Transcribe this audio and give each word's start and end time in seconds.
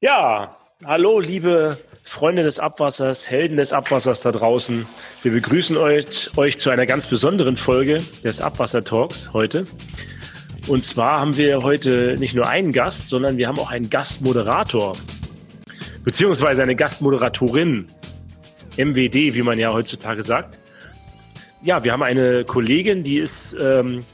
Ja, 0.00 0.56
hallo 0.84 1.18
liebe 1.18 1.76
Freunde 2.04 2.44
des 2.44 2.60
Abwassers, 2.60 3.28
Helden 3.28 3.56
des 3.56 3.72
Abwassers 3.72 4.20
da 4.20 4.30
draußen. 4.30 4.86
Wir 5.24 5.32
begrüßen 5.32 5.76
euch, 5.76 6.30
euch 6.36 6.56
zu 6.60 6.70
einer 6.70 6.86
ganz 6.86 7.08
besonderen 7.08 7.56
Folge 7.56 8.00
des 8.22 8.40
Abwasser 8.40 8.84
Talks 8.84 9.32
heute. 9.32 9.66
Und 10.68 10.86
zwar 10.86 11.18
haben 11.18 11.36
wir 11.36 11.62
heute 11.62 12.14
nicht 12.16 12.36
nur 12.36 12.46
einen 12.46 12.70
Gast, 12.70 13.08
sondern 13.08 13.38
wir 13.38 13.48
haben 13.48 13.58
auch 13.58 13.72
einen 13.72 13.90
Gastmoderator, 13.90 14.96
beziehungsweise 16.04 16.62
eine 16.62 16.76
Gastmoderatorin, 16.76 17.88
MWD, 18.76 19.34
wie 19.34 19.42
man 19.42 19.58
ja 19.58 19.72
heutzutage 19.72 20.22
sagt. 20.22 20.60
Ja, 21.60 21.82
wir 21.82 21.92
haben 21.92 22.04
eine 22.04 22.44
Kollegin, 22.44 23.02
die 23.02 23.16
ist 23.16 23.56
ähm, 23.60 24.04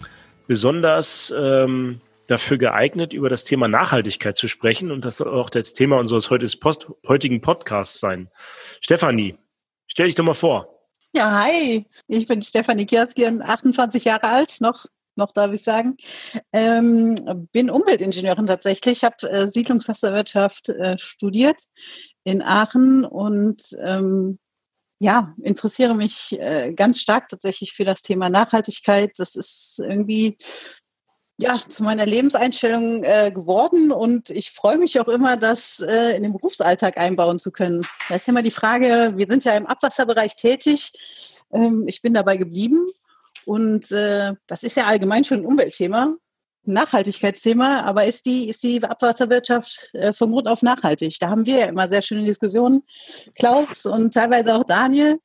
besonders 0.46 1.30
ähm, 1.38 2.00
dafür 2.26 2.58
geeignet, 2.58 3.12
über 3.12 3.28
das 3.28 3.44
Thema 3.44 3.68
Nachhaltigkeit 3.68 4.36
zu 4.36 4.48
sprechen. 4.48 4.90
Und 4.90 5.04
das 5.04 5.18
soll 5.18 5.28
auch 5.28 5.50
das 5.50 5.72
Thema 5.72 5.98
unseres 5.98 6.30
heutigen 6.30 7.40
Podcasts 7.40 8.00
sein. 8.00 8.30
Stefanie, 8.80 9.38
stell 9.86 10.06
dich 10.06 10.14
doch 10.14 10.24
mal 10.24 10.34
vor. 10.34 10.74
Ja, 11.16 11.44
hi, 11.44 11.86
ich 12.08 12.26
bin 12.26 12.42
Stefanie 12.42 12.86
Kirskirn, 12.86 13.40
28 13.40 14.04
Jahre 14.04 14.24
alt, 14.24 14.56
noch, 14.60 14.86
noch 15.14 15.30
darf 15.30 15.52
ich 15.52 15.62
sagen. 15.62 15.96
Ähm, 16.52 17.48
bin 17.52 17.70
Umweltingenieurin 17.70 18.46
tatsächlich, 18.46 19.04
habe 19.04 19.30
äh, 19.30 19.48
Siedlungswasserwirtschaft 19.48 20.70
äh, 20.70 20.98
studiert 20.98 21.60
in 22.24 22.42
Aachen 22.42 23.04
und 23.04 23.62
ähm, 23.80 24.40
ja, 24.98 25.34
interessiere 25.42 25.94
mich 25.94 26.36
äh, 26.40 26.72
ganz 26.72 27.00
stark 27.00 27.28
tatsächlich 27.28 27.74
für 27.74 27.84
das 27.84 28.02
Thema 28.02 28.30
Nachhaltigkeit. 28.30 29.12
Das 29.18 29.36
ist 29.36 29.78
irgendwie 29.78 30.36
ja, 31.36 31.60
zu 31.68 31.82
meiner 31.82 32.06
Lebenseinstellung 32.06 33.02
äh, 33.02 33.32
geworden 33.32 33.90
und 33.90 34.30
ich 34.30 34.52
freue 34.52 34.78
mich 34.78 35.00
auch 35.00 35.08
immer, 35.08 35.36
das 35.36 35.80
äh, 35.80 36.16
in 36.16 36.22
den 36.22 36.32
Berufsalltag 36.32 36.96
einbauen 36.96 37.38
zu 37.38 37.50
können. 37.50 37.84
Da 38.08 38.16
ist 38.16 38.28
immer 38.28 38.42
die 38.42 38.52
Frage, 38.52 39.14
wir 39.16 39.26
sind 39.28 39.44
ja 39.44 39.56
im 39.56 39.66
Abwasserbereich 39.66 40.36
tätig. 40.36 40.92
Ähm, 41.52 41.84
ich 41.88 42.02
bin 42.02 42.14
dabei 42.14 42.36
geblieben 42.36 42.88
und 43.46 43.90
äh, 43.90 44.34
das 44.46 44.62
ist 44.62 44.76
ja 44.76 44.84
allgemein 44.84 45.24
schon 45.24 45.40
ein 45.40 45.46
Umweltthema, 45.46 46.14
ein 46.66 46.72
Nachhaltigkeitsthema, 46.72 47.82
aber 47.82 48.04
ist 48.04 48.26
die, 48.26 48.48
ist 48.48 48.62
die 48.62 48.82
Abwasserwirtschaft 48.82 49.90
äh, 49.94 50.12
von 50.12 50.30
Grund 50.30 50.46
auf 50.46 50.62
nachhaltig? 50.62 51.18
Da 51.18 51.30
haben 51.30 51.46
wir 51.46 51.58
ja 51.58 51.66
immer 51.66 51.90
sehr 51.90 52.02
schöne 52.02 52.24
Diskussionen, 52.24 52.84
Klaus 53.34 53.86
und 53.86 54.14
teilweise 54.14 54.54
auch 54.54 54.64
Daniel. 54.64 55.18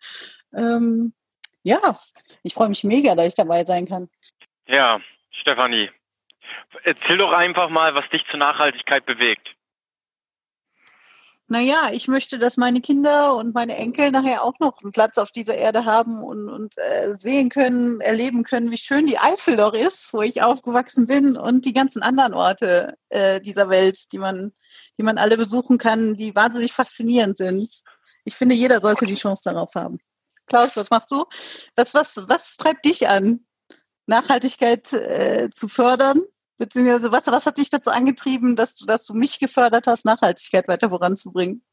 Ähm, 0.55 1.13
ja, 1.61 1.99
ich 2.41 2.55
freue 2.55 2.69
mich 2.69 2.83
mega, 2.83 3.13
dass 3.13 3.27
ich 3.27 3.35
dabei 3.35 3.63
sein 3.63 3.85
kann. 3.85 4.09
Ja, 4.67 4.99
Stefanie, 5.31 5.89
Erzähl 6.83 7.17
doch 7.17 7.31
einfach 7.31 7.69
mal, 7.69 7.95
was 7.95 8.09
dich 8.09 8.23
zur 8.29 8.39
Nachhaltigkeit 8.39 9.05
bewegt. 9.05 9.47
Naja, 11.51 11.89
ich 11.91 12.07
möchte, 12.07 12.37
dass 12.37 12.57
meine 12.57 12.79
Kinder 12.79 13.35
und 13.35 13.55
meine 13.55 13.75
Enkel 13.75 14.11
nachher 14.11 14.43
auch 14.43 14.59
noch 14.59 14.83
einen 14.83 14.91
Platz 14.91 15.17
auf 15.17 15.31
dieser 15.31 15.55
Erde 15.55 15.83
haben 15.83 16.21
und, 16.21 16.47
und 16.47 16.77
äh, 16.77 17.15
sehen 17.17 17.49
können, 17.49 18.01
erleben 18.01 18.43
können, 18.43 18.69
wie 18.69 18.77
schön 18.77 19.07
die 19.07 19.17
Eifel 19.17 19.57
doch 19.57 19.73
ist, 19.73 20.13
wo 20.13 20.21
ich 20.21 20.43
aufgewachsen 20.43 21.07
bin 21.07 21.35
und 21.35 21.65
die 21.65 21.73
ganzen 21.73 22.03
anderen 22.03 22.35
Orte 22.35 22.93
äh, 23.09 23.41
dieser 23.41 23.67
Welt, 23.67 24.11
die 24.11 24.19
man, 24.19 24.51
die 24.99 25.03
man 25.03 25.17
alle 25.17 25.37
besuchen 25.37 25.79
kann, 25.79 26.13
die 26.13 26.35
wahnsinnig 26.35 26.71
faszinierend 26.71 27.37
sind. 27.37 27.81
Ich 28.25 28.35
finde, 28.35 28.53
jeder 28.53 28.79
sollte 28.79 29.07
die 29.07 29.15
Chance 29.15 29.41
darauf 29.45 29.73
haben. 29.73 29.97
Klaus, 30.45 30.77
was 30.77 30.91
machst 30.91 31.09
du? 31.09 31.25
Was, 31.75 31.95
was, 31.95 32.25
was 32.27 32.57
treibt 32.57 32.85
dich 32.85 33.07
an, 33.07 33.43
Nachhaltigkeit 34.05 34.93
äh, 34.93 35.49
zu 35.49 35.67
fördern 35.67 36.21
Beziehungsweise, 36.59 37.11
was, 37.13 37.25
was 37.27 37.45
hat 37.45 37.57
dich 37.57 37.69
dazu 37.69 37.89
angetrieben, 37.89 38.57
dass 38.57 38.75
du, 38.75 38.85
dass 38.85 39.05
du 39.05 39.13
mich 39.13 39.39
gefördert 39.39 39.87
hast, 39.87 40.03
Nachhaltigkeit 40.03 40.67
weiter 40.67 40.89
voranzubringen? 40.89 41.63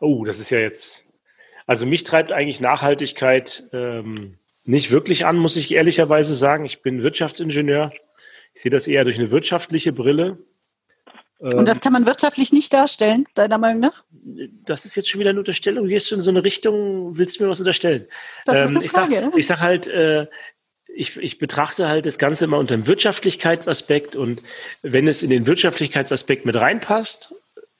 Oh, 0.00 0.24
das 0.24 0.40
ist 0.40 0.50
ja 0.50 0.58
jetzt. 0.58 1.04
Also 1.64 1.86
mich 1.86 2.02
treibt 2.02 2.32
eigentlich 2.32 2.60
Nachhaltigkeit 2.60 3.64
ähm, 3.72 4.38
nicht 4.64 4.90
wirklich 4.90 5.26
an, 5.26 5.36
muss 5.36 5.54
ich 5.54 5.72
ehrlicherweise 5.72 6.34
sagen. 6.34 6.64
Ich 6.64 6.82
bin 6.82 7.04
Wirtschaftsingenieur. 7.04 7.92
Ich 8.52 8.62
sehe 8.62 8.70
das 8.70 8.88
eher 8.88 9.04
durch 9.04 9.16
eine 9.16 9.30
wirtschaftliche 9.30 9.92
Brille. 9.92 10.38
Und 11.38 11.68
das 11.68 11.76
ähm, 11.76 11.80
kann 11.80 11.92
man 11.92 12.06
wirtschaftlich 12.06 12.52
nicht 12.52 12.72
darstellen, 12.72 13.26
deiner 13.34 13.58
Meinung 13.58 13.80
nach? 13.80 14.04
Das 14.64 14.86
ist 14.86 14.96
jetzt 14.96 15.08
schon 15.08 15.20
wieder 15.20 15.30
eine 15.30 15.38
Unterstellung. 15.38 15.84
Du 15.84 15.90
gehst 15.90 16.10
du 16.10 16.16
in 16.16 16.22
so 16.22 16.30
eine 16.30 16.42
Richtung, 16.42 17.16
willst 17.16 17.38
du 17.38 17.44
mir 17.44 17.50
was 17.50 17.60
unterstellen? 17.60 18.06
Das 18.44 18.70
ähm, 18.70 18.80
ist 18.80 18.96
eine 18.96 19.08
Frage. 19.08 19.30
Ich 19.36 19.46
sage 19.46 19.60
sag 19.60 19.60
halt, 19.60 19.86
äh, 19.86 20.26
ich, 20.96 21.16
ich 21.16 21.38
betrachte 21.38 21.88
halt 21.88 22.06
das 22.06 22.18
Ganze 22.18 22.44
immer 22.44 22.58
unter 22.58 22.76
dem 22.76 22.86
Wirtschaftlichkeitsaspekt 22.86 24.16
und 24.16 24.42
wenn 24.82 25.06
es 25.08 25.22
in 25.22 25.30
den 25.30 25.46
Wirtschaftlichkeitsaspekt 25.46 26.46
mit 26.46 26.56
reinpasst, 26.56 27.34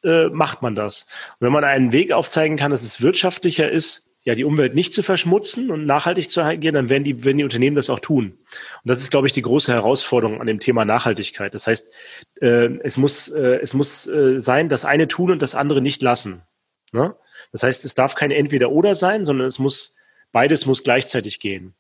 äh, 0.05 0.29
macht 0.29 0.63
man 0.63 0.75
das. 0.75 1.07
Und 1.39 1.47
wenn 1.47 1.53
man 1.53 1.65
einen 1.65 1.93
Weg 1.93 2.13
aufzeigen 2.13 2.57
kann, 2.57 2.71
dass 2.71 2.83
es 2.83 3.01
wirtschaftlicher 3.01 3.71
ist, 3.71 4.11
ja, 4.27 4.35
die 4.35 4.45
Umwelt 4.45 4.75
nicht 4.75 4.93
zu 4.93 5.05
verschmutzen 5.05 5.71
und 5.71 5.87
nachhaltig 5.87 6.29
zu 6.29 6.43
agieren, 6.43 6.75
dann 6.75 6.91
werden 6.91 7.05
die, 7.05 7.25
werden 7.25 7.39
die 7.39 7.45
Unternehmen 7.45 7.77
das 7.77 7.89
auch 7.89 8.01
tun. 8.01 8.33
Und 8.33 8.89
das 8.89 9.01
ist, 9.01 9.13
glaube 9.13 9.29
ich, 9.29 9.33
die 9.33 9.43
große 9.43 9.73
Herausforderung 9.73 10.41
an 10.41 10.49
dem 10.49 10.59
Thema 10.59 10.85
Nachhaltigkeit. 10.85 11.55
Das 11.55 11.69
heißt, 11.69 11.93
äh, 12.41 12.77
es 12.83 12.97
muss, 12.97 13.29
äh, 13.29 13.61
es 13.63 13.73
muss 13.73 14.09
äh, 14.09 14.41
sein, 14.41 14.69
das 14.69 14.85
eine 14.85 15.07
tun 15.07 15.31
und 15.31 15.43
das 15.43 15.55
andere 15.55 15.81
nicht 15.81 16.03
lassen. 16.03 16.43
Ne? 16.91 17.15
Das 17.53 17.63
heißt, 17.63 17.85
es 17.85 17.95
darf 17.95 18.17
kein 18.17 18.33
Entweder-Oder 18.33 18.97
sein, 18.97 19.25
sondern 19.25 19.47
es 19.47 19.61
muss, 19.61 19.95
beides 20.33 20.67
muss 20.67 20.83
gleichzeitig 20.83 21.39
gehen. 21.39 21.76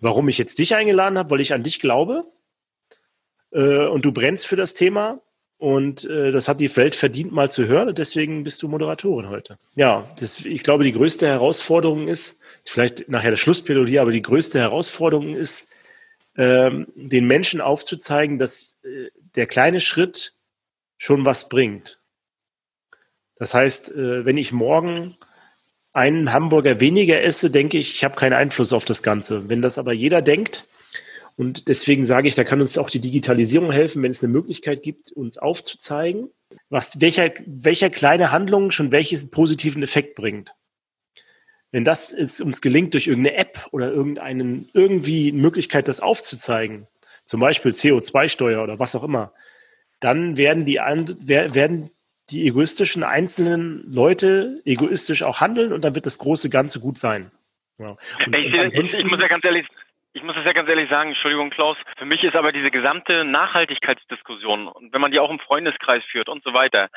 Warum 0.00 0.28
ich 0.28 0.38
jetzt 0.38 0.58
dich 0.58 0.74
eingeladen 0.74 1.18
habe, 1.18 1.30
weil 1.30 1.40
ich 1.40 1.52
an 1.52 1.62
dich 1.62 1.80
glaube 1.80 2.24
äh, 3.52 3.86
und 3.86 4.04
du 4.04 4.12
brennst 4.12 4.46
für 4.46 4.56
das 4.56 4.74
Thema 4.74 5.20
und 5.58 6.04
äh, 6.04 6.30
das 6.30 6.46
hat 6.46 6.60
die 6.60 6.74
Welt 6.76 6.94
verdient, 6.94 7.32
mal 7.32 7.50
zu 7.50 7.66
hören 7.66 7.88
und 7.88 7.98
deswegen 7.98 8.44
bist 8.44 8.62
du 8.62 8.68
Moderatorin 8.68 9.28
heute. 9.28 9.58
Ja, 9.74 10.08
das, 10.20 10.44
ich 10.44 10.62
glaube, 10.62 10.84
die 10.84 10.92
größte 10.92 11.26
Herausforderung 11.26 12.08
ist, 12.08 12.40
vielleicht 12.64 13.08
nachher 13.08 13.32
das 13.32 13.40
Schlussplädoyer, 13.40 14.02
aber 14.02 14.12
die 14.12 14.22
größte 14.22 14.58
Herausforderung 14.58 15.34
ist, 15.34 15.68
ähm, 16.36 16.86
den 16.94 17.26
Menschen 17.26 17.60
aufzuzeigen, 17.60 18.38
dass 18.38 18.78
äh, 18.84 19.10
der 19.34 19.48
kleine 19.48 19.80
Schritt 19.80 20.34
schon 20.96 21.24
was 21.24 21.48
bringt. 21.48 21.98
Das 23.36 23.54
heißt, 23.54 23.92
äh, 23.92 24.24
wenn 24.24 24.36
ich 24.36 24.52
morgen 24.52 25.16
einen 25.98 26.32
Hamburger 26.32 26.80
weniger 26.80 27.20
esse, 27.22 27.50
denke 27.50 27.76
ich, 27.76 27.96
ich 27.96 28.04
habe 28.04 28.14
keinen 28.14 28.32
Einfluss 28.32 28.72
auf 28.72 28.84
das 28.84 29.02
Ganze. 29.02 29.48
Wenn 29.48 29.62
das 29.62 29.78
aber 29.78 29.92
jeder 29.92 30.22
denkt, 30.22 30.64
und 31.36 31.68
deswegen 31.68 32.04
sage 32.04 32.26
ich, 32.26 32.34
da 32.34 32.42
kann 32.44 32.60
uns 32.60 32.78
auch 32.78 32.90
die 32.90 33.00
Digitalisierung 33.00 33.70
helfen, 33.70 34.02
wenn 34.02 34.10
es 34.10 34.22
eine 34.22 34.32
Möglichkeit 34.32 34.82
gibt, 34.82 35.12
uns 35.12 35.38
aufzuzeigen, 35.38 36.30
was, 36.68 37.00
welcher, 37.00 37.30
welcher 37.46 37.90
kleine 37.90 38.32
Handlung 38.32 38.70
schon 38.70 38.90
welches 38.92 39.30
positiven 39.30 39.82
Effekt 39.82 40.14
bringt. 40.14 40.54
Wenn 41.70 41.84
das 41.84 42.12
es 42.12 42.40
uns 42.40 42.60
gelingt, 42.60 42.94
durch 42.94 43.06
irgendeine 43.06 43.36
App 43.36 43.66
oder 43.72 43.92
irgendeinen, 43.92 44.68
irgendwie 44.72 45.32
Möglichkeit, 45.32 45.86
das 45.86 46.00
aufzuzeigen, 46.00 46.86
zum 47.24 47.40
Beispiel 47.40 47.72
CO2-Steuer 47.72 48.62
oder 48.62 48.78
was 48.78 48.94
auch 48.94 49.04
immer, 49.04 49.32
dann 50.00 50.36
werden 50.36 50.64
die, 50.64 50.76
werden 50.76 51.90
die 52.30 52.46
egoistischen 52.46 53.02
einzelnen 53.02 53.82
Leute 53.90 54.60
egoistisch 54.64 55.22
auch 55.22 55.40
handeln 55.40 55.72
und 55.72 55.82
dann 55.82 55.94
wird 55.94 56.06
das 56.06 56.18
große 56.18 56.50
Ganze 56.50 56.80
gut 56.80 56.98
sein. 56.98 57.30
Ja. 57.78 57.96
Ich, 58.18 58.54
ich, 58.54 58.94
ich, 58.94 59.04
muss 59.04 59.20
ja 59.20 59.28
ganz 59.28 59.44
ehrlich, 59.44 59.66
ich 60.12 60.22
muss 60.22 60.36
es 60.36 60.44
ja 60.44 60.52
ganz 60.52 60.68
ehrlich 60.68 60.90
sagen, 60.90 61.10
Entschuldigung, 61.10 61.50
Klaus, 61.50 61.76
für 61.96 62.04
mich 62.04 62.24
ist 62.24 62.34
aber 62.34 62.50
diese 62.50 62.70
gesamte 62.70 63.24
Nachhaltigkeitsdiskussion, 63.24 64.70
wenn 64.90 65.00
man 65.00 65.12
die 65.12 65.20
auch 65.20 65.30
im 65.30 65.38
Freundeskreis 65.38 66.02
führt 66.10 66.28
und 66.28 66.42
so 66.42 66.52
weiter, 66.52 66.88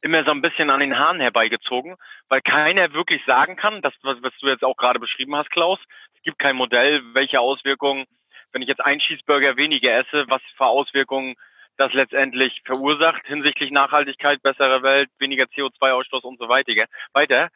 immer 0.00 0.24
so 0.24 0.30
ein 0.30 0.42
bisschen 0.42 0.70
an 0.70 0.80
den 0.80 0.96
Haaren 0.96 1.20
herbeigezogen, 1.20 1.96
weil 2.28 2.40
keiner 2.40 2.92
wirklich 2.92 3.20
sagen 3.26 3.56
kann, 3.56 3.82
das, 3.82 3.94
was, 4.02 4.22
was 4.22 4.32
du 4.40 4.46
jetzt 4.46 4.64
auch 4.64 4.76
gerade 4.76 5.00
beschrieben 5.00 5.34
hast, 5.34 5.50
Klaus, 5.50 5.80
es 6.14 6.22
gibt 6.22 6.38
kein 6.38 6.56
Modell, 6.56 7.02
welche 7.14 7.40
Auswirkungen, 7.40 8.04
wenn 8.52 8.62
ich 8.62 8.68
jetzt 8.68 8.84
einen 8.84 9.00
Cheeseburger 9.00 9.56
weniger 9.56 9.92
esse, 9.92 10.24
was 10.28 10.42
für 10.56 10.66
Auswirkungen 10.66 11.34
das 11.78 11.92
letztendlich 11.92 12.60
verursacht 12.64 13.24
hinsichtlich 13.26 13.70
Nachhaltigkeit, 13.70 14.42
bessere 14.42 14.82
Welt, 14.82 15.08
weniger 15.18 15.44
CO2-Ausstoß 15.44 16.22
und 16.22 16.38
so 16.38 16.48
weiter, 16.48 16.72
weiter. 17.12 17.48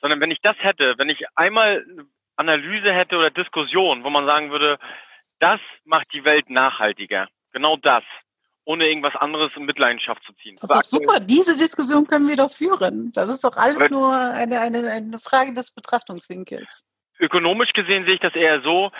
Sondern 0.00 0.20
wenn 0.20 0.30
ich 0.30 0.40
das 0.42 0.56
hätte, 0.58 0.94
wenn 0.98 1.08
ich 1.08 1.24
einmal 1.36 1.84
Analyse 2.36 2.92
hätte 2.92 3.16
oder 3.16 3.30
Diskussion, 3.30 4.04
wo 4.04 4.10
man 4.10 4.26
sagen 4.26 4.50
würde, 4.50 4.78
das 5.38 5.60
macht 5.84 6.12
die 6.12 6.24
Welt 6.24 6.50
nachhaltiger. 6.50 7.28
Genau 7.52 7.76
das. 7.76 8.04
Ohne 8.64 8.88
irgendwas 8.88 9.14
anderes 9.14 9.52
in 9.54 9.64
Mitleidenschaft 9.64 10.24
zu 10.24 10.32
ziehen. 10.34 10.56
Das 10.60 10.64
ist 10.64 10.92
doch 10.92 10.98
super. 10.98 11.20
Diese 11.20 11.56
Diskussion 11.56 12.04
können 12.06 12.28
wir 12.28 12.36
doch 12.36 12.50
führen. 12.50 13.12
Das 13.12 13.28
ist 13.28 13.44
doch 13.44 13.56
alles 13.56 13.90
nur 13.90 14.12
eine, 14.12 14.60
eine, 14.60 14.90
eine 14.90 15.18
Frage 15.20 15.54
des 15.54 15.70
Betrachtungswinkels. 15.70 16.82
Ökonomisch 17.20 17.72
gesehen 17.72 18.04
sehe 18.04 18.14
ich 18.14 18.20
das 18.20 18.34
eher 18.34 18.60
so, 18.62 18.90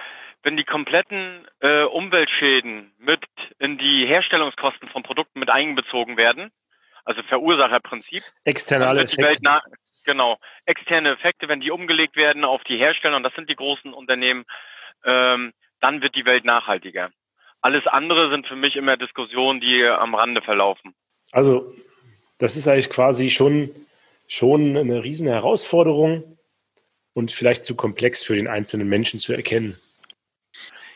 wenn 0.43 0.57
die 0.57 0.65
kompletten 0.65 1.47
äh, 1.61 1.85
Umweltschäden 1.85 2.93
mit 2.99 3.25
in 3.59 3.79
die 3.79 4.07
Herstellungskosten 4.07 4.89
von 4.89 5.03
Produkten 5.03 5.41
mit 5.41 5.51
einbezogen 5.51 6.17
werden, 6.17 6.51
also 7.05 7.23
Verursacherprinzip, 7.25 8.23
externe 8.45 9.01
Effekte. 9.01 9.43
Nach, 9.43 9.63
genau, 10.05 10.39
externe 10.65 11.11
Effekte, 11.13 11.49
wenn 11.49 11.61
die 11.61 11.71
umgelegt 11.71 12.17
werden 12.17 12.45
auf 12.45 12.63
die 12.65 12.79
Hersteller, 12.79 13.17
und 13.17 13.23
das 13.23 13.35
sind 13.35 13.51
die 13.51 13.57
großen 13.57 13.93
Unternehmen, 13.93 14.45
ähm, 15.05 15.53
dann 15.81 16.03
wird 16.03 16.15
die 16.15 16.25
Welt 16.25 16.45
nachhaltiger. 16.45 17.11
Alles 17.61 17.87
andere 17.87 18.31
sind 18.31 18.47
für 18.47 18.57
mich 18.57 18.77
immer 18.77 18.97
Diskussionen, 18.97 19.61
die 19.61 19.85
am 19.85 20.15
Rande 20.15 20.43
verlaufen. 20.43 20.95
Also 21.33 21.75
das 22.39 22.57
ist 22.57 22.69
eigentlich 22.69 22.91
quasi 22.91 23.31
schon, 23.31 23.71
schon 24.29 24.77
eine 24.77 25.03
riesen 25.03 25.27
Herausforderung 25.27 26.39
und 27.15 27.33
vielleicht 27.33 27.65
zu 27.65 27.75
komplex 27.75 28.23
für 28.23 28.37
den 28.37 28.47
einzelnen 28.47 28.89
Menschen 28.89 29.21
zu 29.21 29.33
erkennen. 29.33 29.77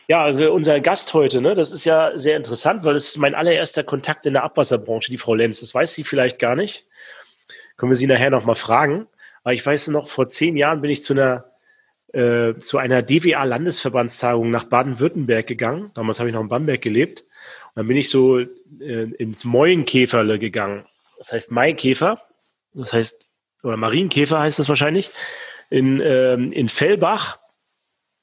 Ja, 0.07 0.23
also 0.23 0.51
unser 0.51 0.79
Gast 0.79 1.13
heute, 1.13 1.41
ne, 1.41 1.53
das 1.53 1.71
ist 1.71 1.85
ja 1.85 2.17
sehr 2.17 2.35
interessant, 2.35 2.83
weil 2.83 2.95
es 2.95 3.09
ist 3.09 3.17
mein 3.17 3.35
allererster 3.35 3.83
Kontakt 3.83 4.25
in 4.25 4.33
der 4.33 4.43
Abwasserbranche, 4.43 5.11
die 5.11 5.17
Frau 5.17 5.35
Lenz. 5.35 5.59
Das 5.59 5.73
weiß 5.73 5.93
sie 5.93 6.03
vielleicht 6.03 6.39
gar 6.39 6.55
nicht. 6.55 6.85
Können 7.77 7.91
wir 7.91 7.97
sie 7.97 8.07
nachher 8.07 8.29
nochmal 8.29 8.55
fragen. 8.55 9.07
Aber 9.43 9.53
ich 9.53 9.65
weiß 9.65 9.87
noch, 9.87 10.07
vor 10.07 10.27
zehn 10.27 10.55
Jahren 10.55 10.81
bin 10.81 10.91
ich 10.91 11.03
zu 11.03 11.13
einer, 11.13 11.45
äh, 12.13 12.55
zu 12.55 12.77
einer 12.77 13.01
DWA-Landesverbandstagung 13.01 14.51
nach 14.51 14.65
Baden-Württemberg 14.65 15.47
gegangen. 15.47 15.91
Damals 15.93 16.19
habe 16.19 16.29
ich 16.29 16.35
noch 16.35 16.41
in 16.41 16.49
Bamberg 16.49 16.81
gelebt. 16.81 17.21
Und 17.21 17.75
dann 17.75 17.87
bin 17.87 17.97
ich 17.97 18.09
so 18.09 18.39
äh, 18.39 18.45
ins 18.79 19.43
Mäuenkäferle 19.43 20.37
gegangen. 20.39 20.85
Das 21.17 21.31
heißt 21.31 21.51
Maikäfer. 21.51 22.21
Das 22.73 22.93
heißt, 22.93 23.27
oder 23.63 23.77
Marienkäfer 23.77 24.39
heißt 24.39 24.59
das 24.59 24.69
wahrscheinlich. 24.69 25.09
In, 25.69 26.01
ähm, 26.01 26.51
in 26.51 26.69
Fellbach. 26.69 27.39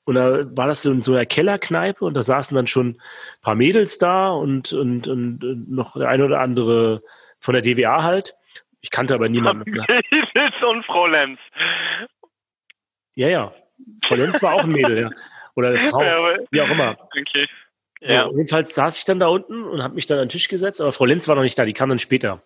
Und 0.09 0.15
da 0.15 0.57
war 0.57 0.69
das 0.69 0.81
so 0.81 0.91
in 0.91 1.03
so 1.03 1.13
einer 1.13 1.27
Kellerkneipe 1.27 2.03
und 2.03 2.15
da 2.15 2.23
saßen 2.23 2.55
dann 2.55 2.67
schon 2.67 2.93
ein 2.93 2.99
paar 3.43 3.55
Mädels 3.55 3.99
da 3.99 4.31
und, 4.31 4.73
und, 4.73 5.07
und 5.07 5.69
noch 5.69 5.99
der 5.99 6.09
eine 6.09 6.25
oder 6.25 6.41
andere 6.41 7.03
von 7.39 7.53
der 7.53 7.61
DWA 7.61 8.05
halt. 8.05 8.35
Ich 8.81 8.91
kannte 8.91 9.13
aber 9.13 9.29
niemanden. 9.29 9.71
Mädels 10.11 10.55
und 10.67 10.87
Frau 10.87 11.07
Lenz. 11.09 11.39
Ja, 13.17 13.29
ja. 13.29 13.53
Frau 14.03 14.15
Lenz 14.15 14.43
war 14.43 14.55
auch 14.55 14.65
ein 14.65 14.73
Mädel, 14.73 14.99
ja. 14.99 15.11
Oder 15.57 15.69
eine 15.69 15.79
Frau, 15.79 16.03
ja, 16.03 16.39
wie 16.53 16.63
auch 16.63 16.71
immer. 16.71 16.97
Okay. 17.03 17.47
So, 18.01 18.15
ja. 18.15 18.31
Jedenfalls 18.31 18.75
saß 18.75 18.97
ich 18.97 19.05
dann 19.05 19.21
da 19.21 19.27
unten 19.27 19.63
und 19.63 19.83
habe 19.83 19.95
mich 19.95 20.07
dann 20.07 20.17
an 20.17 20.25
den 20.25 20.31
Tisch 20.31 20.49
gesetzt, 20.49 20.81
aber 20.81 20.93
Frau 20.93 21.05
Lenz 21.05 21.29
war 21.29 21.35
noch 21.35 21.43
nicht 21.43 21.59
da, 21.59 21.67
die 21.67 21.75
kam 21.75 21.91
dann 21.91 21.99
später. 21.99 22.43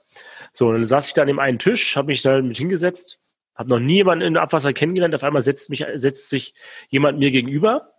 So, 0.52 0.66
und 0.66 0.74
dann 0.74 0.84
saß 0.84 1.06
ich 1.06 1.14
da 1.14 1.22
an 1.22 1.28
dem 1.28 1.38
einen 1.38 1.60
Tisch, 1.60 1.94
habe 1.96 2.08
mich 2.08 2.22
da 2.22 2.42
mit 2.42 2.56
hingesetzt 2.56 3.20
habe 3.62 3.70
noch 3.70 3.80
nie 3.80 3.94
jemanden 3.94 4.26
in 4.26 4.36
Abwasser 4.36 4.72
kennengelernt. 4.72 5.14
Auf 5.14 5.22
einmal 5.22 5.42
setzt, 5.42 5.70
mich, 5.70 5.86
setzt 5.94 6.30
sich 6.30 6.54
jemand 6.88 7.18
mir 7.18 7.30
gegenüber. 7.30 7.92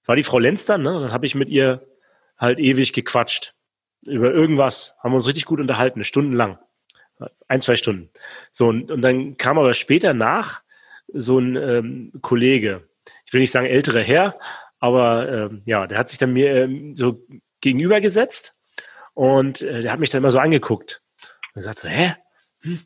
Das 0.00 0.08
war 0.08 0.16
die 0.16 0.22
Frau 0.22 0.38
Lenz 0.38 0.64
dann, 0.64 0.82
ne? 0.82 0.92
Dann 0.92 1.12
habe 1.12 1.26
ich 1.26 1.34
mit 1.34 1.48
ihr 1.48 1.86
halt 2.36 2.58
ewig 2.58 2.92
gequatscht. 2.92 3.54
Über 4.04 4.32
irgendwas. 4.32 4.94
Haben 4.98 5.12
wir 5.12 5.16
uns 5.16 5.28
richtig 5.28 5.44
gut 5.44 5.60
unterhalten, 5.60 6.04
stundenlang. 6.04 6.58
Ein, 7.48 7.60
zwei 7.60 7.76
Stunden. 7.76 8.10
So, 8.50 8.68
und, 8.68 8.90
und 8.90 9.02
dann 9.02 9.36
kam 9.36 9.58
aber 9.58 9.74
später 9.74 10.12
nach 10.12 10.62
so 11.12 11.38
ein 11.38 11.56
ähm, 11.56 12.12
Kollege. 12.20 12.88
Ich 13.24 13.32
will 13.32 13.40
nicht 13.40 13.52
sagen 13.52 13.66
älterer 13.66 14.02
Herr, 14.02 14.38
aber 14.78 15.28
ähm, 15.28 15.62
ja, 15.64 15.86
der 15.86 15.98
hat 15.98 16.08
sich 16.08 16.18
dann 16.18 16.32
mir 16.32 16.54
ähm, 16.54 16.96
so 16.96 17.24
gegenübergesetzt 17.60 18.56
und 19.14 19.62
äh, 19.62 19.82
der 19.82 19.92
hat 19.92 20.00
mich 20.00 20.10
dann 20.10 20.22
immer 20.22 20.32
so 20.32 20.38
angeguckt. 20.38 21.02
Und 21.54 21.60
er 21.60 21.62
sagt 21.62 21.78
so, 21.80 21.88
hä? 21.88 22.16
Hm, 22.62 22.80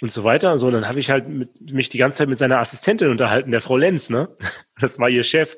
und 0.00 0.12
so 0.12 0.24
weiter. 0.24 0.52
Und 0.52 0.58
so, 0.58 0.70
dann 0.70 0.86
habe 0.86 1.00
ich 1.00 1.10
halt 1.10 1.28
mit, 1.28 1.60
mich 1.60 1.88
die 1.88 1.98
ganze 1.98 2.18
Zeit 2.18 2.28
mit 2.28 2.38
seiner 2.38 2.58
Assistentin 2.58 3.10
unterhalten, 3.10 3.50
der 3.50 3.60
Frau 3.60 3.76
Lenz, 3.76 4.10
ne? 4.10 4.28
Das 4.80 4.96
war 5.00 5.08
ihr 5.08 5.24
Chef. 5.24 5.56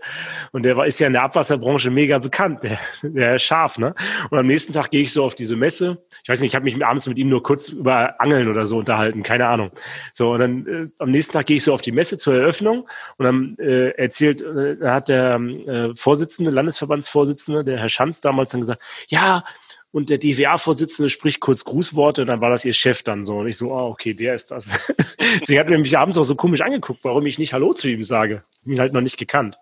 Und 0.50 0.62
der 0.62 0.78
war, 0.78 0.87
ist 0.87 0.98
ja 0.98 1.06
in 1.06 1.12
der 1.12 1.25
Abwasserbranche 1.25 1.90
mega 1.90 2.16
bekannt, 2.16 2.62
der, 2.62 2.78
der 3.02 3.38
Schaf, 3.38 3.76
ne? 3.76 3.94
Und 4.31 4.38
am 4.38 4.46
nächsten 4.46 4.72
Tag 4.72 4.90
gehe 4.90 5.02
ich 5.02 5.12
so 5.12 5.25
auf 5.25 5.34
diese 5.34 5.56
Messe. 5.56 6.02
Ich 6.22 6.31
weiß 6.31 6.40
nicht, 6.40 6.52
ich 6.52 6.54
habe 6.54 6.64
mich 6.64 6.82
abends 6.82 7.06
mit 7.06 7.19
ihm 7.19 7.28
nur 7.28 7.42
kurz 7.42 7.69
über 7.69 8.19
Angeln 8.19 8.48
oder 8.48 8.64
so 8.64 8.78
unterhalten, 8.78 9.22
keine 9.22 9.46
Ahnung. 9.46 9.72
So, 10.14 10.32
und 10.32 10.38
dann 10.38 10.66
äh, 10.66 10.86
am 10.98 11.10
nächsten 11.10 11.34
Tag 11.34 11.44
gehe 11.44 11.56
ich 11.56 11.64
so 11.64 11.75
auf 11.75 11.82
die 11.82 11.93
Messe 11.93 12.16
zur 12.16 12.34
Eröffnung 12.34 12.88
und 13.19 13.25
dann 13.26 13.56
äh, 13.58 13.90
erzählt, 13.90 14.40
äh, 14.40 14.78
hat 14.86 15.10
der 15.10 15.34
äh, 15.34 15.94
Vorsitzende, 15.94 16.50
Landesverbandsvorsitzende, 16.50 17.62
der 17.62 17.78
Herr 17.78 17.90
Schanz 17.90 18.22
damals 18.22 18.52
dann 18.52 18.60
gesagt, 18.60 18.81
ja, 19.08 19.44
und 19.92 20.08
der 20.08 20.19
DWA-Vorsitzende 20.19 21.10
spricht 21.10 21.40
kurz 21.40 21.64
Grußworte 21.64 22.22
und 22.22 22.28
dann 22.28 22.40
war 22.40 22.50
das 22.50 22.64
ihr 22.64 22.72
Chef 22.72 23.02
dann 23.02 23.25
so. 23.25 23.38
Und 23.38 23.48
ich 23.48 23.56
so, 23.56 23.72
oh, 23.72 23.88
okay, 23.88 24.14
der 24.14 24.34
ist 24.34 24.50
das. 24.50 24.69
Deswegen 25.40 25.58
hat 25.58 25.69
er 25.69 25.78
mich 25.78 25.98
abends 25.98 26.16
auch 26.16 26.25
so 26.25 26.37
komisch 26.37 26.60
angeguckt, 26.60 27.02
warum 27.02 27.26
ich 27.26 27.38
nicht 27.38 27.52
Hallo 27.52 27.72
zu 27.72 27.88
ihm 27.88 28.04
sage. 28.04 28.44
Ich 28.62 28.72
ihn 28.72 28.81
halt 28.81 28.92
noch 28.92 29.00
nicht 29.00 29.19
gekannt. 29.19 29.58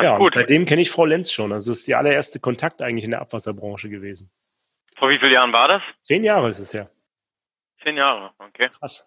ja, 0.00 0.16
und 0.16 0.32
seitdem 0.32 0.64
kenne 0.64 0.82
ich 0.82 0.90
Frau 0.90 1.04
Lenz 1.04 1.30
schon. 1.30 1.52
Also 1.52 1.70
ist 1.70 1.86
die 1.86 1.94
allererste 1.94 2.40
Kontakt 2.40 2.82
eigentlich 2.82 3.04
in 3.04 3.12
der 3.12 3.20
Abwasserbranche 3.20 3.88
gewesen. 3.88 4.30
Vor 4.96 5.10
wie 5.10 5.18
vielen 5.18 5.32
Jahren 5.32 5.52
war 5.52 5.68
das? 5.68 5.82
Zehn 6.02 6.24
Jahre 6.24 6.48
ist 6.48 6.58
es 6.58 6.72
ja. 6.72 6.90
Zehn 7.82 7.96
Jahre, 7.96 8.32
okay. 8.38 8.68
Krass. 8.78 9.06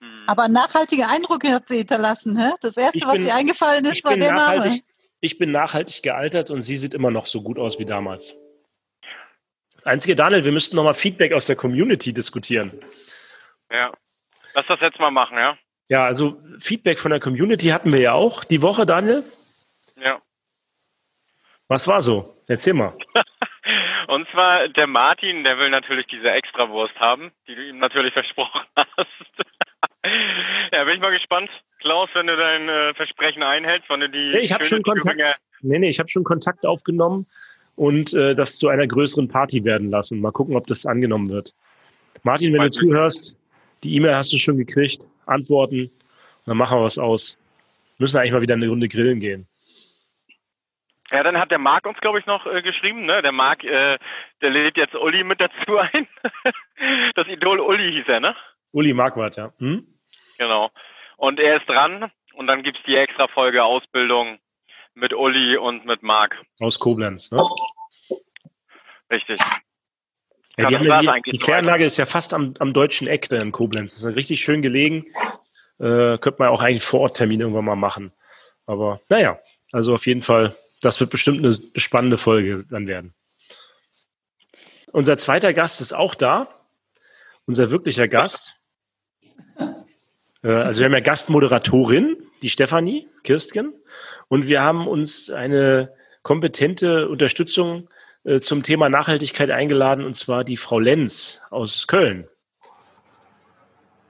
Hm. 0.00 0.22
Aber 0.26 0.48
nachhaltige 0.48 1.08
Eindrücke 1.08 1.48
hat 1.48 1.68
sie 1.68 1.78
hinterlassen, 1.78 2.38
hä? 2.38 2.52
Das 2.60 2.76
erste, 2.76 2.98
bin, 2.98 3.08
was 3.08 3.26
ihr 3.26 3.34
eingefallen 3.34 3.84
ist, 3.86 4.04
war 4.04 4.16
der 4.16 4.32
Name. 4.32 4.80
Ich 5.20 5.38
bin 5.38 5.50
nachhaltig 5.50 6.02
gealtert 6.02 6.50
und 6.50 6.62
sie 6.62 6.76
sieht 6.76 6.94
immer 6.94 7.10
noch 7.10 7.26
so 7.26 7.42
gut 7.42 7.58
aus 7.58 7.78
wie 7.78 7.86
damals. 7.86 8.36
Einzige, 9.84 10.16
Daniel, 10.16 10.44
wir 10.44 10.52
müssten 10.52 10.76
nochmal 10.76 10.94
Feedback 10.94 11.32
aus 11.32 11.46
der 11.46 11.56
Community 11.56 12.12
diskutieren. 12.12 12.72
Ja, 13.70 13.92
lass 14.54 14.66
das 14.66 14.80
jetzt 14.80 15.00
mal 15.00 15.10
machen, 15.10 15.36
ja? 15.36 15.56
Ja, 15.88 16.04
also 16.04 16.38
Feedback 16.58 16.98
von 16.98 17.10
der 17.10 17.20
Community 17.20 17.66
hatten 17.66 17.92
wir 17.92 18.00
ja 18.00 18.12
auch 18.12 18.44
die 18.44 18.62
Woche, 18.62 18.86
Daniel. 18.86 19.24
Ja. 19.96 20.20
Was 21.68 21.88
war 21.88 22.02
so? 22.02 22.36
Erzähl 22.48 22.74
mal. 22.74 22.96
Und 24.08 24.28
zwar 24.30 24.68
der 24.68 24.86
Martin, 24.86 25.44
der 25.44 25.58
will 25.58 25.70
natürlich 25.70 26.06
diese 26.06 26.30
Extrawurst 26.30 26.98
haben, 26.98 27.32
die 27.48 27.54
du 27.54 27.64
ihm 27.64 27.78
natürlich 27.78 28.12
versprochen 28.12 28.60
hast. 28.76 29.06
ja, 30.72 30.84
bin 30.84 30.94
ich 30.94 31.00
mal 31.00 31.12
gespannt. 31.12 31.50
Klaus, 31.80 32.10
wenn 32.14 32.26
du 32.26 32.36
dein 32.36 32.68
äh, 32.68 32.94
Versprechen 32.94 33.42
einhältst, 33.42 33.88
wenn 33.88 34.00
du 34.00 34.08
die. 34.08 34.32
Nee, 34.32 34.40
ich 34.40 34.52
habe 34.52 34.64
schon 34.64 34.82
Kontakt. 34.82 35.40
Nee, 35.60 35.78
nee, 35.78 35.88
ich 35.88 35.98
habe 35.98 36.08
schon 36.08 36.24
Kontakt 36.24 36.66
aufgenommen 36.66 37.26
und 37.82 38.14
äh, 38.14 38.36
das 38.36 38.58
zu 38.58 38.68
einer 38.68 38.86
größeren 38.86 39.26
Party 39.26 39.64
werden 39.64 39.90
lassen. 39.90 40.20
Mal 40.20 40.30
gucken, 40.30 40.54
ob 40.54 40.68
das 40.68 40.86
angenommen 40.86 41.30
wird. 41.30 41.52
Martin, 42.22 42.52
wenn 42.52 42.62
du 42.62 42.70
zuhörst, 42.70 43.36
die 43.82 43.96
E-Mail 43.96 44.14
hast 44.14 44.32
du 44.32 44.38
schon 44.38 44.56
gekriegt, 44.56 45.08
Antworten, 45.26 45.90
dann 46.46 46.56
machen 46.56 46.78
wir 46.78 46.84
was 46.84 46.96
aus. 46.96 47.36
Müssen 47.98 48.18
eigentlich 48.18 48.32
mal 48.32 48.42
wieder 48.42 48.54
eine 48.54 48.68
Runde 48.68 48.86
grillen 48.86 49.18
gehen. 49.18 49.48
Ja, 51.10 51.24
dann 51.24 51.36
hat 51.36 51.50
der 51.50 51.58
Marc 51.58 51.84
uns, 51.84 51.98
glaube 51.98 52.20
ich, 52.20 52.26
noch 52.26 52.46
äh, 52.46 52.62
geschrieben. 52.62 53.04
Ne? 53.04 53.20
Der 53.20 53.32
Marc, 53.32 53.64
äh, 53.64 53.98
der 54.40 54.50
lädt 54.50 54.76
jetzt 54.76 54.94
Uli 54.94 55.24
mit 55.24 55.40
dazu 55.40 55.76
ein. 55.78 56.06
das 57.16 57.26
Idol 57.26 57.58
Uli 57.58 57.94
hieß 57.94 58.06
er, 58.06 58.20
ne? 58.20 58.36
Uli 58.70 58.94
Marquardt, 58.94 59.36
ja. 59.36 59.52
Hm? 59.58 59.84
Genau. 60.38 60.70
Und 61.16 61.40
er 61.40 61.56
ist 61.56 61.68
dran. 61.68 62.12
Und 62.34 62.46
dann 62.46 62.62
gibt's 62.62 62.80
die 62.86 62.94
extra 62.94 63.26
Folge 63.26 63.64
Ausbildung 63.64 64.38
mit 64.94 65.12
Uli 65.12 65.56
und 65.56 65.84
mit 65.84 66.02
Marc. 66.02 66.40
Aus 66.60 66.78
Koblenz, 66.78 67.30
ne? 67.30 67.38
Richtig. 69.12 69.38
Ja, 70.56 70.68
die, 70.68 70.74
ja 70.74 71.00
die, 71.00 71.32
die 71.32 71.38
Kläranlage 71.38 71.84
ist 71.84 71.98
ja 71.98 72.06
fast 72.06 72.34
am, 72.34 72.54
am 72.58 72.72
deutschen 72.72 73.06
Eck 73.06 73.28
da 73.28 73.36
in 73.36 73.52
Koblenz. 73.52 73.94
Das 73.94 74.04
ist 74.04 74.16
richtig 74.16 74.40
schön 74.40 74.62
gelegen. 74.62 75.06
Äh, 75.78 76.18
könnte 76.18 76.36
man 76.38 76.48
auch 76.48 76.62
eigentlich 76.62 76.82
vor 76.82 77.00
Ort 77.00 77.16
Termin 77.16 77.40
irgendwann 77.40 77.64
mal 77.64 77.76
machen. 77.76 78.12
Aber 78.66 79.00
naja, 79.08 79.38
also 79.70 79.94
auf 79.94 80.06
jeden 80.06 80.22
Fall, 80.22 80.54
das 80.80 80.98
wird 81.00 81.10
bestimmt 81.10 81.38
eine 81.38 81.58
spannende 81.76 82.18
Folge 82.18 82.64
dann 82.70 82.86
werden. 82.86 83.14
Unser 84.92 85.16
zweiter 85.18 85.52
Gast 85.52 85.80
ist 85.80 85.94
auch 85.94 86.14
da. 86.14 86.48
Unser 87.46 87.70
wirklicher 87.70 88.08
Gast. 88.08 88.56
Äh, 90.42 90.48
also 90.48 90.80
wir 90.80 90.86
haben 90.86 90.94
ja 90.94 91.00
Gastmoderatorin, 91.00 92.16
die 92.42 92.50
Stefanie 92.50 93.08
Kirstgen. 93.24 93.74
Und 94.28 94.46
wir 94.46 94.62
haben 94.62 94.86
uns 94.86 95.30
eine 95.30 95.94
kompetente 96.22 97.08
Unterstützung 97.08 97.88
äh, 98.24 98.40
zum 98.40 98.62
Thema 98.62 98.88
Nachhaltigkeit 98.88 99.50
eingeladen, 99.50 100.04
und 100.04 100.16
zwar 100.16 100.44
die 100.44 100.56
Frau 100.56 100.78
Lenz 100.78 101.40
aus 101.50 101.86
Köln. 101.86 102.28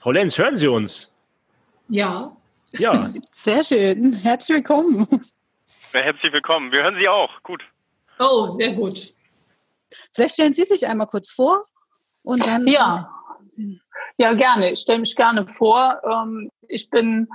Frau 0.00 0.12
Lenz, 0.12 0.36
hören 0.36 0.56
Sie 0.56 0.68
uns? 0.68 1.12
Ja. 1.88 2.36
Ja. 2.72 3.10
Sehr 3.32 3.64
schön. 3.64 4.12
Herzlich 4.12 4.56
willkommen. 4.56 5.06
Ja, 5.92 6.00
herzlich 6.00 6.32
willkommen. 6.32 6.72
Wir 6.72 6.82
hören 6.82 6.96
Sie 6.98 7.08
auch. 7.08 7.30
Gut. 7.42 7.62
Oh, 8.18 8.46
sehr 8.46 8.72
gut. 8.72 9.14
Vielleicht 10.12 10.34
stellen 10.34 10.54
Sie 10.54 10.64
sich 10.64 10.86
einmal 10.86 11.06
kurz 11.06 11.30
vor 11.30 11.62
und 12.22 12.46
dann. 12.46 12.66
Ja. 12.66 13.10
Ja, 14.16 14.32
gerne. 14.32 14.70
Ich 14.70 14.80
stelle 14.80 15.00
mich 15.00 15.16
gerne 15.16 15.46
vor. 15.48 16.00
Ähm, 16.04 16.50
ich 16.68 16.88
bin 16.88 17.28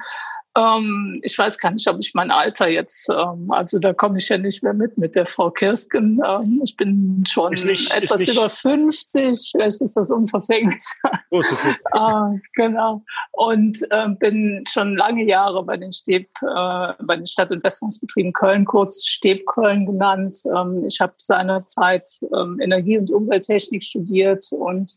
ähm, 0.57 1.19
ich 1.23 1.37
weiß 1.37 1.59
gar 1.59 1.71
nicht, 1.71 1.87
ob 1.87 1.97
ich 1.99 2.13
mein 2.15 2.31
Alter 2.31 2.67
jetzt, 2.67 3.09
ähm, 3.09 3.51
also 3.51 3.77
da 3.77 3.93
komme 3.93 4.17
ich 4.17 4.27
ja 4.29 4.37
nicht 4.37 4.63
mehr 4.63 4.73
mit 4.73 4.97
mit 4.97 5.15
der 5.15 5.25
Frau 5.25 5.51
Kirsken. 5.51 6.19
Ähm, 6.27 6.61
ich 6.63 6.75
bin 6.75 7.23
schon 7.27 7.53
nicht, 7.53 7.93
etwas 7.93 8.27
über 8.27 8.49
50, 8.49 9.51
vielleicht 9.51 9.81
ist 9.81 9.95
das 9.95 10.09
unverfänglich. 10.09 10.83
Oh, 11.29 11.41
äh, 11.41 12.39
genau. 12.53 13.03
Und 13.33 13.79
äh, 13.91 14.07
bin 14.19 14.63
schon 14.67 14.95
lange 14.95 15.25
Jahre 15.25 15.63
bei 15.63 15.77
den 15.77 15.91
Steb, 15.91 16.29
äh, 16.41 16.93
bei 17.03 17.17
den 17.17 17.27
Stadtentwässerungsbetrieben 17.27 18.33
Köln, 18.33 18.65
kurz 18.65 19.05
Steb 19.05 19.45
Köln 19.45 19.85
genannt. 19.85 20.37
Ähm, 20.55 20.85
ich 20.87 20.99
habe 21.01 21.13
seinerzeit 21.17 22.07
ähm, 22.33 22.59
Energie- 22.61 22.97
und 22.97 23.11
Umwelttechnik 23.11 23.83
studiert 23.83 24.47
und 24.51 24.95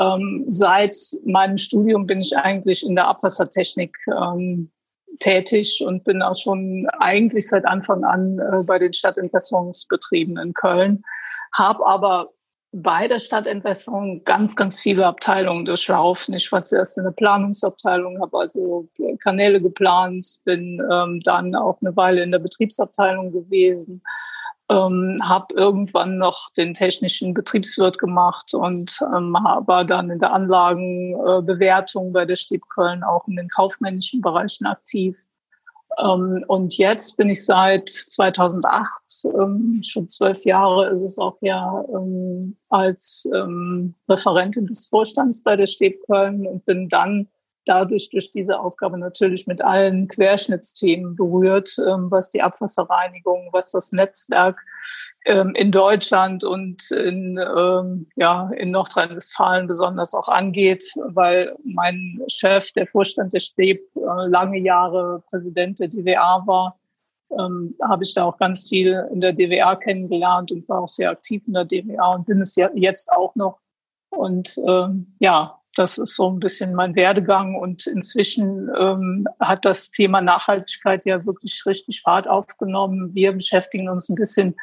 ähm, 0.00 0.44
seit 0.46 0.96
meinem 1.24 1.58
Studium 1.58 2.06
bin 2.06 2.20
ich 2.20 2.36
eigentlich 2.36 2.84
in 2.84 2.94
der 2.94 3.06
Abwassertechnik 3.06 3.96
ähm, 4.08 4.70
tätig 5.20 5.82
und 5.86 6.04
bin 6.04 6.22
auch 6.22 6.34
schon 6.34 6.88
eigentlich 6.98 7.48
seit 7.48 7.64
Anfang 7.64 8.04
an 8.04 8.38
äh, 8.38 8.62
bei 8.64 8.78
den 8.78 8.92
Stadtentwässerungsbetrieben 8.92 10.38
in 10.38 10.52
Köln, 10.54 11.04
habe 11.52 11.86
aber 11.86 12.30
bei 12.76 13.06
der 13.06 13.20
Stadtentwässerung 13.20 14.24
ganz, 14.24 14.56
ganz 14.56 14.80
viele 14.80 15.06
Abteilungen 15.06 15.64
durchlaufen. 15.64 16.34
Ich 16.34 16.50
war 16.50 16.64
zuerst 16.64 16.98
in 16.98 17.04
der 17.04 17.12
Planungsabteilung, 17.12 18.20
habe 18.20 18.36
also 18.36 18.88
Kanäle 19.22 19.62
geplant, 19.62 20.26
bin 20.44 20.82
ähm, 20.90 21.20
dann 21.20 21.54
auch 21.54 21.78
eine 21.80 21.96
Weile 21.96 22.24
in 22.24 22.32
der 22.32 22.40
Betriebsabteilung 22.40 23.30
gewesen, 23.30 24.02
ähm, 24.70 25.18
habe 25.22 25.54
irgendwann 25.54 26.16
noch 26.16 26.50
den 26.56 26.74
technischen 26.74 27.34
Betriebswirt 27.34 27.98
gemacht 27.98 28.54
und 28.54 28.98
ähm, 29.14 29.32
war 29.32 29.84
dann 29.84 30.10
in 30.10 30.18
der 30.18 30.32
Anlagenbewertung 30.32 32.12
bei 32.12 32.24
der 32.24 32.36
Stieb 32.36 32.62
Köln 32.68 33.02
auch 33.02 33.28
in 33.28 33.36
den 33.36 33.48
kaufmännischen 33.48 34.20
Bereichen 34.20 34.66
aktiv. 34.66 35.26
Ähm, 35.98 36.44
und 36.48 36.76
jetzt 36.78 37.16
bin 37.16 37.28
ich 37.28 37.44
seit 37.44 37.88
2008, 37.88 38.90
ähm, 39.24 39.80
schon 39.84 40.08
zwölf 40.08 40.44
Jahre 40.44 40.88
ist 40.90 41.02
es 41.02 41.18
auch 41.18 41.36
ja, 41.40 41.84
ähm, 41.92 42.56
als 42.70 43.28
ähm, 43.34 43.94
Referentin 44.08 44.66
des 44.66 44.86
Vorstands 44.86 45.42
bei 45.42 45.56
der 45.56 45.66
Städt 45.66 45.98
Köln 46.06 46.46
und 46.46 46.64
bin 46.64 46.88
dann 46.88 47.28
dadurch 47.64 48.10
durch 48.10 48.30
diese 48.30 48.58
Aufgabe 48.60 48.98
natürlich 48.98 49.46
mit 49.46 49.62
allen 49.62 50.08
Querschnittsthemen 50.08 51.16
berührt, 51.16 51.76
ähm, 51.78 52.10
was 52.10 52.30
die 52.30 52.42
Abwasserreinigung, 52.42 53.48
was 53.52 53.70
das 53.70 53.92
Netzwerk 53.92 54.60
ähm, 55.26 55.54
in 55.54 55.72
Deutschland 55.72 56.44
und 56.44 56.90
in, 56.90 57.38
ähm, 57.38 58.06
ja, 58.16 58.50
in 58.56 58.70
Nordrhein-Westfalen 58.70 59.66
besonders 59.66 60.12
auch 60.14 60.28
angeht, 60.28 60.84
weil 60.96 61.50
mein 61.74 62.22
Chef, 62.28 62.72
der 62.72 62.86
Vorstand 62.86 63.32
der 63.32 63.40
STEB, 63.40 63.80
äh, 63.96 64.00
lange 64.28 64.58
Jahre 64.58 65.22
Präsident 65.30 65.80
der 65.80 65.88
DWA 65.88 66.46
war, 66.46 66.78
habe 67.36 68.04
ich 68.04 68.14
da 68.14 68.26
auch 68.26 68.38
ganz 68.38 68.68
viel 68.68 69.08
in 69.10 69.20
der 69.20 69.32
DWA 69.32 69.74
kennengelernt 69.74 70.52
und 70.52 70.68
war 70.68 70.82
auch 70.82 70.88
sehr 70.88 71.10
aktiv 71.10 71.42
in 71.48 71.54
der 71.54 71.64
DWA 71.64 72.14
und 72.14 72.26
bin 72.26 72.40
es 72.40 72.54
jetzt 72.54 73.10
auch 73.10 73.34
noch. 73.34 73.58
Und 74.10 74.56
ja, 75.18 75.58
das 75.74 75.98
ist 75.98 76.16
so 76.16 76.30
ein 76.30 76.40
bisschen 76.40 76.74
mein 76.74 76.94
Werdegang. 76.94 77.56
Und 77.56 77.86
inzwischen 77.86 78.70
ähm, 78.78 79.26
hat 79.40 79.64
das 79.64 79.90
Thema 79.90 80.20
Nachhaltigkeit 80.20 81.04
ja 81.04 81.24
wirklich 81.26 81.62
richtig 81.66 82.02
Fahrt 82.02 82.28
aufgenommen. 82.28 83.14
Wir 83.14 83.32
beschäftigen 83.32 83.88
uns 83.88 84.08
ein 84.08 84.14
bisschen 84.14 84.56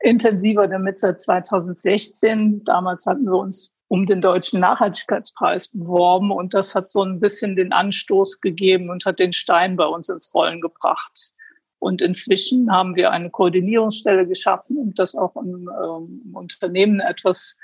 intensiver 0.00 0.68
damit 0.68 0.98
seit 0.98 1.20
2016. 1.20 2.64
Damals 2.64 3.06
hatten 3.06 3.24
wir 3.24 3.38
uns 3.38 3.72
um 3.88 4.06
den 4.06 4.20
deutschen 4.20 4.60
Nachhaltigkeitspreis 4.60 5.68
beworben 5.68 6.32
und 6.32 6.54
das 6.54 6.74
hat 6.74 6.88
so 6.88 7.02
ein 7.02 7.20
bisschen 7.20 7.54
den 7.54 7.72
Anstoß 7.72 8.40
gegeben 8.40 8.90
und 8.90 9.04
hat 9.04 9.18
den 9.18 9.32
Stein 9.32 9.76
bei 9.76 9.86
uns 9.86 10.08
ins 10.08 10.34
Rollen 10.34 10.60
gebracht. 10.60 11.32
Und 11.78 12.00
inzwischen 12.00 12.72
haben 12.72 12.96
wir 12.96 13.10
eine 13.10 13.30
Koordinierungsstelle 13.30 14.26
geschaffen, 14.26 14.78
um 14.78 14.94
das 14.94 15.14
auch 15.14 15.36
im, 15.36 15.68
ähm, 15.68 16.34
Unternehmen 16.34 17.00
etwas 17.00 17.60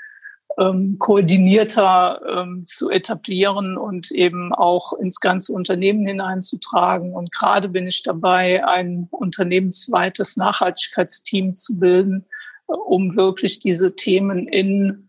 ähm, 0.57 0.97
koordinierter 0.99 2.21
ähm, 2.27 2.65
zu 2.67 2.89
etablieren 2.89 3.77
und 3.77 4.11
eben 4.11 4.53
auch 4.53 4.93
ins 4.93 5.19
ganze 5.19 5.53
Unternehmen 5.53 6.05
hineinzutragen. 6.05 7.13
Und 7.13 7.31
gerade 7.31 7.69
bin 7.69 7.87
ich 7.87 8.03
dabei, 8.03 8.65
ein 8.65 9.07
unternehmensweites 9.11 10.37
Nachhaltigkeitsteam 10.37 11.53
zu 11.53 11.79
bilden, 11.79 12.25
äh, 12.67 12.73
um 12.73 13.15
wirklich 13.15 13.59
diese 13.59 13.95
Themen 13.95 14.47
in 14.47 15.07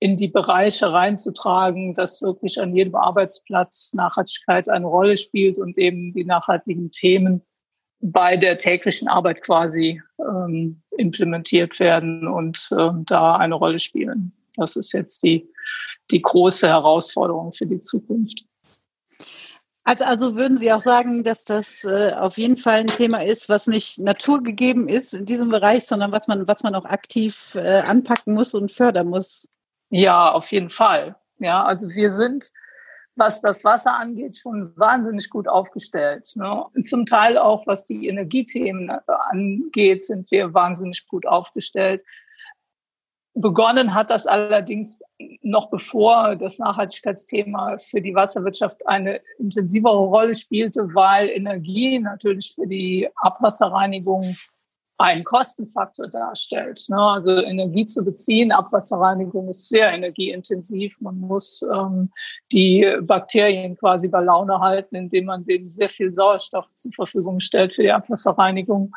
in 0.00 0.16
die 0.16 0.28
Bereiche 0.28 0.92
reinzutragen, 0.92 1.92
dass 1.92 2.22
wirklich 2.22 2.60
an 2.60 2.74
jedem 2.74 2.94
Arbeitsplatz 2.94 3.92
Nachhaltigkeit 3.94 4.68
eine 4.68 4.86
Rolle 4.86 5.16
spielt 5.16 5.58
und 5.58 5.76
eben 5.76 6.12
die 6.12 6.24
nachhaltigen 6.24 6.92
Themen 6.92 7.42
bei 8.00 8.36
der 8.36 8.58
täglichen 8.58 9.08
Arbeit 9.08 9.42
quasi 9.42 10.00
ähm, 10.20 10.82
implementiert 10.96 11.80
werden 11.80 12.28
und 12.28 12.70
ähm, 12.78 13.04
da 13.06 13.36
eine 13.36 13.56
Rolle 13.56 13.80
spielen. 13.80 14.32
Das 14.56 14.76
ist 14.76 14.92
jetzt 14.92 15.22
die, 15.22 15.48
die 16.10 16.22
große 16.22 16.68
Herausforderung 16.68 17.52
für 17.52 17.66
die 17.66 17.80
Zukunft. 17.80 18.44
Also, 19.88 20.04
also 20.04 20.36
würden 20.36 20.58
Sie 20.58 20.70
auch 20.70 20.82
sagen, 20.82 21.22
dass 21.22 21.44
das 21.44 21.82
äh, 21.84 22.12
auf 22.12 22.36
jeden 22.36 22.58
Fall 22.58 22.80
ein 22.80 22.88
Thema 22.88 23.22
ist, 23.22 23.48
was 23.48 23.66
nicht 23.66 23.98
naturgegeben 23.98 24.86
ist 24.86 25.14
in 25.14 25.24
diesem 25.24 25.48
Bereich, 25.48 25.86
sondern 25.86 26.12
was 26.12 26.28
man, 26.28 26.46
was 26.46 26.62
man 26.62 26.74
auch 26.74 26.84
aktiv 26.84 27.54
äh, 27.54 27.80
anpacken 27.80 28.34
muss 28.34 28.52
und 28.52 28.70
fördern 28.70 29.08
muss? 29.08 29.48
Ja, 29.88 30.32
auf 30.32 30.52
jeden 30.52 30.68
Fall. 30.68 31.16
Ja, 31.38 31.64
also 31.64 31.88
wir 31.88 32.10
sind, 32.10 32.52
was 33.16 33.40
das 33.40 33.64
Wasser 33.64 33.94
angeht, 33.94 34.36
schon 34.36 34.72
wahnsinnig 34.76 35.30
gut 35.30 35.48
aufgestellt. 35.48 36.26
Ne? 36.34 36.66
Zum 36.84 37.06
Teil 37.06 37.38
auch, 37.38 37.66
was 37.66 37.86
die 37.86 38.08
Energiethemen 38.08 38.90
äh, 38.90 39.00
angeht, 39.30 40.02
sind 40.02 40.30
wir 40.30 40.52
wahnsinnig 40.52 41.06
gut 41.08 41.24
aufgestellt. 41.24 42.02
Begonnen 43.34 43.94
hat 43.94 44.10
das 44.10 44.26
allerdings 44.26 45.00
noch 45.42 45.70
bevor 45.70 46.34
das 46.36 46.58
Nachhaltigkeitsthema 46.58 47.76
für 47.78 48.00
die 48.00 48.14
Wasserwirtschaft 48.14 48.86
eine 48.86 49.20
intensivere 49.38 49.98
Rolle 49.98 50.34
spielte, 50.34 50.88
weil 50.94 51.28
Energie 51.28 51.98
natürlich 52.00 52.52
für 52.54 52.66
die 52.66 53.08
Abwasserreinigung 53.16 54.36
einen 54.98 55.22
Kostenfaktor 55.22 56.08
darstellt. 56.08 56.84
Ne? 56.88 57.00
Also 57.00 57.30
Energie 57.30 57.84
zu 57.84 58.04
beziehen, 58.04 58.50
Abwasserreinigung 58.50 59.48
ist 59.48 59.68
sehr 59.68 59.92
energieintensiv. 59.92 61.00
Man 61.00 61.20
muss 61.20 61.62
ähm, 61.72 62.10
die 62.50 62.84
Bakterien 63.02 63.76
quasi 63.76 64.08
bei 64.08 64.20
Laune 64.20 64.58
halten, 64.58 64.96
indem 64.96 65.26
man 65.26 65.44
denen 65.44 65.68
sehr 65.68 65.88
viel 65.88 66.12
Sauerstoff 66.12 66.74
zur 66.74 66.92
Verfügung 66.92 67.38
stellt 67.38 67.74
für 67.74 67.82
die 67.82 67.92
Abwasserreinigung. 67.92 68.92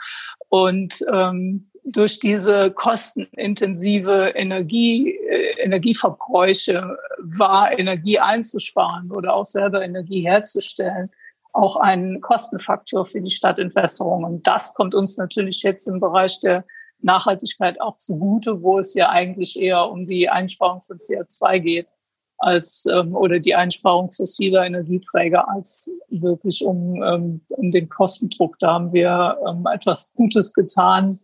Und 0.50 1.06
ähm, 1.14 1.71
durch 1.84 2.20
diese 2.20 2.72
kostenintensive 2.72 4.34
Energie, 4.36 5.16
äh, 5.16 5.62
Energieverbräuche 5.64 6.98
war 7.20 7.78
Energie 7.78 8.20
einzusparen 8.20 9.12
oder 9.12 9.34
auch 9.34 9.46
selber 9.46 9.84
Energie 9.84 10.22
herzustellen, 10.22 11.10
auch 11.54 11.76
ein 11.76 12.22
Kostenfaktor 12.22 13.06
für 13.06 13.22
die 13.22 13.32
Stadtentwässerung. 13.32 14.24
Und 14.24 14.48
das 14.48 14.74
kommt 14.74 14.96
uns 14.96 15.18
natürlich 15.18 15.64
jetzt 15.64 15.88
im 15.88 16.00
Bereich 16.00 16.40
der 16.40 16.66
Nachhaltigkeit 17.02 17.82
auch 17.82 17.96
zugute, 17.96 18.62
wo 18.62 18.80
es 18.80 18.94
ja 18.94 19.10
eigentlich 19.10 19.60
eher 19.60 19.90
um 19.90 20.08
die 20.08 20.30
Einsparung 20.30 20.82
von 20.82 20.98
CO2 20.98 21.60
geht 21.60 21.92
als 22.38 22.86
ähm, 22.92 23.16
oder 23.16 23.40
die 23.40 23.56
Einsparung 23.56 24.12
fossiler 24.12 24.66
Energieträger 24.66 25.48
als 25.50 25.92
wirklich 26.10 26.64
um, 26.64 27.02
ähm, 27.04 27.42
um 27.50 27.72
den 27.72 27.90
Kostendruck. 27.90 28.58
Da 28.60 28.74
haben 28.74 28.94
wir 28.94 29.38
ähm, 29.48 29.66
etwas 29.72 30.14
Gutes 30.16 30.54
getan, 30.54 31.20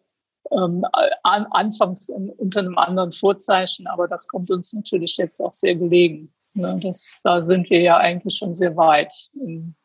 ähm, 0.51 0.85
an, 1.23 1.45
anfangs 1.51 2.09
in, 2.09 2.29
unter 2.29 2.59
einem 2.59 2.77
anderen 2.77 3.11
Vorzeichen, 3.11 3.87
aber 3.87 4.07
das 4.07 4.27
kommt 4.27 4.51
uns 4.51 4.73
natürlich 4.73 5.17
jetzt 5.17 5.39
auch 5.39 5.53
sehr 5.53 5.75
gelegen. 5.75 6.33
Ne? 6.53 6.79
Das, 6.81 7.19
da 7.23 7.41
sind 7.41 7.69
wir 7.69 7.81
ja 7.81 7.97
eigentlich 7.97 8.37
schon 8.37 8.55
sehr 8.55 8.75
weit, 8.77 9.13
in, 9.33 9.75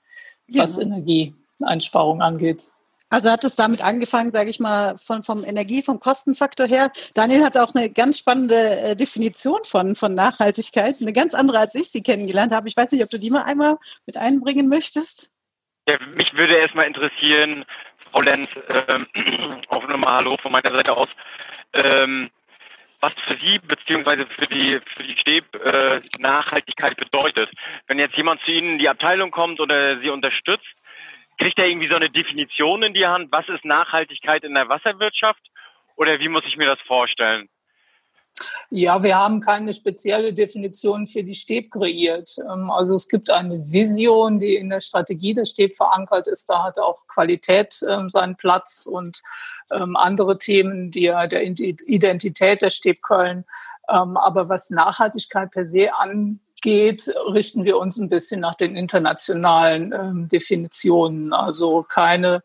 was 0.48 0.76
ja. 0.76 0.82
Energieeinsparung 0.82 2.22
angeht. 2.22 2.66
Also 3.12 3.30
hat 3.30 3.44
es 3.44 3.56
damit 3.56 3.84
angefangen, 3.84 4.32
sage 4.32 4.48
ich 4.48 4.58
mal, 4.58 4.96
von, 4.96 5.22
vom 5.22 5.44
Energie, 5.44 5.82
vom 5.82 5.98
Kostenfaktor 5.98 6.66
her. 6.66 6.90
Daniel 7.14 7.44
hat 7.44 7.58
auch 7.58 7.74
eine 7.74 7.90
ganz 7.90 8.16
spannende 8.18 8.54
äh, 8.54 8.96
Definition 8.96 9.60
von, 9.64 9.94
von 9.94 10.14
Nachhaltigkeit, 10.14 10.96
eine 10.98 11.12
ganz 11.12 11.34
andere, 11.34 11.58
als 11.58 11.74
ich 11.74 11.90
sie 11.90 12.02
kennengelernt 12.02 12.52
habe. 12.52 12.68
Ich 12.68 12.76
weiß 12.76 12.90
nicht, 12.90 13.04
ob 13.04 13.10
du 13.10 13.18
die 13.18 13.28
mal 13.28 13.42
einmal 13.42 13.76
mit 14.06 14.16
einbringen 14.16 14.70
möchtest. 14.70 15.30
Ja, 15.86 15.98
mich 16.16 16.32
würde 16.32 16.56
erstmal 16.56 16.86
interessieren, 16.86 17.66
Frau 18.12 18.20
Lenz, 18.20 18.48
ähm, 18.88 19.06
auch 19.68 19.88
nochmal 19.88 20.18
Hallo 20.18 20.36
von 20.40 20.52
meiner 20.52 20.70
Seite 20.70 20.96
aus. 20.96 21.08
Ähm, 21.72 22.30
was 23.00 23.12
für 23.26 23.38
Sie 23.38 23.58
beziehungsweise 23.58 24.26
für 24.26 24.46
die 24.46 24.78
für 24.94 25.02
die 25.02 25.16
Stäb 25.18 25.44
äh, 25.56 26.00
Nachhaltigkeit 26.18 26.96
bedeutet. 26.96 27.50
Wenn 27.88 27.98
jetzt 27.98 28.16
jemand 28.16 28.40
zu 28.42 28.52
Ihnen 28.52 28.72
in 28.72 28.78
die 28.78 28.88
Abteilung 28.88 29.30
kommt 29.30 29.58
oder 29.60 29.98
Sie 30.00 30.10
unterstützt, 30.10 30.76
kriegt 31.38 31.58
er 31.58 31.66
irgendwie 31.66 31.88
so 31.88 31.96
eine 31.96 32.10
Definition 32.10 32.82
in 32.82 32.94
die 32.94 33.06
Hand, 33.06 33.32
was 33.32 33.48
ist 33.48 33.64
Nachhaltigkeit 33.64 34.44
in 34.44 34.54
der 34.54 34.68
Wasserwirtschaft 34.68 35.42
oder 35.96 36.20
wie 36.20 36.28
muss 36.28 36.44
ich 36.46 36.56
mir 36.56 36.66
das 36.66 36.80
vorstellen? 36.82 37.48
Ja, 38.70 39.02
wir 39.02 39.18
haben 39.18 39.40
keine 39.40 39.72
spezielle 39.72 40.32
Definition 40.32 41.06
für 41.06 41.22
die 41.22 41.34
Stäb 41.34 41.70
kreiert. 41.70 42.36
Ähm, 42.38 42.70
also 42.70 42.94
es 42.94 43.08
gibt 43.08 43.30
eine 43.30 43.70
Vision, 43.70 44.40
die 44.40 44.56
in 44.56 44.70
der 44.70 44.80
Strategie 44.80 45.34
der 45.34 45.44
Stäb 45.44 45.74
verankert 45.74 46.26
ist. 46.26 46.48
Da 46.48 46.62
hat 46.64 46.78
auch 46.78 47.06
Qualität 47.06 47.84
ähm, 47.88 48.08
seinen 48.08 48.36
Platz 48.36 48.86
und 48.90 49.22
ähm, 49.70 49.96
andere 49.96 50.38
Themen 50.38 50.90
die, 50.90 51.06
der 51.06 51.42
Identität 51.42 52.62
der 52.62 52.70
Stäb 52.70 53.02
Köln. 53.02 53.44
Aber 53.84 54.48
was 54.48 54.70
Nachhaltigkeit 54.70 55.50
per 55.50 55.66
se 55.66 55.92
angeht, 55.92 57.12
richten 57.32 57.64
wir 57.64 57.76
uns 57.78 57.98
ein 57.98 58.08
bisschen 58.08 58.40
nach 58.40 58.54
den 58.54 58.76
internationalen 58.76 60.28
Definitionen. 60.28 61.32
Also 61.32 61.82
keine 61.82 62.44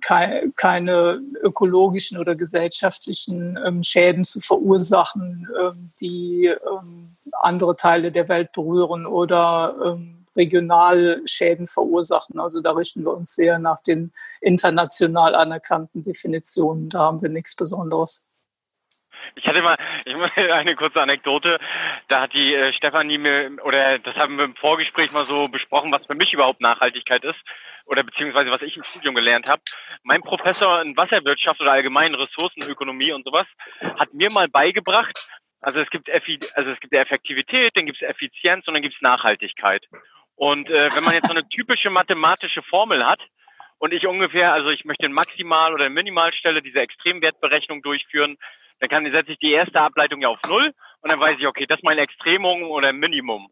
keine 0.00 1.20
ökologischen 1.42 2.18
oder 2.18 2.34
gesellschaftlichen 2.34 3.58
ähm, 3.64 3.82
Schäden 3.82 4.24
zu 4.24 4.40
verursachen, 4.40 5.48
ähm, 5.60 5.92
die 6.00 6.46
ähm, 6.46 7.16
andere 7.40 7.76
Teile 7.76 8.12
der 8.12 8.28
Welt 8.28 8.52
berühren 8.52 9.06
oder 9.06 9.98
regional 10.36 11.22
Schäden 11.24 11.66
verursachen. 11.66 12.38
Also 12.38 12.60
da 12.60 12.72
richten 12.72 13.04
wir 13.04 13.14
uns 13.14 13.34
sehr 13.34 13.58
nach 13.58 13.80
den 13.80 14.12
international 14.40 15.34
anerkannten 15.34 16.04
Definitionen. 16.04 16.90
Da 16.90 17.00
haben 17.00 17.22
wir 17.22 17.28
nichts 17.28 17.56
Besonderes. 17.56 18.24
Ich 19.34 19.46
hatte 19.46 19.62
mal, 19.62 19.76
ich 20.04 20.14
eine 20.52 20.76
kurze 20.76 21.00
Anekdote. 21.00 21.58
Da 22.08 22.22
hat 22.22 22.32
die 22.32 22.54
äh, 22.54 22.72
Stefanie 22.72 23.18
mir, 23.18 23.56
oder 23.64 23.98
das 23.98 24.16
haben 24.16 24.36
wir 24.36 24.44
im 24.44 24.56
Vorgespräch 24.56 25.12
mal 25.12 25.24
so 25.24 25.48
besprochen, 25.48 25.92
was 25.92 26.06
für 26.06 26.14
mich 26.14 26.32
überhaupt 26.32 26.60
Nachhaltigkeit 26.60 27.24
ist, 27.24 27.40
oder 27.86 28.02
beziehungsweise 28.02 28.50
was 28.50 28.62
ich 28.62 28.76
im 28.76 28.82
Studium 28.82 29.14
gelernt 29.14 29.46
habe. 29.46 29.62
Mein 30.02 30.22
Professor 30.22 30.82
in 30.82 30.96
Wasserwirtschaft 30.96 31.60
oder 31.60 31.72
allgemein 31.72 32.14
Ressourcenökonomie 32.14 33.12
und 33.12 33.24
sowas 33.24 33.46
hat 33.98 34.12
mir 34.14 34.30
mal 34.30 34.48
beigebracht, 34.48 35.28
also 35.60 35.80
es 35.80 35.90
gibt 35.90 36.08
Effi 36.08 36.40
also 36.54 36.70
es 36.70 36.80
gibt 36.80 36.92
Effektivität, 36.92 37.76
dann 37.76 37.86
gibt 37.86 38.02
es 38.02 38.08
Effizienz 38.08 38.66
und 38.66 38.74
dann 38.74 38.82
gibt 38.82 38.96
es 38.96 39.00
Nachhaltigkeit. 39.00 39.84
Und 40.34 40.68
äh, 40.68 40.90
wenn 40.94 41.04
man 41.04 41.14
jetzt 41.14 41.26
so 41.26 41.32
eine 41.32 41.48
typische 41.48 41.90
mathematische 41.90 42.62
Formel 42.62 43.06
hat, 43.06 43.20
und 43.82 43.92
ich 43.92 44.06
ungefähr, 44.06 44.52
also 44.52 44.70
ich 44.70 44.84
möchte 44.84 45.06
in 45.06 45.12
Maximal- 45.12 45.74
oder 45.74 45.90
Minimalstelle 45.90 46.62
diese 46.62 46.78
Extremwertberechnung 46.78 47.82
durchführen, 47.82 48.36
dann 48.82 48.88
kann, 48.88 49.12
setze 49.12 49.30
ich 49.30 49.38
die 49.38 49.52
erste 49.52 49.80
Ableitung 49.80 50.20
ja 50.20 50.28
auf 50.28 50.40
Null 50.48 50.72
und 51.02 51.12
dann 51.12 51.20
weiß 51.20 51.36
ich, 51.38 51.46
okay, 51.46 51.66
das 51.66 51.78
ist 51.78 51.84
mein 51.84 51.98
Extremum 51.98 52.64
oder 52.64 52.92
Minimum. 52.92 53.46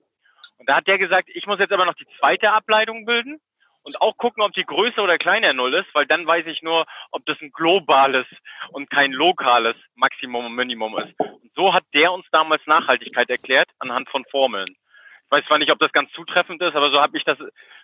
Und 0.59 0.69
da 0.69 0.77
hat 0.77 0.89
der 0.89 0.99
gesagt, 0.99 1.29
ich 1.33 1.47
muss 1.47 1.61
jetzt 1.61 1.73
aber 1.73 1.85
noch 1.85 1.95
die 1.95 2.07
zweite 2.19 2.51
Ableitung 2.51 3.05
bilden 3.05 3.39
und 3.87 4.01
auch 4.01 4.17
gucken, 4.17 4.43
ob 4.43 4.53
die 4.55 4.65
größer 4.65 5.01
oder 5.01 5.19
kleiner 5.19 5.53
Null 5.53 5.75
ist, 5.75 5.87
weil 5.95 6.07
dann 6.07 6.27
weiß 6.27 6.47
ich 6.47 6.63
nur, 6.63 6.85
ob 7.13 7.25
das 7.27 7.41
ein 7.41 7.53
globales 7.53 8.27
und 8.71 8.91
kein 8.91 9.13
lokales 9.13 9.77
Maximum 9.95 10.47
und 10.47 10.55
Minimum 10.57 10.99
ist. 10.99 11.15
Und 11.21 11.53
so 11.55 11.73
hat 11.73 11.85
der 11.95 12.13
uns 12.13 12.27
damals 12.33 12.67
Nachhaltigkeit 12.67 13.31
erklärt 13.31 13.71
anhand 13.79 14.09
von 14.11 14.25
Formeln. 14.33 14.67
Ich 14.69 15.31
weiß 15.31 15.45
zwar 15.47 15.59
nicht, 15.59 15.71
ob 15.71 15.79
das 15.79 15.93
ganz 15.93 16.11
zutreffend 16.11 16.61
ist, 16.61 16.75
aber 16.75 16.91
so 16.91 17.01
habe 17.01 17.17
ich 17.17 17.23
das, 17.23 17.39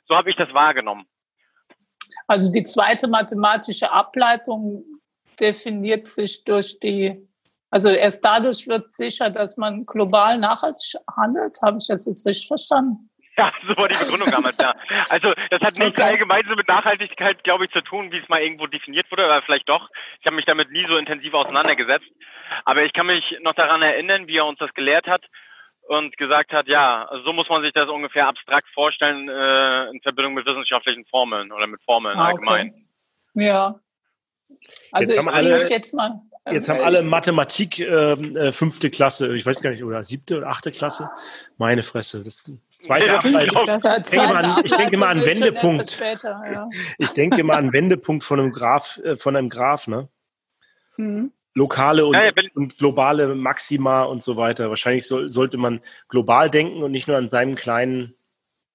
so 0.08 0.16
habe 0.16 0.30
ich 0.30 0.36
das 0.36 0.52
wahrgenommen. 0.52 1.06
Also 2.26 2.52
die 2.52 2.64
zweite 2.64 3.06
mathematische 3.06 3.92
Ableitung 3.92 4.84
definiert 5.38 6.08
sich 6.08 6.44
durch 6.44 6.80
die, 6.80 7.28
also 7.76 7.90
erst 7.90 8.24
dadurch 8.24 8.66
wird 8.66 8.90
sicher, 8.90 9.28
dass 9.28 9.58
man 9.58 9.84
global 9.84 10.38
nachhaltig 10.38 10.98
handelt. 11.14 11.58
Habe 11.62 11.76
ich 11.76 11.86
das 11.88 12.06
jetzt 12.06 12.26
richtig 12.26 12.48
verstanden? 12.48 13.10
Ja, 13.36 13.50
so 13.68 13.76
war 13.76 13.86
die 13.86 13.98
Begründung 13.98 14.30
damals, 14.30 14.56
ja. 14.58 14.74
Also 15.10 15.34
das 15.50 15.60
hat 15.60 15.76
nichts 15.76 15.98
okay. 15.98 16.08
allgemein 16.08 16.42
so 16.48 16.56
mit 16.56 16.66
Nachhaltigkeit, 16.68 17.44
glaube 17.44 17.66
ich, 17.66 17.70
zu 17.72 17.82
tun, 17.82 18.10
wie 18.12 18.16
es 18.16 18.26
mal 18.30 18.40
irgendwo 18.40 18.66
definiert 18.66 19.10
wurde, 19.10 19.26
oder 19.26 19.42
vielleicht 19.42 19.68
doch. 19.68 19.90
Ich 20.20 20.26
habe 20.26 20.36
mich 20.36 20.46
damit 20.46 20.70
nie 20.70 20.86
so 20.88 20.96
intensiv 20.96 21.34
auseinandergesetzt. 21.34 22.06
Aber 22.64 22.82
ich 22.82 22.94
kann 22.94 23.08
mich 23.08 23.36
noch 23.42 23.52
daran 23.52 23.82
erinnern, 23.82 24.26
wie 24.26 24.38
er 24.38 24.46
uns 24.46 24.58
das 24.58 24.72
gelehrt 24.72 25.06
hat 25.06 25.26
und 25.82 26.16
gesagt 26.16 26.54
hat, 26.54 26.68
ja, 26.68 27.10
so 27.26 27.34
muss 27.34 27.50
man 27.50 27.60
sich 27.60 27.74
das 27.74 27.90
ungefähr 27.90 28.26
abstrakt 28.26 28.70
vorstellen 28.72 29.28
äh, 29.28 29.90
in 29.90 30.00
Verbindung 30.00 30.32
mit 30.32 30.46
wissenschaftlichen 30.46 31.04
Formeln 31.04 31.52
oder 31.52 31.66
mit 31.66 31.82
Formeln 31.82 32.18
ah, 32.18 32.28
allgemein. 32.28 32.68
Okay. 33.34 33.44
Ja. 33.44 33.74
Also 34.92 35.12
jetzt 35.12 35.28
ich 35.28 35.34
alle, 35.34 35.52
mich 35.52 35.68
jetzt 35.68 35.92
mal. 35.92 36.22
Jetzt 36.50 36.68
haben 36.68 36.80
äh, 36.80 36.84
alle 36.84 37.02
Mathematik 37.02 37.80
ähm, 37.80 38.36
äh, 38.36 38.52
fünfte 38.52 38.90
Klasse, 38.90 39.34
ich 39.34 39.44
weiß 39.44 39.60
gar 39.60 39.70
nicht, 39.70 39.82
oder 39.82 40.04
siebte 40.04 40.38
oder 40.38 40.48
achte 40.48 40.70
Klasse. 40.70 41.10
Meine 41.58 41.82
Fresse, 41.82 42.22
das 42.22 42.52
zweite 42.78 43.08
ja, 43.08 43.16
Ableitung. 43.16 43.62
Ich, 43.68 44.10
denke 44.10 44.28
mal 44.28 44.44
an, 44.44 44.62
ich 44.64 44.76
denke 44.76 44.96
mal 44.96 45.08
an 45.08 45.24
Wendepunkt. 45.24 45.90
Später, 45.90 46.42
ja. 46.50 46.68
Ich 46.98 47.10
denke 47.10 47.42
mal 47.42 47.56
an 47.56 47.72
Wendepunkt 47.72 48.24
von 48.24 48.38
einem 48.38 48.52
Graph, 48.52 48.98
äh, 48.98 49.16
von 49.16 49.36
einem 49.36 49.48
Graph, 49.48 49.88
ne? 49.88 50.08
Mhm 50.96 51.32
lokale 51.56 52.04
und, 52.04 52.14
ja, 52.14 52.26
ja, 52.26 52.32
und, 52.54 52.76
globale 52.76 53.34
Maxima 53.34 54.02
und 54.02 54.22
so 54.22 54.36
weiter. 54.36 54.68
Wahrscheinlich 54.68 55.06
soll, 55.06 55.30
sollte 55.30 55.56
man 55.56 55.80
global 56.08 56.50
denken 56.50 56.82
und 56.82 56.92
nicht 56.92 57.08
nur 57.08 57.16
an 57.16 57.28
seinem 57.28 57.54
kleinen 57.54 58.14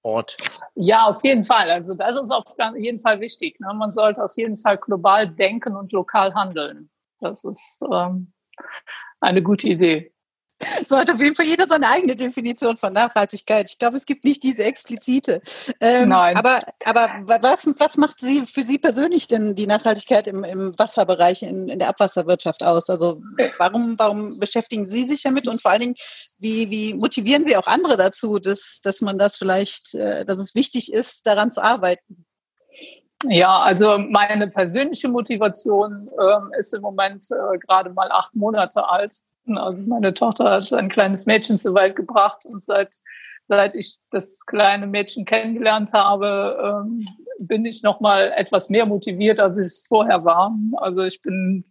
Ort. 0.02 0.36
Ja, 0.74 1.04
auf 1.04 1.22
jeden 1.22 1.44
Fall. 1.44 1.70
Also 1.70 1.94
das 1.94 2.16
ist 2.20 2.32
auf 2.32 2.44
jeden 2.76 2.98
Fall 2.98 3.20
wichtig. 3.20 3.60
Ne? 3.60 3.72
Man 3.72 3.92
sollte 3.92 4.22
auf 4.22 4.36
jeden 4.36 4.56
Fall 4.56 4.78
global 4.78 5.28
denken 5.28 5.76
und 5.76 5.92
lokal 5.92 6.34
handeln. 6.34 6.90
Das 7.22 7.44
ist 7.44 7.82
ähm, 7.90 8.32
eine 9.20 9.42
gute 9.42 9.68
Idee. 9.68 10.12
So 10.86 10.96
hat 10.96 11.10
auf 11.10 11.20
jeden 11.20 11.34
Fall 11.34 11.46
jeder 11.46 11.66
seine 11.66 11.88
eigene 11.88 12.14
Definition 12.14 12.76
von 12.76 12.92
Nachhaltigkeit. 12.92 13.68
Ich 13.68 13.78
glaube, 13.78 13.96
es 13.96 14.04
gibt 14.04 14.24
nicht 14.24 14.42
diese 14.42 14.62
explizite. 14.62 15.40
Ähm, 15.80 16.08
Nein. 16.08 16.36
Aber, 16.36 16.60
aber 16.84 17.08
was, 17.42 17.66
was 17.78 17.96
macht 17.96 18.20
Sie 18.20 18.46
für 18.46 18.62
Sie 18.62 18.78
persönlich 18.78 19.26
denn 19.26 19.54
die 19.54 19.66
Nachhaltigkeit 19.66 20.26
im, 20.26 20.44
im 20.44 20.78
Wasserbereich, 20.78 21.42
in, 21.42 21.68
in 21.68 21.78
der 21.78 21.88
Abwasserwirtschaft 21.88 22.62
aus? 22.62 22.88
Also 22.88 23.20
warum, 23.58 23.98
warum 23.98 24.38
beschäftigen 24.38 24.86
Sie 24.86 25.04
sich 25.04 25.22
damit 25.22 25.48
und 25.48 25.60
vor 25.60 25.72
allen 25.72 25.80
Dingen, 25.80 25.96
wie, 26.38 26.70
wie 26.70 26.94
motivieren 26.94 27.44
Sie 27.44 27.56
auch 27.56 27.66
andere 27.66 27.96
dazu, 27.96 28.38
dass, 28.38 28.78
dass 28.82 29.00
man 29.00 29.18
das 29.18 29.36
vielleicht, 29.36 29.94
äh, 29.94 30.24
dass 30.24 30.38
es 30.38 30.54
wichtig 30.54 30.92
ist, 30.92 31.26
daran 31.26 31.50
zu 31.50 31.60
arbeiten? 31.62 32.24
Ja, 33.28 33.60
also 33.60 33.98
meine 33.98 34.48
persönliche 34.48 35.08
Motivation 35.08 36.08
äh, 36.18 36.58
ist 36.58 36.74
im 36.74 36.82
Moment 36.82 37.26
äh, 37.30 37.58
gerade 37.58 37.90
mal 37.90 38.08
acht 38.10 38.34
Monate 38.34 38.88
alt. 38.88 39.12
Also 39.54 39.84
meine 39.84 40.14
Tochter 40.14 40.50
hat 40.50 40.72
ein 40.72 40.88
kleines 40.88 41.26
Mädchen 41.26 41.58
zur 41.58 41.74
Welt 41.74 41.96
gebracht 41.96 42.44
und 42.44 42.62
seit, 42.62 42.96
seit 43.40 43.74
ich 43.74 43.98
das 44.10 44.44
kleine 44.46 44.86
Mädchen 44.86 45.24
kennengelernt 45.24 45.92
habe, 45.92 46.84
ähm, 46.84 47.06
bin 47.38 47.64
ich 47.64 47.82
noch 47.82 48.00
mal 48.00 48.32
etwas 48.36 48.70
mehr 48.70 48.86
motiviert, 48.86 49.40
als 49.40 49.58
ich 49.58 49.66
es 49.66 49.86
vorher 49.86 50.24
war. 50.24 50.54
Also 50.76 51.02
ich 51.02 51.20
bin 51.22 51.64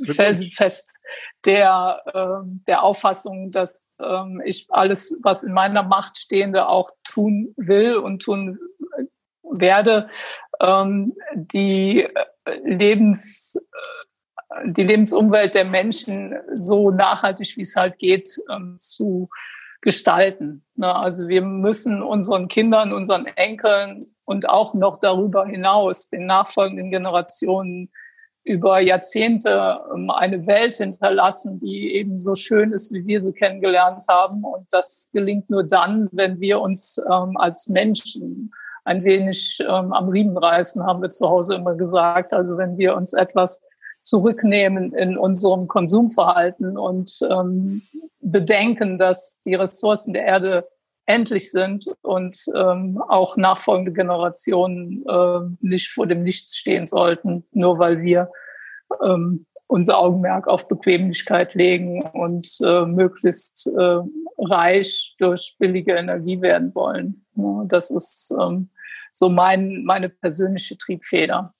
äh, 0.00 0.12
felsenfest 0.12 0.98
der, 1.44 2.00
äh, 2.06 2.48
der 2.66 2.82
Auffassung, 2.82 3.50
dass 3.50 3.98
ähm, 4.02 4.40
ich 4.44 4.66
alles, 4.70 5.18
was 5.22 5.42
in 5.42 5.52
meiner 5.52 5.82
Macht 5.82 6.16
stehende, 6.16 6.68
auch 6.68 6.90
tun 7.04 7.52
will 7.56 7.96
und 7.96 8.22
tun 8.22 8.58
werde, 9.42 10.08
ähm, 10.60 11.14
die 11.34 12.02
äh, 12.02 12.58
Lebens 12.64 13.56
äh, 13.56 13.98
die 14.66 14.82
Lebensumwelt 14.82 15.54
der 15.54 15.68
Menschen 15.68 16.34
so 16.52 16.90
nachhaltig, 16.90 17.56
wie 17.56 17.62
es 17.62 17.76
halt 17.76 17.98
geht, 17.98 18.30
ähm, 18.50 18.76
zu 18.78 19.28
gestalten. 19.80 20.64
Ne? 20.74 20.92
Also 20.94 21.28
wir 21.28 21.42
müssen 21.42 22.02
unseren 22.02 22.48
Kindern, 22.48 22.92
unseren 22.92 23.26
Enkeln 23.26 24.00
und 24.24 24.48
auch 24.48 24.74
noch 24.74 24.96
darüber 24.96 25.46
hinaus 25.46 26.08
den 26.08 26.26
nachfolgenden 26.26 26.90
Generationen 26.90 27.90
über 28.44 28.80
Jahrzehnte 28.80 29.78
ähm, 29.94 30.10
eine 30.10 30.46
Welt 30.46 30.74
hinterlassen, 30.74 31.60
die 31.60 31.94
eben 31.94 32.16
so 32.16 32.34
schön 32.34 32.72
ist, 32.72 32.92
wie 32.92 33.06
wir 33.06 33.20
sie 33.20 33.32
kennengelernt 33.32 34.04
haben. 34.08 34.42
Und 34.42 34.66
das 34.70 35.10
gelingt 35.12 35.50
nur 35.50 35.64
dann, 35.64 36.08
wenn 36.12 36.40
wir 36.40 36.60
uns 36.60 36.98
ähm, 36.98 37.36
als 37.36 37.68
Menschen 37.68 38.50
ein 38.88 39.04
wenig 39.04 39.62
am 39.66 40.08
Riemen 40.08 40.38
reißen, 40.38 40.82
haben 40.82 41.02
wir 41.02 41.10
zu 41.10 41.28
Hause 41.28 41.56
immer 41.56 41.74
gesagt. 41.74 42.32
Also 42.32 42.56
wenn 42.56 42.78
wir 42.78 42.96
uns 42.96 43.12
etwas 43.12 43.62
zurücknehmen 44.00 44.94
in 44.94 45.18
unserem 45.18 45.68
Konsumverhalten 45.68 46.78
und 46.78 47.18
ähm, 47.30 47.82
bedenken, 48.20 48.98
dass 48.98 49.42
die 49.44 49.54
Ressourcen 49.54 50.14
der 50.14 50.24
Erde 50.24 50.68
endlich 51.04 51.50
sind 51.50 51.86
und 52.02 52.38
ähm, 52.54 53.00
auch 53.08 53.36
nachfolgende 53.36 53.92
Generationen 53.92 55.04
äh, 55.06 55.40
nicht 55.60 55.90
vor 55.90 56.06
dem 56.06 56.22
Nichts 56.22 56.56
stehen 56.56 56.86
sollten, 56.86 57.44
nur 57.52 57.78
weil 57.78 58.00
wir 58.00 58.30
ähm, 59.04 59.46
unser 59.66 59.98
Augenmerk 59.98 60.48
auf 60.48 60.68
Bequemlichkeit 60.68 61.54
legen 61.54 62.02
und 62.12 62.48
äh, 62.62 62.86
möglichst 62.86 63.66
äh, 63.66 64.00
reich 64.38 65.14
durch 65.18 65.56
billige 65.58 65.92
Energie 65.92 66.40
werden 66.40 66.74
wollen. 66.74 67.26
Ja, 67.34 67.64
das 67.66 67.90
ist 67.90 68.34
ähm, 68.40 68.70
so 69.12 69.28
mein, 69.28 69.84
meine 69.84 70.08
persönliche 70.08 70.76
Triebfeder. 70.78 71.54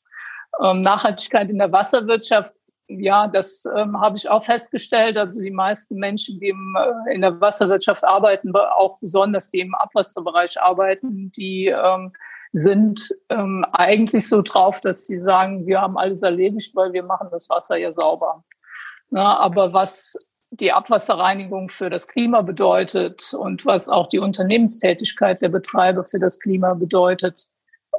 Ähm, 0.63 0.81
Nachhaltigkeit 0.81 1.51
in 1.51 1.59
der 1.59 1.73
Wasserwirtschaft, 1.73 2.55
ja, 2.89 3.29
das 3.29 3.67
ähm, 3.77 4.01
habe 4.01 4.17
ich 4.17 4.29
auch 4.29 4.43
festgestellt. 4.43 5.19
Also 5.19 5.43
die 5.43 5.51
meisten 5.51 5.97
Menschen, 5.97 6.41
die 6.41 6.49
im, 6.49 6.77
äh, 6.79 7.15
in 7.15 7.21
der 7.21 7.39
Wasserwirtschaft 7.41 8.05
arbeiten, 8.05 8.55
auch 8.55 8.99
besonders 9.01 9.51
die 9.51 9.61
im 9.61 9.75
Abwasserbereich 9.75 10.61
arbeiten, 10.61 11.31
die 11.33 11.67
ähm, 11.67 12.13
sind 12.53 13.15
ähm, 13.29 13.65
eigentlich 13.73 14.27
so 14.27 14.41
drauf, 14.41 14.81
dass 14.81 15.07
sie 15.07 15.19
sagen, 15.19 15.67
wir 15.67 15.83
haben 15.83 15.99
alles 15.99 16.23
erledigt, 16.23 16.75
weil 16.75 16.93
wir 16.95 17.03
machen 17.03 17.29
das 17.31 17.51
Wasser 17.51 17.77
ja 17.77 17.93
sauber. 17.93 18.43
Ja, 19.11 19.37
aber 19.37 19.73
was 19.73 20.17
die 20.51 20.73
Abwasserreinigung 20.73 21.69
für 21.69 21.91
das 21.91 22.09
Klima 22.09 22.43
bedeutet 22.43 23.35
und 23.35 23.67
was 23.67 23.89
auch 23.89 24.09
die 24.09 24.19
Unternehmenstätigkeit 24.19 25.43
der 25.43 25.51
Betreiber 25.51 26.05
für 26.05 26.19
das 26.19 26.39
Klima 26.41 26.75
bedeutet, 26.75 27.49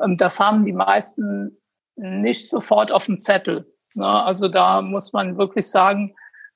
ähm, 0.04 0.18
das 0.18 0.40
haben 0.40 0.66
die 0.66 0.74
meisten 0.74 1.58
nicht 1.96 2.50
sofort 2.50 2.92
auf 2.92 3.06
dem 3.06 3.20
Zettel. 3.20 3.66
Ne? 3.96 4.08
Also 4.08 4.48
da 4.48 4.82
muss 4.82 5.14
man 5.14 5.38
wirklich 5.38 5.70
sagen, 5.70 6.16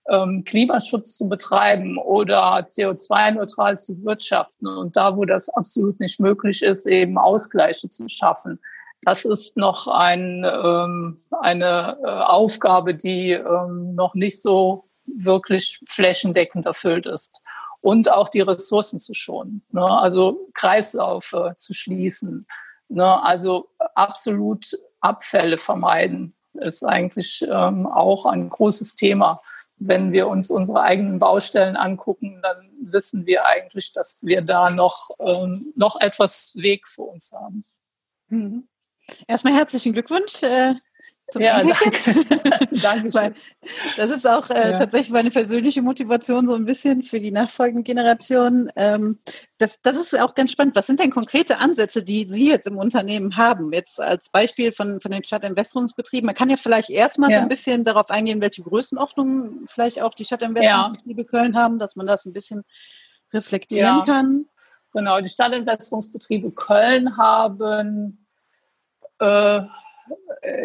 ähm, 0.09 0.43
Klimaschutz 0.45 1.15
zu 1.17 1.29
betreiben 1.29 1.97
oder 1.97 2.57
CO2-neutral 2.57 3.77
zu 3.77 4.03
wirtschaften 4.03 4.67
und 4.67 4.95
da, 4.97 5.15
wo 5.15 5.25
das 5.25 5.49
absolut 5.49 5.99
nicht 5.99 6.19
möglich 6.19 6.61
ist, 6.61 6.85
eben 6.85 7.17
Ausgleiche 7.17 7.87
zu 7.87 8.09
schaffen. 8.09 8.59
Das 9.03 9.25
ist 9.25 9.57
noch 9.57 9.87
ein, 9.87 10.45
ähm, 10.45 11.21
eine 11.41 11.97
äh, 12.03 12.07
Aufgabe, 12.07 12.95
die 12.95 13.37
noch 13.95 14.15
nicht 14.15 14.41
so 14.41 14.85
wirklich 15.05 15.79
flächendeckend 15.87 16.65
erfüllt 16.65 17.05
ist. 17.05 17.41
Und 17.81 18.09
auch 18.09 18.29
die 18.29 18.41
Ressourcen 18.41 18.97
zu 18.97 19.13
schonen, 19.13 19.61
ne? 19.71 19.83
also 19.83 20.47
Kreislaufe 20.53 21.53
zu 21.57 21.73
schließen. 21.73 22.45
Ne? 22.87 23.21
Also 23.23 23.67
absolut 23.93 24.77
Abfälle 25.01 25.57
vermeiden 25.57 26.33
ist 26.53 26.83
eigentlich 26.83 27.45
ähm, 27.49 27.85
auch 27.85 28.25
ein 28.25 28.49
großes 28.49 28.95
Thema. 28.95 29.41
wenn 29.85 30.13
wir 30.13 30.29
uns 30.29 30.49
unsere 30.49 30.81
eigenen 30.81 31.19
Baustellen 31.19 31.75
angucken, 31.75 32.39
dann 32.41 32.69
wissen 32.79 33.25
wir 33.25 33.45
eigentlich, 33.45 33.91
dass 33.91 34.23
wir 34.23 34.41
da 34.41 34.69
noch, 34.69 35.09
ähm, 35.19 35.73
noch 35.75 35.99
etwas 35.99 36.53
Weg 36.55 36.87
vor 36.87 37.09
uns 37.09 37.33
haben. 37.33 37.65
Mhm. 38.29 38.69
Erstmal 39.27 39.53
herzlichen 39.53 39.91
Glückwunsch 39.91 40.41
äh, 40.41 40.75
zum 41.29 41.41
ja, 41.41 41.61
danke. 41.61 41.79
Dankeschön. 42.81 43.33
das 43.95 44.09
ist 44.09 44.27
auch 44.27 44.49
äh, 44.49 44.71
ja. 44.71 44.77
tatsächlich 44.77 45.11
meine 45.11 45.29
persönliche 45.29 45.81
Motivation 45.81 46.45
so 46.45 46.53
ein 46.53 46.65
bisschen 46.65 47.01
für 47.01 47.19
die 47.19 47.31
nachfolgenden 47.31 47.83
Generationen. 47.83 48.69
Ähm, 48.75 49.19
das, 49.57 49.81
das 49.81 49.97
ist 49.97 50.19
auch 50.19 50.35
ganz 50.35 50.51
spannend. 50.51 50.75
Was 50.75 50.87
sind 50.87 50.99
denn 50.99 51.11
konkrete 51.11 51.59
Ansätze, 51.59 52.03
die 52.03 52.27
Sie 52.27 52.49
jetzt 52.49 52.67
im 52.67 52.77
Unternehmen 52.77 53.37
haben? 53.37 53.71
Jetzt 53.71 54.01
als 54.01 54.29
Beispiel 54.29 54.73
von, 54.73 54.99
von 54.99 55.11
den 55.11 55.23
Stadtinvestungsbetrieben. 55.23 56.25
Man 56.25 56.35
kann 56.35 56.49
ja 56.49 56.57
vielleicht 56.57 56.89
erstmal 56.89 57.31
ja. 57.31 57.37
so 57.37 57.41
ein 57.43 57.49
bisschen 57.49 57.85
darauf 57.85 58.09
eingehen, 58.09 58.41
welche 58.41 58.63
Größenordnung 58.63 59.65
vielleicht 59.67 60.01
auch 60.01 60.13
die 60.13 60.25
Stadtinvestungsbetriebe 60.25 61.23
Köln 61.23 61.55
haben, 61.55 61.79
dass 61.79 61.95
man 61.95 62.05
das 62.05 62.25
ein 62.25 62.33
bisschen 62.33 62.63
reflektieren 63.31 64.01
kann. 64.03 64.45
Genau, 64.93 65.21
die 65.21 65.29
Stadtinvestungsbetriebe 65.29 66.51
Köln 66.51 67.17
haben 67.17 68.27
äh, 69.19 69.61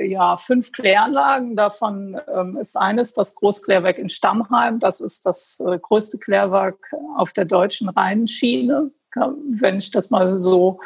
ja, 0.07 0.37
fünf 0.37 0.73
Kläranlagen. 0.73 1.57
Davon 1.57 2.21
ähm, 2.33 2.57
ist 2.57 2.77
eines 2.77 3.15
das 3.15 3.35
Großklärwerk 3.35 3.99
in 3.99 4.09
Stammheim. 4.09 4.81
Das 4.81 5.01
ist 5.01 5.27
das 5.27 5.61
äh, 5.61 5.79
größte 5.79 6.19
Klärwerk 6.19 6.93
auf 7.17 7.33
der 7.33 7.45
deutschen 7.45 7.89
Rheinschiene. 7.89 8.91
Wenn 9.15 9.79
ich 9.79 9.91
das 9.91 10.11
mal 10.11 10.39
so 10.39 10.79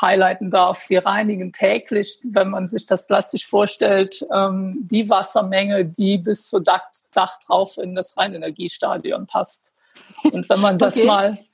highlighten 0.00 0.50
darf, 0.50 0.90
wir 0.90 1.06
reinigen 1.06 1.52
täglich, 1.52 2.18
wenn 2.24 2.50
man 2.50 2.66
sich 2.66 2.86
das 2.86 3.06
plastisch 3.06 3.46
vorstellt, 3.46 4.26
ähm, 4.32 4.78
die 4.82 5.08
Wassermenge, 5.08 5.84
die 5.84 6.18
bis 6.18 6.48
zur 6.48 6.62
Dach, 6.62 6.82
Dach 7.14 7.38
drauf 7.38 7.78
in 7.78 7.94
das 7.94 8.16
Rheinenergiestadion 8.16 9.26
passt. 9.26 9.74
Und 10.24 10.48
wenn 10.48 10.60
man 10.60 10.78
das 10.78 10.96
okay. 10.96 11.06
mal 11.06 11.32
äh, 11.34 11.51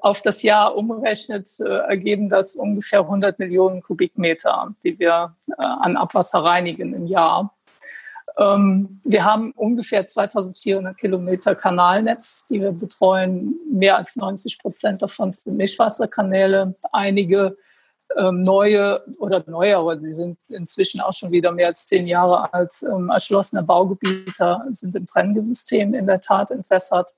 auf 0.00 0.22
das 0.22 0.42
Jahr 0.42 0.76
umrechnet, 0.76 1.48
äh, 1.60 1.64
ergeben 1.64 2.28
das 2.28 2.56
ungefähr 2.56 3.00
100 3.00 3.38
Millionen 3.38 3.82
Kubikmeter, 3.82 4.74
die 4.82 4.98
wir 4.98 5.34
äh, 5.48 5.52
an 5.58 5.96
Abwasser 5.96 6.42
reinigen 6.42 6.94
im 6.94 7.06
Jahr. 7.06 7.54
Ähm, 8.36 9.00
wir 9.04 9.24
haben 9.24 9.52
ungefähr 9.52 10.06
2400 10.06 10.96
Kilometer 10.96 11.54
Kanalnetz, 11.54 12.46
die 12.48 12.60
wir 12.60 12.72
betreuen. 12.72 13.54
Mehr 13.70 13.96
als 13.96 14.16
90 14.16 14.58
Prozent 14.58 15.02
davon 15.02 15.30
sind 15.30 15.56
Mischwasserkanäle. 15.56 16.74
Einige 16.90 17.56
ähm, 18.16 18.42
neue 18.42 19.04
oder 19.18 19.44
neue, 19.46 19.76
aber 19.76 19.96
die 19.96 20.10
sind 20.10 20.38
inzwischen 20.48 21.00
auch 21.00 21.12
schon 21.12 21.32
wieder 21.32 21.52
mehr 21.52 21.68
als 21.68 21.86
zehn 21.86 22.06
Jahre 22.06 22.52
alt, 22.52 22.72
ähm, 22.82 23.10
erschlossene 23.10 23.62
Baugebiete 23.62 24.60
sind 24.70 24.94
im 24.94 25.06
Trenngesystem 25.06 25.94
in 25.94 26.06
der 26.06 26.20
Tat 26.20 26.50
entwässert. 26.50 27.16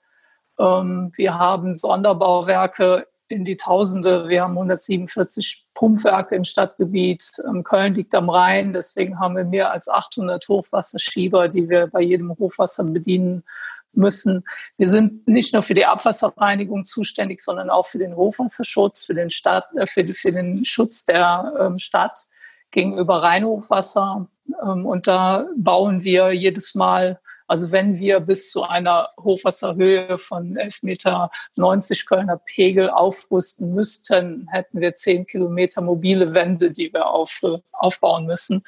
Ähm, 0.59 1.13
wir 1.15 1.39
haben 1.39 1.75
Sonderbauwerke 1.75 3.07
in 3.29 3.45
die 3.45 3.57
Tausende. 3.57 4.29
Wir 4.29 4.43
haben 4.43 4.53
147 4.53 5.67
Pumpwerke 5.75 6.37
im 6.37 6.45
Stadtgebiet. 6.45 7.33
Ähm, 7.47 7.63
Köln 7.65 7.95
liegt 7.95 8.15
am 8.15 8.29
Rhein. 8.29 8.73
Deswegen 8.73 9.19
haben 9.19 9.37
wir 9.37 9.45
mehr 9.45 9.73
als 9.73 9.89
800 9.89 10.47
Hochwasserschieber, 10.49 11.49
die 11.49 11.69
wir 11.69 11.89
bei 11.89 12.01
jedem 12.01 12.31
Hochwasser 12.39 12.85
bedienen 12.85 13.43
müssen. 13.93 14.45
Wir 14.77 14.89
sind 14.89 15.27
nicht 15.27 15.53
nur 15.53 15.63
für 15.63 15.75
die 15.75 15.87
Abwasserreinigung 15.87 16.85
zuständig, 16.85 17.41
sondern 17.41 17.71
auch 17.71 17.87
für 17.87 17.99
den 17.99 18.15
Hochwasserschutz, 18.15 19.05
für 19.05 19.15
den, 19.15 19.31
Stadt, 19.31 19.67
äh, 19.75 19.87
für, 19.87 20.07
für 20.15 20.33
den 20.33 20.65
Schutz 20.65 21.05
der 21.05 21.55
ähm, 21.59 21.79
Stadt 21.79 22.19
gegenüber 22.71 23.23
Rheinhochwasser. 23.23 24.29
Und 24.61 25.07
da 25.07 25.47
bauen 25.57 26.05
wir 26.05 26.33
jedes 26.33 26.75
Mal 26.75 27.19
also 27.47 27.71
wenn 27.71 27.99
wir 27.99 28.21
bis 28.21 28.51
zu 28.51 28.65
einer 28.65 29.09
Hochwasserhöhe 29.21 30.19
von 30.19 30.57
11,90 30.57 30.79
Meter 30.83 31.31
Kölner 32.07 32.41
Pegel 32.45 32.91
aufrüsten 32.91 33.75
müssten, 33.75 34.49
hätten 34.51 34.81
wir 34.81 34.95
10 34.95 35.27
Kilometer 35.27 35.81
mobile 35.81 36.35
Wände, 36.35 36.73
die 36.73 36.93
wir 36.93 37.07
auf, 37.09 37.41
aufbauen 37.73 38.27
müssen. 38.27 38.65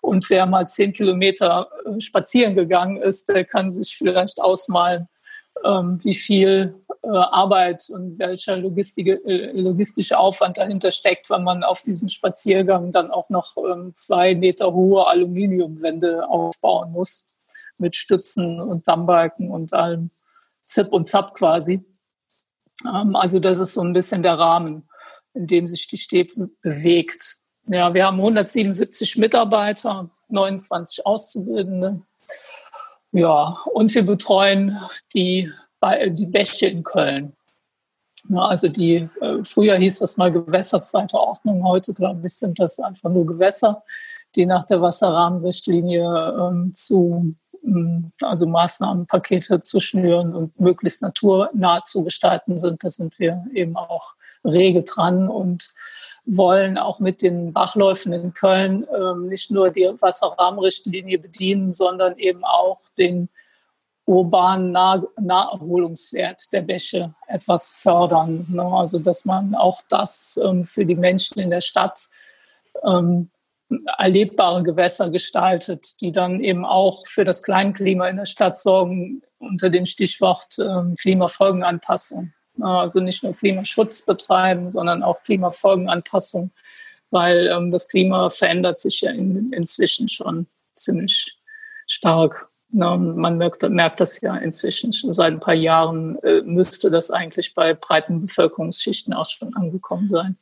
Und 0.00 0.30
wer 0.30 0.46
mal 0.46 0.66
10 0.66 0.92
Kilometer 0.92 1.68
äh, 1.84 2.00
spazieren 2.00 2.54
gegangen 2.54 2.96
ist, 2.98 3.28
der 3.28 3.44
kann 3.44 3.70
sich 3.70 3.96
vielleicht 3.96 4.40
ausmalen, 4.40 5.08
ähm, 5.64 5.98
wie 6.02 6.14
viel 6.14 6.80
äh, 7.02 7.08
Arbeit 7.08 7.90
und 7.90 8.18
welcher 8.18 8.56
äh, 8.56 9.60
logistische 9.60 10.18
Aufwand 10.18 10.58
dahinter 10.58 10.90
steckt, 10.92 11.28
wenn 11.30 11.42
man 11.42 11.64
auf 11.64 11.82
diesem 11.82 12.08
Spaziergang 12.08 12.92
dann 12.92 13.10
auch 13.10 13.28
noch 13.28 13.56
ähm, 13.56 13.92
zwei 13.94 14.34
Meter 14.36 14.72
hohe 14.72 15.06
Aluminiumwände 15.06 16.28
aufbauen 16.28 16.92
muss 16.92 17.39
mit 17.80 17.96
Stützen 17.96 18.60
und 18.60 18.88
Dammbalken 18.88 19.50
und 19.50 19.72
allem 19.72 20.10
Zip 20.66 20.92
und 20.92 21.06
Zap 21.06 21.34
quasi. 21.34 21.84
Ähm, 22.84 23.16
also 23.16 23.40
das 23.40 23.58
ist 23.58 23.74
so 23.74 23.82
ein 23.82 23.92
bisschen 23.92 24.22
der 24.22 24.38
Rahmen, 24.38 24.88
in 25.34 25.46
dem 25.46 25.66
sich 25.66 25.86
die 25.88 25.98
Stäbe 25.98 26.50
bewegt. 26.62 27.38
Ja, 27.66 27.92
wir 27.94 28.06
haben 28.06 28.18
177 28.18 29.16
Mitarbeiter, 29.16 30.10
29 30.28 31.06
Auszubildende. 31.06 32.02
Ja, 33.12 33.58
und 33.72 33.94
wir 33.94 34.04
betreuen 34.04 34.78
die, 35.14 35.52
die 36.10 36.26
Bäche 36.26 36.66
in 36.66 36.82
Köln. 36.82 37.36
Ja, 38.28 38.40
also 38.40 38.68
die, 38.68 39.08
äh, 39.20 39.42
früher 39.42 39.76
hieß 39.76 40.00
das 40.00 40.16
mal 40.16 40.30
Gewässer 40.30 40.82
zweiter 40.82 41.20
Ordnung, 41.20 41.64
heute 41.64 41.94
glaube 41.94 42.26
ich 42.26 42.34
sind 42.34 42.58
das 42.60 42.78
einfach 42.78 43.10
nur 43.10 43.26
Gewässer, 43.26 43.82
die 44.36 44.46
nach 44.46 44.64
der 44.64 44.82
Wasserrahmenrichtlinie 44.82 46.04
ähm, 46.38 46.72
zu 46.72 47.34
also 48.22 48.46
Maßnahmenpakete 48.46 49.60
zu 49.60 49.80
schnüren 49.80 50.34
und 50.34 50.58
möglichst 50.58 51.02
naturnah 51.02 51.82
zu 51.82 52.04
gestalten 52.04 52.56
sind. 52.56 52.82
Da 52.82 52.88
sind 52.88 53.18
wir 53.18 53.44
eben 53.52 53.76
auch 53.76 54.14
rege 54.44 54.82
dran 54.82 55.28
und 55.28 55.74
wollen 56.24 56.78
auch 56.78 57.00
mit 57.00 57.22
den 57.22 57.52
Bachläufen 57.52 58.12
in 58.12 58.32
Köln 58.32 58.86
ähm, 58.94 59.26
nicht 59.26 59.50
nur 59.50 59.70
die 59.70 59.90
Wasserrahmenrichtlinie 60.00 61.18
bedienen, 61.18 61.72
sondern 61.72 62.16
eben 62.18 62.44
auch 62.44 62.78
den 62.98 63.28
urbanen 64.06 64.72
nah 64.72 65.02
Naherholungswert 65.20 66.52
der 66.52 66.62
Bäche 66.62 67.14
etwas 67.28 67.70
fördern. 67.70 68.46
Ne? 68.48 68.62
Also 68.62 68.98
dass 68.98 69.24
man 69.24 69.54
auch 69.54 69.82
das 69.88 70.38
ähm, 70.42 70.64
für 70.64 70.84
die 70.84 70.96
Menschen 70.96 71.40
in 71.40 71.50
der 71.50 71.60
Stadt 71.60 72.08
ähm, 72.82 73.30
erlebbare 73.98 74.62
Gewässer 74.62 75.10
gestaltet, 75.10 76.00
die 76.00 76.12
dann 76.12 76.40
eben 76.42 76.64
auch 76.64 77.06
für 77.06 77.24
das 77.24 77.42
Kleinklima 77.42 78.08
in 78.08 78.16
der 78.16 78.26
Stadt 78.26 78.56
sorgen 78.56 79.22
unter 79.38 79.70
dem 79.70 79.86
Stichwort 79.86 80.58
ähm, 80.58 80.96
Klimafolgenanpassung. 80.96 82.32
Also 82.60 83.00
nicht 83.00 83.22
nur 83.22 83.36
Klimaschutz 83.36 84.04
betreiben, 84.04 84.70
sondern 84.70 85.02
auch 85.02 85.22
Klimafolgenanpassung, 85.22 86.50
weil 87.10 87.46
ähm, 87.46 87.70
das 87.70 87.88
Klima 87.88 88.28
verändert 88.28 88.78
sich 88.78 89.00
ja 89.00 89.12
in, 89.12 89.52
inzwischen 89.52 90.08
schon 90.08 90.46
ziemlich 90.74 91.38
stark. 91.86 92.48
Na, 92.72 92.96
man 92.96 93.38
merkt, 93.38 93.62
merkt, 93.62 94.00
das 94.00 94.20
ja 94.20 94.36
inzwischen 94.36 94.92
schon 94.92 95.12
seit 95.12 95.32
ein 95.32 95.40
paar 95.40 95.54
Jahren, 95.54 96.18
äh, 96.22 96.42
müsste 96.42 96.90
das 96.90 97.10
eigentlich 97.10 97.54
bei 97.54 97.74
breiten 97.74 98.20
Bevölkerungsschichten 98.20 99.12
auch 99.14 99.28
schon 99.28 99.54
angekommen 99.56 100.08
sein. 100.08 100.36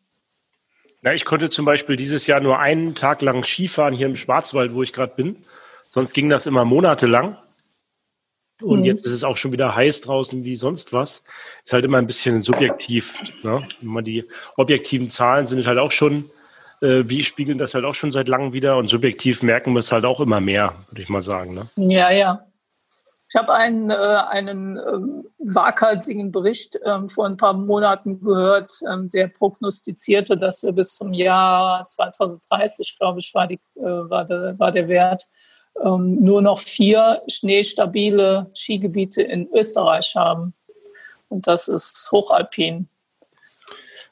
Ja, 1.02 1.12
ich 1.12 1.24
konnte 1.24 1.48
zum 1.48 1.64
Beispiel 1.64 1.96
dieses 1.96 2.26
Jahr 2.26 2.40
nur 2.40 2.58
einen 2.58 2.94
Tag 2.94 3.22
lang 3.22 3.44
Skifahren 3.44 3.94
hier 3.94 4.06
im 4.06 4.16
Schwarzwald, 4.16 4.74
wo 4.74 4.82
ich 4.82 4.92
gerade 4.92 5.14
bin. 5.14 5.37
Sonst 5.88 6.12
ging 6.12 6.28
das 6.28 6.46
immer 6.46 6.64
monatelang. 6.64 7.37
Und 8.61 8.80
mhm. 8.80 8.84
jetzt 8.84 9.06
ist 9.06 9.12
es 9.12 9.24
auch 9.24 9.37
schon 9.37 9.52
wieder 9.52 9.76
heiß 9.76 10.00
draußen 10.00 10.44
wie 10.44 10.56
sonst 10.56 10.92
was. 10.92 11.22
Ist 11.64 11.72
halt 11.72 11.84
immer 11.84 11.98
ein 11.98 12.08
bisschen 12.08 12.42
subjektiv. 12.42 13.22
Ne? 13.44 13.66
Immer 13.80 14.02
die 14.02 14.24
objektiven 14.56 15.08
Zahlen 15.08 15.46
sind 15.46 15.64
halt 15.66 15.78
auch 15.78 15.92
schon, 15.92 16.24
äh, 16.82 17.04
wie 17.06 17.22
spiegeln 17.22 17.58
das 17.58 17.74
halt 17.74 17.84
auch 17.84 17.94
schon 17.94 18.11
seit 18.11 18.26
langem 18.26 18.52
wieder. 18.52 18.76
Und 18.76 18.88
subjektiv 18.88 19.44
merken 19.44 19.74
wir 19.74 19.78
es 19.78 19.92
halt 19.92 20.04
auch 20.04 20.20
immer 20.20 20.40
mehr, 20.40 20.74
würde 20.88 21.02
ich 21.02 21.08
mal 21.08 21.22
sagen. 21.22 21.54
Ne? 21.54 21.68
Ja, 21.76 22.11
ja. 22.11 22.47
Ich 23.30 23.36
habe 23.36 23.52
einen, 23.52 23.90
äh, 23.90 23.94
einen 23.94 24.78
ähm, 24.78 25.26
waghalsigen 25.38 26.32
Bericht 26.32 26.78
ähm, 26.82 27.10
vor 27.10 27.26
ein 27.26 27.36
paar 27.36 27.52
Monaten 27.52 28.20
gehört, 28.20 28.72
ähm, 28.90 29.10
der 29.10 29.28
prognostizierte, 29.28 30.38
dass 30.38 30.62
wir 30.62 30.72
bis 30.72 30.96
zum 30.96 31.12
Jahr 31.12 31.84
2030, 31.84 32.96
glaube 32.98 33.20
ich, 33.20 33.34
war, 33.34 33.46
die, 33.46 33.60
äh, 33.76 33.82
war, 33.82 34.24
der, 34.24 34.58
war 34.58 34.72
der 34.72 34.88
Wert, 34.88 35.28
ähm, 35.84 36.22
nur 36.22 36.40
noch 36.40 36.58
vier 36.58 37.22
schneestabile 37.28 38.50
Skigebiete 38.54 39.22
in 39.22 39.48
Österreich 39.52 40.14
haben. 40.16 40.54
Und 41.28 41.46
das 41.46 41.68
ist 41.68 42.08
hochalpin. 42.10 42.88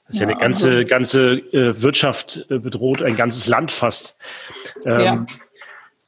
Das 0.06 0.16
ist 0.16 0.20
ja, 0.20 0.28
eine 0.28 0.36
ganze, 0.36 0.68
also, 0.68 0.84
ganze 0.86 1.32
äh, 1.52 1.80
Wirtschaft 1.80 2.46
äh, 2.50 2.58
bedroht, 2.58 3.02
ein 3.02 3.16
ganzes 3.16 3.46
Land 3.46 3.72
fast. 3.72 4.14
Ähm, 4.84 5.00
ja. 5.00 5.26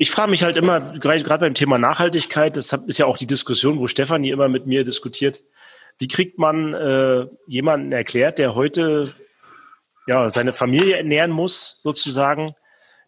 Ich 0.00 0.10
frage 0.12 0.30
mich 0.30 0.44
halt 0.44 0.56
immer, 0.56 0.80
gerade 0.98 1.38
beim 1.40 1.54
Thema 1.54 1.76
Nachhaltigkeit, 1.76 2.56
das 2.56 2.72
ist 2.72 2.98
ja 2.98 3.06
auch 3.06 3.18
die 3.18 3.26
Diskussion, 3.26 3.80
wo 3.80 3.88
Stefanie 3.88 4.30
immer 4.30 4.48
mit 4.48 4.64
mir 4.64 4.84
diskutiert, 4.84 5.42
wie 5.98 6.06
kriegt 6.06 6.38
man 6.38 6.72
äh, 6.72 7.26
jemanden 7.46 7.90
erklärt, 7.90 8.38
der 8.38 8.54
heute 8.54 9.12
ja 10.06 10.30
seine 10.30 10.52
Familie 10.52 10.96
ernähren 10.96 11.32
muss, 11.32 11.80
sozusagen, 11.82 12.54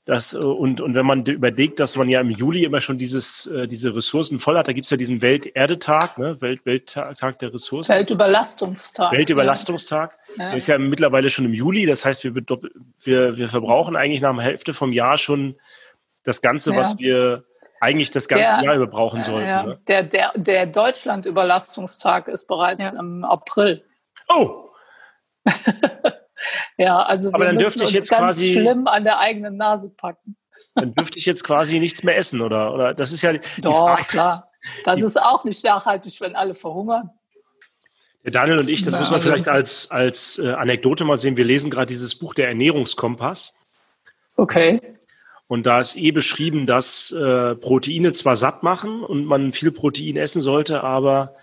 Das, 0.07 0.33
äh, 0.33 0.39
und, 0.39 0.81
und 0.81 0.95
wenn 0.95 1.07
man 1.07 1.25
überlegt, 1.25 1.79
dass 1.79 1.97
man 1.97 2.09
ja 2.09 2.21
im 2.21 2.31
Juli 2.31 2.65
immer 2.65 2.81
schon 2.81 2.99
dieses, 2.99 3.47
äh, 3.47 3.67
diese 3.69 3.97
Ressourcen 3.97 4.41
voll 4.41 4.57
hat, 4.57 4.67
da 4.67 4.73
gibt 4.73 4.87
es 4.87 4.91
ja 4.91 4.97
diesen 4.97 5.23
Welterdetag, 5.23 6.19
ne? 6.19 6.41
Welt, 6.41 6.65
Welttag 6.65 7.39
der 7.39 7.55
Ressourcen. 7.55 7.95
Weltüberlastungstag. 7.95 9.13
Weltüberlastungstag. 9.13 10.19
Ja. 10.37 10.49
Der 10.49 10.57
ist 10.57 10.67
ja 10.67 10.79
mittlerweile 10.79 11.31
schon 11.31 11.45
im 11.45 11.55
Juli, 11.55 11.87
das 11.87 12.05
heißt, 12.05 12.25
wir, 12.25 12.35
wir, 12.35 13.37
wir 13.37 13.49
verbrauchen 13.49 13.95
eigentlich 13.95 14.23
nach 14.23 14.35
der 14.35 14.45
Hälfte 14.45 14.75
vom 14.75 14.91
Jahr 14.91 15.17
schon 15.19 15.55
das 16.25 16.41
Ganze, 16.41 16.73
ja. 16.73 16.77
was 16.77 16.99
wir 16.99 17.45
eigentlich 17.81 18.11
das 18.11 18.29
ganze 18.29 18.53
der, 18.57 18.65
Jahr 18.65 18.75
über 18.77 18.87
brauchen 18.87 19.25
sollten. 19.25 19.49
Ja. 19.49 19.63
Ne? 19.63 19.81
Der, 19.89 20.03
der, 20.03 20.33
der 20.37 20.67
Deutschland-Überlastungstag 20.67 22.29
ist 22.29 22.47
bereits 22.47 22.93
im 22.93 23.25
April. 23.25 23.85
Oh! 24.29 24.71
Ja, 26.77 27.03
also 27.03 27.31
Aber 27.33 27.47
wir 27.47 27.53
müssen 27.53 27.83
uns 27.83 27.93
ganz 27.93 28.09
quasi, 28.09 28.53
schlimm 28.53 28.87
an 28.87 29.05
der 29.05 29.21
eigenen 29.21 29.57
Nase 29.57 29.91
packen. 29.91 30.37
Dann 30.75 30.95
dürfte 30.95 31.19
ich 31.19 31.27
jetzt 31.27 31.45
quasi 31.45 31.79
nichts 31.79 32.03
mehr 32.03 32.17
essen, 32.17 32.41
oder? 32.41 32.73
Oder 32.73 32.95
das 32.95 33.13
ist 33.13 33.23
ja 33.23 33.33
die 33.33 33.41
Doch, 33.61 33.89
Frage. 33.89 34.05
klar. 34.05 34.51
Das 34.85 35.01
ist 35.03 35.21
auch 35.21 35.45
nicht 35.45 35.65
nachhaltig, 35.65 36.21
wenn 36.21 36.37
alle 36.37 36.55
verhungern. 36.55 37.11
Der 38.25 38.33
Daniel 38.33 38.59
und 38.59 38.69
ich, 38.69 38.85
das 38.85 38.93
Na, 38.93 39.01
muss 39.01 39.11
man 39.11 39.23
vielleicht 39.23 39.49
als, 39.49 39.91
als 39.91 40.39
äh, 40.39 40.53
Anekdote 40.53 41.05
mal 41.05 41.17
sehen. 41.17 41.37
Wir 41.39 41.45
lesen 41.45 41.71
gerade 41.71 41.87
dieses 41.87 42.15
Buch 42.15 42.35
Der 42.35 42.49
Ernährungskompass. 42.49 43.55
Okay. 44.37 44.81
Und 45.51 45.67
da 45.67 45.81
ist 45.81 45.97
eh 45.97 46.13
beschrieben, 46.13 46.65
dass 46.65 47.11
äh, 47.11 47.57
Proteine 47.57 48.13
zwar 48.13 48.37
satt 48.37 48.63
machen 48.63 49.03
und 49.03 49.25
man 49.25 49.53
viel 49.53 49.73
Protein 49.73 50.17
essen 50.17 50.43
sollte, 50.43 50.85
aber 50.85 51.35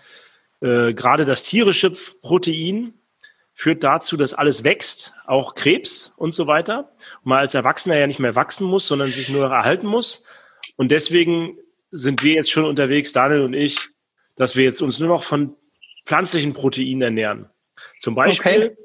äh, 0.62 0.94
gerade 0.94 1.26
das 1.26 1.42
tierische 1.42 1.90
Protein 2.22 2.94
führt 3.52 3.84
dazu, 3.84 4.16
dass 4.16 4.32
alles 4.32 4.64
wächst, 4.64 5.12
auch 5.26 5.54
Krebs 5.54 6.14
und 6.16 6.32
so 6.32 6.46
weiter. 6.46 6.90
Und 7.22 7.26
man 7.26 7.40
als 7.40 7.52
Erwachsener 7.52 7.98
ja 7.98 8.06
nicht 8.06 8.18
mehr 8.18 8.34
wachsen 8.34 8.66
muss, 8.66 8.88
sondern 8.88 9.10
sich 9.10 9.28
nur 9.28 9.50
erhalten 9.50 9.86
muss. 9.86 10.24
Und 10.76 10.90
deswegen 10.90 11.58
sind 11.90 12.24
wir 12.24 12.32
jetzt 12.32 12.50
schon 12.50 12.64
unterwegs, 12.64 13.12
Daniel 13.12 13.42
und 13.42 13.52
ich, 13.52 13.90
dass 14.36 14.56
wir 14.56 14.64
jetzt 14.64 14.80
uns 14.80 14.98
nur 14.98 15.10
noch 15.10 15.22
von 15.22 15.54
pflanzlichen 16.06 16.54
Proteinen 16.54 17.02
ernähren. 17.02 17.50
Zum 17.98 18.14
Beispiel 18.14 18.68
okay. 18.68 18.76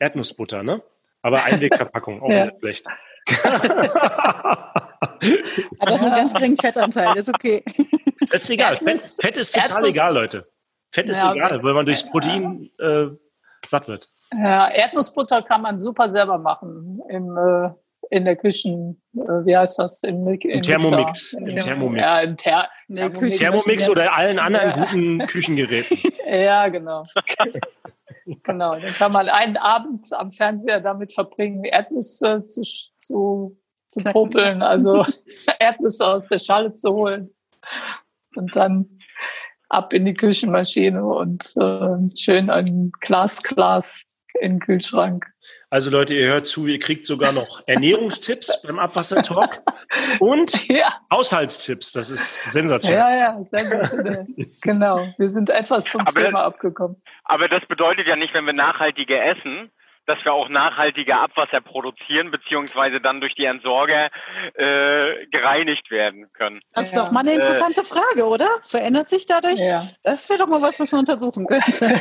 Erdnussbutter, 0.00 0.64
ne? 0.64 0.82
Aber 1.20 1.44
Einwegverpackung, 1.44 2.20
auch 2.22 2.30
ja. 2.30 2.46
nicht 2.46 2.58
schlecht. 2.58 2.86
Hat 3.28 5.90
auch 5.90 6.00
einen 6.00 6.14
ganz 6.14 6.32
geringen 6.34 6.56
Fettanteil, 6.56 7.16
ist 7.16 7.28
okay. 7.28 7.62
Das 8.30 8.42
ist 8.42 8.50
egal. 8.50 8.76
Fett, 8.76 9.00
Fett, 9.20 9.36
ist 9.36 9.54
total 9.54 9.70
Erdnuss. 9.70 9.94
egal, 9.94 10.14
Leute. 10.14 10.46
Fett 10.92 11.08
ist 11.08 11.22
ja, 11.22 11.32
egal, 11.32 11.62
weil 11.62 11.74
man 11.74 11.86
durchs 11.86 12.08
Protein 12.08 12.70
äh, 12.78 13.06
satt 13.66 13.88
wird. 13.88 14.08
Ja, 14.32 14.70
Erdnussbutter 14.70 15.42
kann 15.42 15.62
man 15.62 15.78
super 15.78 16.08
selber 16.08 16.38
machen 16.38 17.00
im, 17.08 17.36
äh, 17.36 17.70
in 18.10 18.24
der 18.24 18.36
Küchen, 18.36 19.00
äh, 19.14 19.18
wie 19.18 19.56
heißt 19.56 19.78
das? 19.78 20.02
Im, 20.02 20.26
im, 20.26 20.38
Im 20.38 20.62
Thermomix. 20.62 21.32
Im, 21.32 21.46
Im 21.46 21.60
Thermomix. 21.60 22.02
Ja, 22.02 22.18
im 22.20 22.36
Ther 22.36 22.68
nee, 22.88 23.00
Thermomix, 23.00 23.38
Thermomix 23.38 23.88
oder 23.88 24.14
allen 24.14 24.38
anderen 24.38 24.70
ja. 24.70 24.76
guten 24.76 25.26
Küchengeräten. 25.26 25.98
ja, 26.26 26.68
genau. 26.68 27.06
genau. 28.42 28.78
Dann 28.78 28.92
kann 28.92 29.12
man 29.12 29.28
einen 29.28 29.56
Abend 29.56 30.12
am 30.12 30.32
Fernseher 30.32 30.80
damit 30.80 31.12
verbringen, 31.12 31.64
Erdnüsse 31.64 32.44
zu, 32.46 32.62
zu, 32.96 33.58
zu 33.88 34.04
popeln, 34.04 34.62
also 34.62 35.04
Erdnüsse 35.58 36.06
aus 36.06 36.28
der 36.28 36.38
Schale 36.38 36.74
zu 36.74 36.92
holen. 36.92 37.34
Und 38.34 38.54
dann 38.56 38.98
ab 39.68 39.92
in 39.92 40.04
die 40.04 40.14
Küchenmaschine 40.14 41.04
und 41.04 41.44
äh, 41.56 42.16
schön 42.16 42.50
ein 42.50 42.92
Glas 43.00 43.42
Glas 43.42 44.04
in 44.40 44.54
den 44.54 44.60
Kühlschrank. 44.60 45.26
Also 45.70 45.90
Leute, 45.90 46.14
ihr 46.14 46.26
hört 46.26 46.46
zu, 46.46 46.66
ihr 46.66 46.78
kriegt 46.78 47.06
sogar 47.06 47.32
noch 47.32 47.62
Ernährungstipps 47.66 48.62
beim 48.62 48.78
Abwassertalk 48.78 49.62
und 50.20 50.68
ja. 50.68 50.88
Haushaltstipps. 51.10 51.92
Das 51.92 52.10
ist 52.10 52.52
sensationell. 52.52 52.98
Ja, 52.98 53.16
ja, 53.16 53.44
sensationell. 53.44 54.26
genau. 54.60 55.08
Wir 55.18 55.28
sind 55.28 55.50
etwas 55.50 55.88
vom 55.88 56.02
aber 56.02 56.22
Thema 56.22 56.44
abgekommen. 56.44 57.00
Aber 57.24 57.48
das 57.48 57.62
bedeutet 57.66 58.06
ja 58.06 58.16
nicht, 58.16 58.34
wenn 58.34 58.44
wir 58.44 58.52
nachhaltiger 58.52 59.24
essen, 59.24 59.70
dass 60.06 60.18
wir 60.24 60.32
auch 60.32 60.48
nachhaltiger 60.48 61.20
Abwasser 61.20 61.60
produzieren, 61.60 62.30
beziehungsweise 62.30 63.00
dann 63.00 63.20
durch 63.20 63.34
die 63.34 63.44
Entsorger 63.44 64.10
äh, 64.54 65.26
gereinigt 65.30 65.90
werden 65.90 66.30
können. 66.32 66.60
Das 66.72 66.86
ist 66.86 66.94
ja. 66.94 67.04
doch 67.04 67.12
mal 67.12 67.20
eine 67.20 67.34
interessante 67.34 67.82
äh, 67.82 67.84
Frage, 67.84 68.26
oder? 68.26 68.48
Verändert 68.62 69.10
sich 69.10 69.26
dadurch? 69.26 69.60
Ja. 69.60 69.82
Das 70.02 70.28
wäre 70.28 70.40
doch 70.40 70.48
mal 70.48 70.62
was, 70.62 70.80
was 70.80 70.90
man 70.92 71.00
untersuchen 71.00 71.46
könnte. 71.46 72.00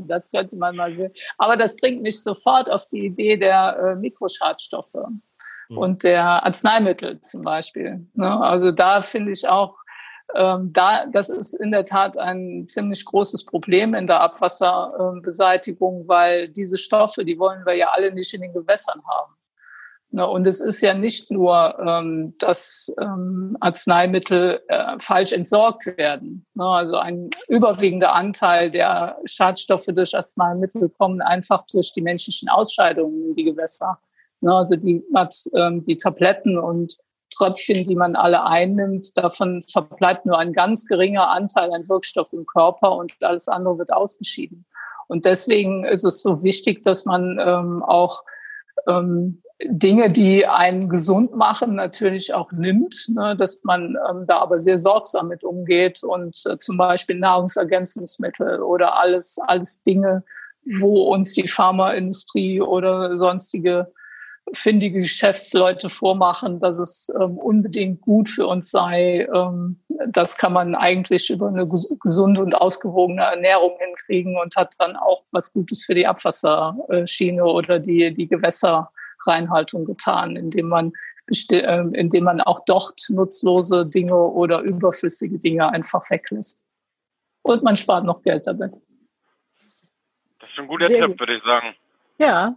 das 0.06 0.30
könnte 0.30 0.56
man 0.56 0.76
mal 0.76 0.94
sehen. 0.94 1.12
Aber 1.38 1.56
das 1.56 1.76
bringt 1.76 2.02
mich 2.02 2.22
sofort 2.22 2.70
auf 2.70 2.86
die 2.92 3.06
Idee 3.06 3.36
der 3.36 3.76
äh, 3.78 3.96
Mikroschadstoffe 3.96 4.94
mhm. 5.68 5.78
und 5.78 6.04
der 6.04 6.44
Arzneimittel 6.44 7.20
zum 7.20 7.42
Beispiel. 7.42 8.06
Ne? 8.14 8.40
Also 8.40 8.70
da 8.70 9.00
finde 9.00 9.32
ich 9.32 9.48
auch, 9.48 9.76
ähm, 10.34 10.72
da, 10.72 11.06
das 11.06 11.28
ist 11.28 11.54
in 11.54 11.70
der 11.70 11.84
Tat 11.84 12.18
ein 12.18 12.66
ziemlich 12.66 13.04
großes 13.04 13.44
Problem 13.44 13.94
in 13.94 14.06
der 14.06 14.20
Abwasserbeseitigung, 14.20 16.06
weil 16.08 16.48
diese 16.48 16.78
Stoffe, 16.78 17.24
die 17.24 17.38
wollen 17.38 17.64
wir 17.66 17.74
ja 17.76 17.88
alle 17.92 18.12
nicht 18.12 18.32
in 18.34 18.42
den 18.42 18.52
Gewässern 18.52 19.02
haben. 19.06 19.34
Ne, 20.12 20.26
und 20.26 20.44
es 20.46 20.58
ist 20.58 20.80
ja 20.80 20.92
nicht 20.92 21.30
nur, 21.30 21.78
ähm, 21.78 22.34
dass 22.38 22.92
ähm, 23.00 23.56
Arzneimittel 23.60 24.60
äh, 24.66 24.98
falsch 24.98 25.30
entsorgt 25.30 25.86
werden. 25.96 26.44
Ne, 26.54 26.64
also 26.64 26.96
ein 26.96 27.30
überwiegender 27.46 28.12
Anteil 28.12 28.72
der 28.72 29.18
Schadstoffe 29.24 29.86
durch 29.86 30.16
Arzneimittel 30.16 30.88
kommen 30.88 31.20
einfach 31.20 31.64
durch 31.66 31.92
die 31.92 32.02
menschlichen 32.02 32.48
Ausscheidungen 32.48 33.28
in 33.28 33.36
die 33.36 33.44
Gewässer. 33.44 34.00
Ne, 34.40 34.52
also 34.52 34.74
die, 34.74 35.00
die 35.86 35.96
Tabletten 35.96 36.58
und 36.58 36.98
Tröpfchen, 37.30 37.86
die 37.86 37.96
man 37.96 38.16
alle 38.16 38.44
einnimmt, 38.44 39.16
davon 39.16 39.62
verbleibt 39.62 40.26
nur 40.26 40.38
ein 40.38 40.52
ganz 40.52 40.86
geringer 40.86 41.28
Anteil 41.28 41.72
an 41.72 41.88
Wirkstoff 41.88 42.32
im 42.32 42.46
Körper 42.46 42.96
und 42.96 43.12
alles 43.20 43.48
andere 43.48 43.78
wird 43.78 43.92
ausgeschieden. 43.92 44.64
Und 45.08 45.24
deswegen 45.24 45.84
ist 45.84 46.04
es 46.04 46.22
so 46.22 46.42
wichtig, 46.42 46.82
dass 46.82 47.04
man 47.04 47.38
ähm, 47.40 47.82
auch 47.82 48.22
ähm, 48.86 49.42
Dinge, 49.62 50.10
die 50.10 50.46
einen 50.46 50.88
gesund 50.88 51.34
machen, 51.36 51.74
natürlich 51.74 52.32
auch 52.32 52.50
nimmt, 52.52 53.08
ne, 53.08 53.36
dass 53.36 53.62
man 53.64 53.96
ähm, 54.08 54.24
da 54.26 54.38
aber 54.38 54.58
sehr 54.58 54.78
sorgsam 54.78 55.28
mit 55.28 55.44
umgeht 55.44 56.02
und 56.02 56.42
äh, 56.46 56.56
zum 56.56 56.76
Beispiel 56.76 57.18
Nahrungsergänzungsmittel 57.18 58.62
oder 58.62 58.98
alles, 58.98 59.38
alles 59.46 59.82
Dinge, 59.82 60.24
wo 60.64 61.12
uns 61.12 61.32
die 61.32 61.48
Pharmaindustrie 61.48 62.60
oder 62.60 63.16
sonstige 63.16 63.92
findige 64.52 65.00
Geschäftsleute 65.00 65.90
vormachen, 65.90 66.60
dass 66.60 66.78
es 66.78 67.12
ähm, 67.20 67.38
unbedingt 67.38 68.00
gut 68.00 68.28
für 68.28 68.46
uns 68.46 68.70
sei. 68.70 69.28
Ähm, 69.34 69.80
das 70.08 70.36
kann 70.36 70.52
man 70.52 70.74
eigentlich 70.74 71.30
über 71.30 71.48
eine 71.48 71.68
gesunde 71.68 72.42
und 72.42 72.54
ausgewogene 72.54 73.22
Ernährung 73.22 73.76
hinkriegen 73.78 74.36
und 74.38 74.56
hat 74.56 74.74
dann 74.78 74.96
auch 74.96 75.22
was 75.32 75.52
Gutes 75.52 75.84
für 75.84 75.94
die 75.94 76.06
Abwasserschiene 76.06 77.44
oder 77.44 77.78
die, 77.78 78.12
die 78.12 78.28
Gewässerreinhaltung 78.28 79.84
getan, 79.84 80.36
indem 80.36 80.68
man 80.68 80.92
äh, 81.50 81.80
indem 81.92 82.24
man 82.24 82.40
auch 82.40 82.60
dort 82.66 83.00
nutzlose 83.08 83.86
Dinge 83.86 84.16
oder 84.16 84.60
überflüssige 84.62 85.38
Dinge 85.38 85.70
einfach 85.70 86.02
weglässt. 86.10 86.66
Und 87.42 87.62
man 87.62 87.76
spart 87.76 88.04
noch 88.04 88.22
Geld 88.22 88.46
damit. 88.46 88.74
Das 90.40 90.50
ist 90.50 90.58
ein 90.58 90.66
guter 90.66 90.88
Sehr 90.88 90.98
Tipp, 90.98 91.08
gut. 91.10 91.20
würde 91.20 91.36
ich 91.36 91.42
sagen. 91.44 91.74
Ja, 92.18 92.56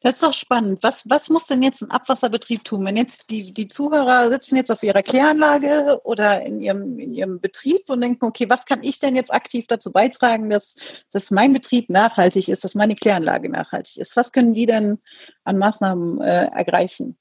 das 0.00 0.14
ist 0.14 0.22
doch 0.22 0.32
spannend. 0.32 0.82
Was, 0.82 1.02
was 1.06 1.28
muss 1.28 1.46
denn 1.46 1.62
jetzt 1.62 1.82
ein 1.82 1.90
Abwasserbetrieb 1.90 2.64
tun? 2.64 2.84
Wenn 2.84 2.96
jetzt 2.96 3.30
die, 3.30 3.52
die 3.54 3.68
Zuhörer 3.68 4.30
sitzen 4.30 4.56
jetzt 4.56 4.70
auf 4.70 4.82
ihrer 4.82 5.02
Kläranlage 5.02 6.00
oder 6.04 6.42
in 6.42 6.60
ihrem, 6.60 6.98
in 6.98 7.12
ihrem 7.12 7.40
Betrieb 7.40 7.88
und 7.88 8.00
denken, 8.00 8.24
okay, 8.24 8.48
was 8.48 8.66
kann 8.66 8.82
ich 8.82 9.00
denn 9.00 9.16
jetzt 9.16 9.32
aktiv 9.32 9.66
dazu 9.66 9.90
beitragen, 9.92 10.50
dass, 10.50 10.74
dass 11.12 11.30
mein 11.30 11.52
Betrieb 11.52 11.90
nachhaltig 11.90 12.48
ist, 12.48 12.64
dass 12.64 12.74
meine 12.74 12.94
Kläranlage 12.94 13.50
nachhaltig 13.50 13.96
ist? 13.98 14.16
Was 14.16 14.32
können 14.32 14.52
die 14.52 14.66
denn 14.66 14.98
an 15.44 15.58
Maßnahmen 15.58 16.20
äh, 16.20 16.46
ergreifen? 16.46 17.16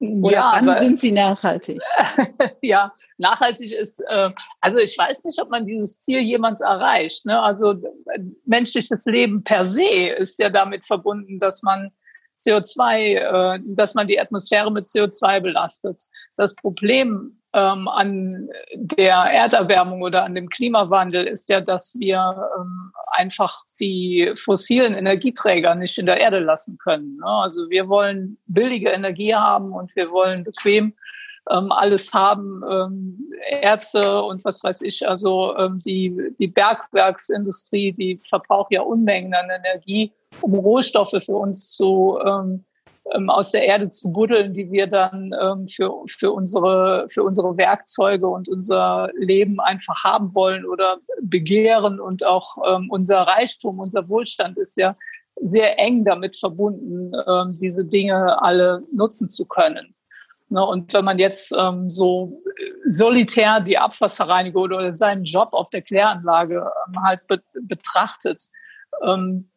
Oder 0.00 0.32
ja, 0.32 0.52
wann 0.54 0.68
aber, 0.68 0.80
sind 0.80 1.00
sie 1.00 1.10
nachhaltig? 1.10 1.82
ja, 2.62 2.92
nachhaltig 3.16 3.72
ist, 3.72 4.00
äh, 4.08 4.30
also 4.60 4.78
ich 4.78 4.96
weiß 4.96 5.24
nicht, 5.24 5.40
ob 5.42 5.50
man 5.50 5.66
dieses 5.66 5.98
Ziel 5.98 6.20
jemals 6.20 6.60
erreicht. 6.60 7.26
Ne? 7.26 7.40
Also 7.40 7.72
äh, 7.72 8.20
menschliches 8.44 9.04
Leben 9.06 9.42
per 9.42 9.64
se 9.64 10.10
ist 10.18 10.38
ja 10.38 10.50
damit 10.50 10.84
verbunden, 10.84 11.40
dass 11.40 11.62
man 11.62 11.90
CO2, 12.36 13.56
äh, 13.56 13.60
dass 13.64 13.94
man 13.94 14.06
die 14.06 14.20
Atmosphäre 14.20 14.70
mit 14.70 14.86
CO2 14.86 15.40
belastet. 15.40 16.04
Das 16.36 16.54
Problem 16.54 17.37
ähm, 17.54 17.88
an 17.88 18.30
der 18.74 19.14
Erderwärmung 19.14 20.02
oder 20.02 20.24
an 20.24 20.34
dem 20.34 20.48
Klimawandel 20.48 21.26
ist 21.26 21.48
ja, 21.48 21.60
dass 21.60 21.96
wir 21.98 22.50
ähm, 22.58 22.92
einfach 23.06 23.62
die 23.80 24.32
fossilen 24.34 24.94
Energieträger 24.94 25.74
nicht 25.74 25.96
in 25.98 26.06
der 26.06 26.20
Erde 26.20 26.40
lassen 26.40 26.78
können. 26.78 27.16
Ne? 27.16 27.26
Also 27.26 27.70
wir 27.70 27.88
wollen 27.88 28.38
billige 28.46 28.90
Energie 28.90 29.34
haben 29.34 29.72
und 29.72 29.96
wir 29.96 30.10
wollen 30.10 30.44
bequem 30.44 30.94
ähm, 31.50 31.72
alles 31.72 32.12
haben, 32.12 32.62
ähm, 32.70 33.32
Ärzte 33.62 34.22
und 34.22 34.44
was 34.44 34.62
weiß 34.62 34.82
ich. 34.82 35.08
Also 35.08 35.56
ähm, 35.56 35.80
die, 35.84 36.34
die 36.38 36.48
Bergwerksindustrie, 36.48 37.92
die 37.92 38.20
verbraucht 38.22 38.72
ja 38.72 38.82
Unmengen 38.82 39.34
an 39.34 39.48
Energie, 39.50 40.12
um 40.42 40.54
Rohstoffe 40.54 41.16
für 41.24 41.36
uns 41.36 41.72
zu 41.72 42.18
ähm, 42.24 42.64
ähm, 43.14 43.30
aus 43.30 43.52
der 43.52 43.64
Erde 43.64 43.88
zu 43.88 44.12
buddeln, 44.12 44.54
die 44.54 44.70
wir 44.70 44.86
dann 44.86 45.34
ähm, 45.40 45.66
für, 45.66 46.02
für, 46.06 46.32
unsere, 46.32 47.06
für 47.08 47.22
unsere 47.22 47.56
Werkzeuge 47.56 48.26
und 48.26 48.48
unser 48.48 49.10
Leben 49.16 49.60
einfach 49.60 50.04
haben 50.04 50.34
wollen 50.34 50.64
oder 50.64 50.98
begehren. 51.22 52.00
Und 52.00 52.24
auch 52.24 52.56
ähm, 52.66 52.88
unser 52.90 53.20
Reichtum, 53.20 53.78
unser 53.78 54.08
Wohlstand 54.08 54.58
ist 54.58 54.76
ja 54.76 54.96
sehr 55.40 55.78
eng 55.78 56.04
damit 56.04 56.36
verbunden, 56.36 57.12
ähm, 57.26 57.48
diese 57.60 57.84
Dinge 57.84 58.42
alle 58.42 58.82
nutzen 58.92 59.28
zu 59.28 59.46
können. 59.46 59.94
Ne, 60.50 60.64
und 60.64 60.94
wenn 60.94 61.04
man 61.04 61.18
jetzt 61.18 61.54
ähm, 61.56 61.90
so 61.90 62.42
solitär 62.86 63.60
die 63.60 63.76
Abwasserreinigung 63.76 64.62
oder 64.62 64.92
seinen 64.94 65.24
Job 65.24 65.50
auf 65.52 65.68
der 65.68 65.82
Kläranlage 65.82 66.70
ähm, 66.86 67.02
halt 67.02 67.26
be 67.26 67.42
betrachtet, 67.60 68.42
ähm, 69.02 69.50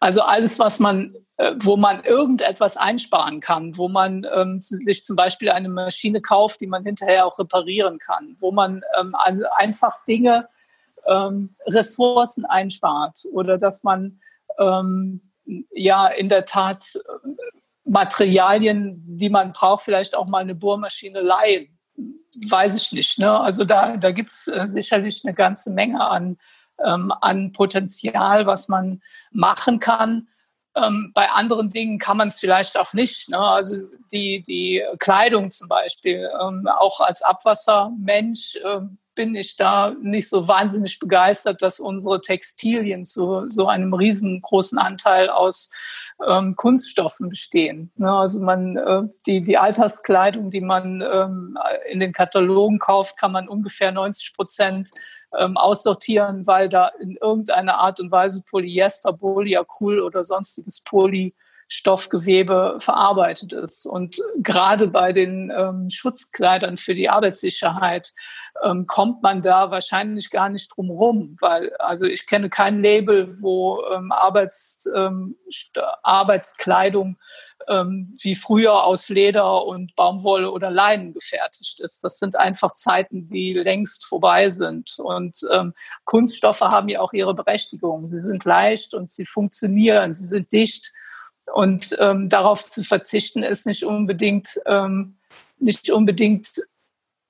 also 0.00 0.20
alles, 0.20 0.58
was 0.58 0.78
man, 0.78 1.14
wo 1.60 1.76
man 1.76 2.02
irgendetwas 2.02 2.76
einsparen 2.76 3.40
kann, 3.40 3.76
wo 3.76 3.88
man 3.88 4.26
ähm, 4.34 4.60
sich 4.60 5.04
zum 5.04 5.14
Beispiel 5.14 5.50
eine 5.50 5.68
Maschine 5.68 6.20
kauft, 6.20 6.60
die 6.60 6.66
man 6.66 6.84
hinterher 6.84 7.26
auch 7.26 7.38
reparieren 7.38 7.98
kann, 7.98 8.36
wo 8.40 8.50
man 8.50 8.82
ähm, 8.98 9.14
einfach 9.56 10.04
Dinge, 10.04 10.48
ähm, 11.06 11.54
Ressourcen 11.66 12.44
einspart 12.44 13.20
oder 13.32 13.56
dass 13.56 13.84
man 13.84 14.20
ähm, 14.58 15.32
ja 15.70 16.08
in 16.08 16.28
der 16.28 16.44
Tat 16.44 16.84
äh, 16.96 17.28
Materialien, 17.84 19.02
die 19.06 19.30
man 19.30 19.52
braucht, 19.52 19.84
vielleicht 19.84 20.16
auch 20.16 20.28
mal 20.28 20.38
eine 20.38 20.54
Bohrmaschine 20.54 21.20
leihen. 21.20 21.78
Weiß 22.48 22.76
ich 22.76 22.92
nicht. 22.92 23.18
Ne? 23.18 23.40
Also 23.40 23.64
da, 23.64 23.96
da 23.96 24.10
gibt 24.10 24.32
es 24.32 24.48
äh, 24.48 24.66
sicherlich 24.66 25.22
eine 25.24 25.34
ganze 25.34 25.70
Menge 25.70 26.04
an 26.04 26.36
ähm, 26.84 27.12
an 27.20 27.52
Potenzial, 27.52 28.46
was 28.46 28.68
man 28.68 29.02
machen 29.30 29.78
kann. 29.78 30.28
Ähm, 30.82 31.12
bei 31.14 31.28
anderen 31.30 31.68
Dingen 31.68 31.98
kann 31.98 32.16
man 32.16 32.28
es 32.28 32.40
vielleicht 32.40 32.78
auch 32.78 32.92
nicht. 32.92 33.28
Ne? 33.28 33.38
Also 33.38 33.76
die, 34.12 34.42
die 34.46 34.82
Kleidung 34.98 35.50
zum 35.50 35.68
Beispiel, 35.68 36.28
ähm, 36.40 36.68
auch 36.68 37.00
als 37.00 37.22
Abwassermensch 37.22 38.56
äh, 38.56 38.80
bin 39.14 39.34
ich 39.34 39.56
da 39.56 39.94
nicht 40.00 40.28
so 40.28 40.46
wahnsinnig 40.46 41.00
begeistert, 41.00 41.60
dass 41.60 41.80
unsere 41.80 42.20
Textilien 42.20 43.04
zu 43.04 43.48
so 43.48 43.66
einem 43.66 43.92
riesengroßen 43.92 44.78
Anteil 44.78 45.28
aus 45.28 45.70
ähm, 46.24 46.54
Kunststoffen 46.54 47.28
bestehen. 47.28 47.90
Ne? 47.96 48.12
Also 48.12 48.40
man 48.40 48.76
äh, 48.76 49.02
die 49.26 49.42
die 49.42 49.58
Alterskleidung, 49.58 50.52
die 50.52 50.60
man 50.60 51.00
ähm, 51.00 51.58
in 51.90 51.98
den 51.98 52.12
Katalogen 52.12 52.78
kauft, 52.78 53.16
kann 53.16 53.32
man 53.32 53.48
ungefähr 53.48 53.90
90 53.90 54.34
Prozent 54.34 54.90
ähm, 55.36 55.56
aussortieren, 55.56 56.46
weil 56.46 56.68
da 56.68 56.88
in 57.00 57.16
irgendeiner 57.16 57.78
Art 57.78 58.00
und 58.00 58.10
Weise 58.10 58.42
Polyester, 58.42 59.12
Polyacryl 59.12 60.00
oder 60.00 60.24
sonstiges 60.24 60.80
Polystoffgewebe 61.68 62.76
verarbeitet 62.80 63.52
ist. 63.52 63.86
Und 63.86 64.16
gerade 64.38 64.88
bei 64.88 65.12
den 65.12 65.52
ähm, 65.56 65.90
Schutzkleidern 65.90 66.78
für 66.78 66.94
die 66.94 67.08
Arbeitssicherheit 67.08 68.14
ähm, 68.64 68.86
kommt 68.86 69.22
man 69.22 69.42
da 69.42 69.70
wahrscheinlich 69.70 70.30
gar 70.30 70.48
nicht 70.48 70.68
drum 70.74 70.90
rum, 70.90 71.36
weil 71.40 71.72
also 71.78 72.06
ich 72.06 72.26
kenne 72.26 72.48
kein 72.48 72.80
Label, 72.80 73.30
wo 73.40 73.82
ähm, 73.92 74.10
Arbeits, 74.12 74.88
ähm, 74.94 75.36
Arbeitskleidung 76.02 77.18
ähm, 77.68 78.16
wie 78.22 78.34
früher 78.34 78.84
aus 78.84 79.10
Leder 79.10 79.64
und 79.64 79.94
Baumwolle 79.94 80.50
oder 80.50 80.70
Leinen 80.70 81.12
gefertigt 81.12 81.80
ist. 81.80 82.02
Das 82.02 82.18
sind 82.18 82.34
einfach 82.34 82.72
Zeiten, 82.72 83.26
die 83.26 83.52
längst 83.52 84.06
vorbei 84.06 84.48
sind. 84.48 84.98
Und 84.98 85.40
ähm, 85.52 85.74
Kunststoffe 86.04 86.62
haben 86.62 86.88
ja 86.88 87.00
auch 87.00 87.12
ihre 87.12 87.34
Berechtigung. 87.34 88.08
Sie 88.08 88.20
sind 88.20 88.44
leicht 88.44 88.94
und 88.94 89.10
sie 89.10 89.26
funktionieren, 89.26 90.14
sie 90.14 90.26
sind 90.26 90.50
dicht. 90.50 90.92
Und 91.54 91.96
ähm, 91.98 92.28
darauf 92.28 92.68
zu 92.68 92.84
verzichten 92.84 93.42
ist 93.42 93.66
nicht 93.66 93.84
unbedingt, 93.84 94.60
ähm, 94.66 95.16
nicht 95.58 95.90
unbedingt 95.90 96.48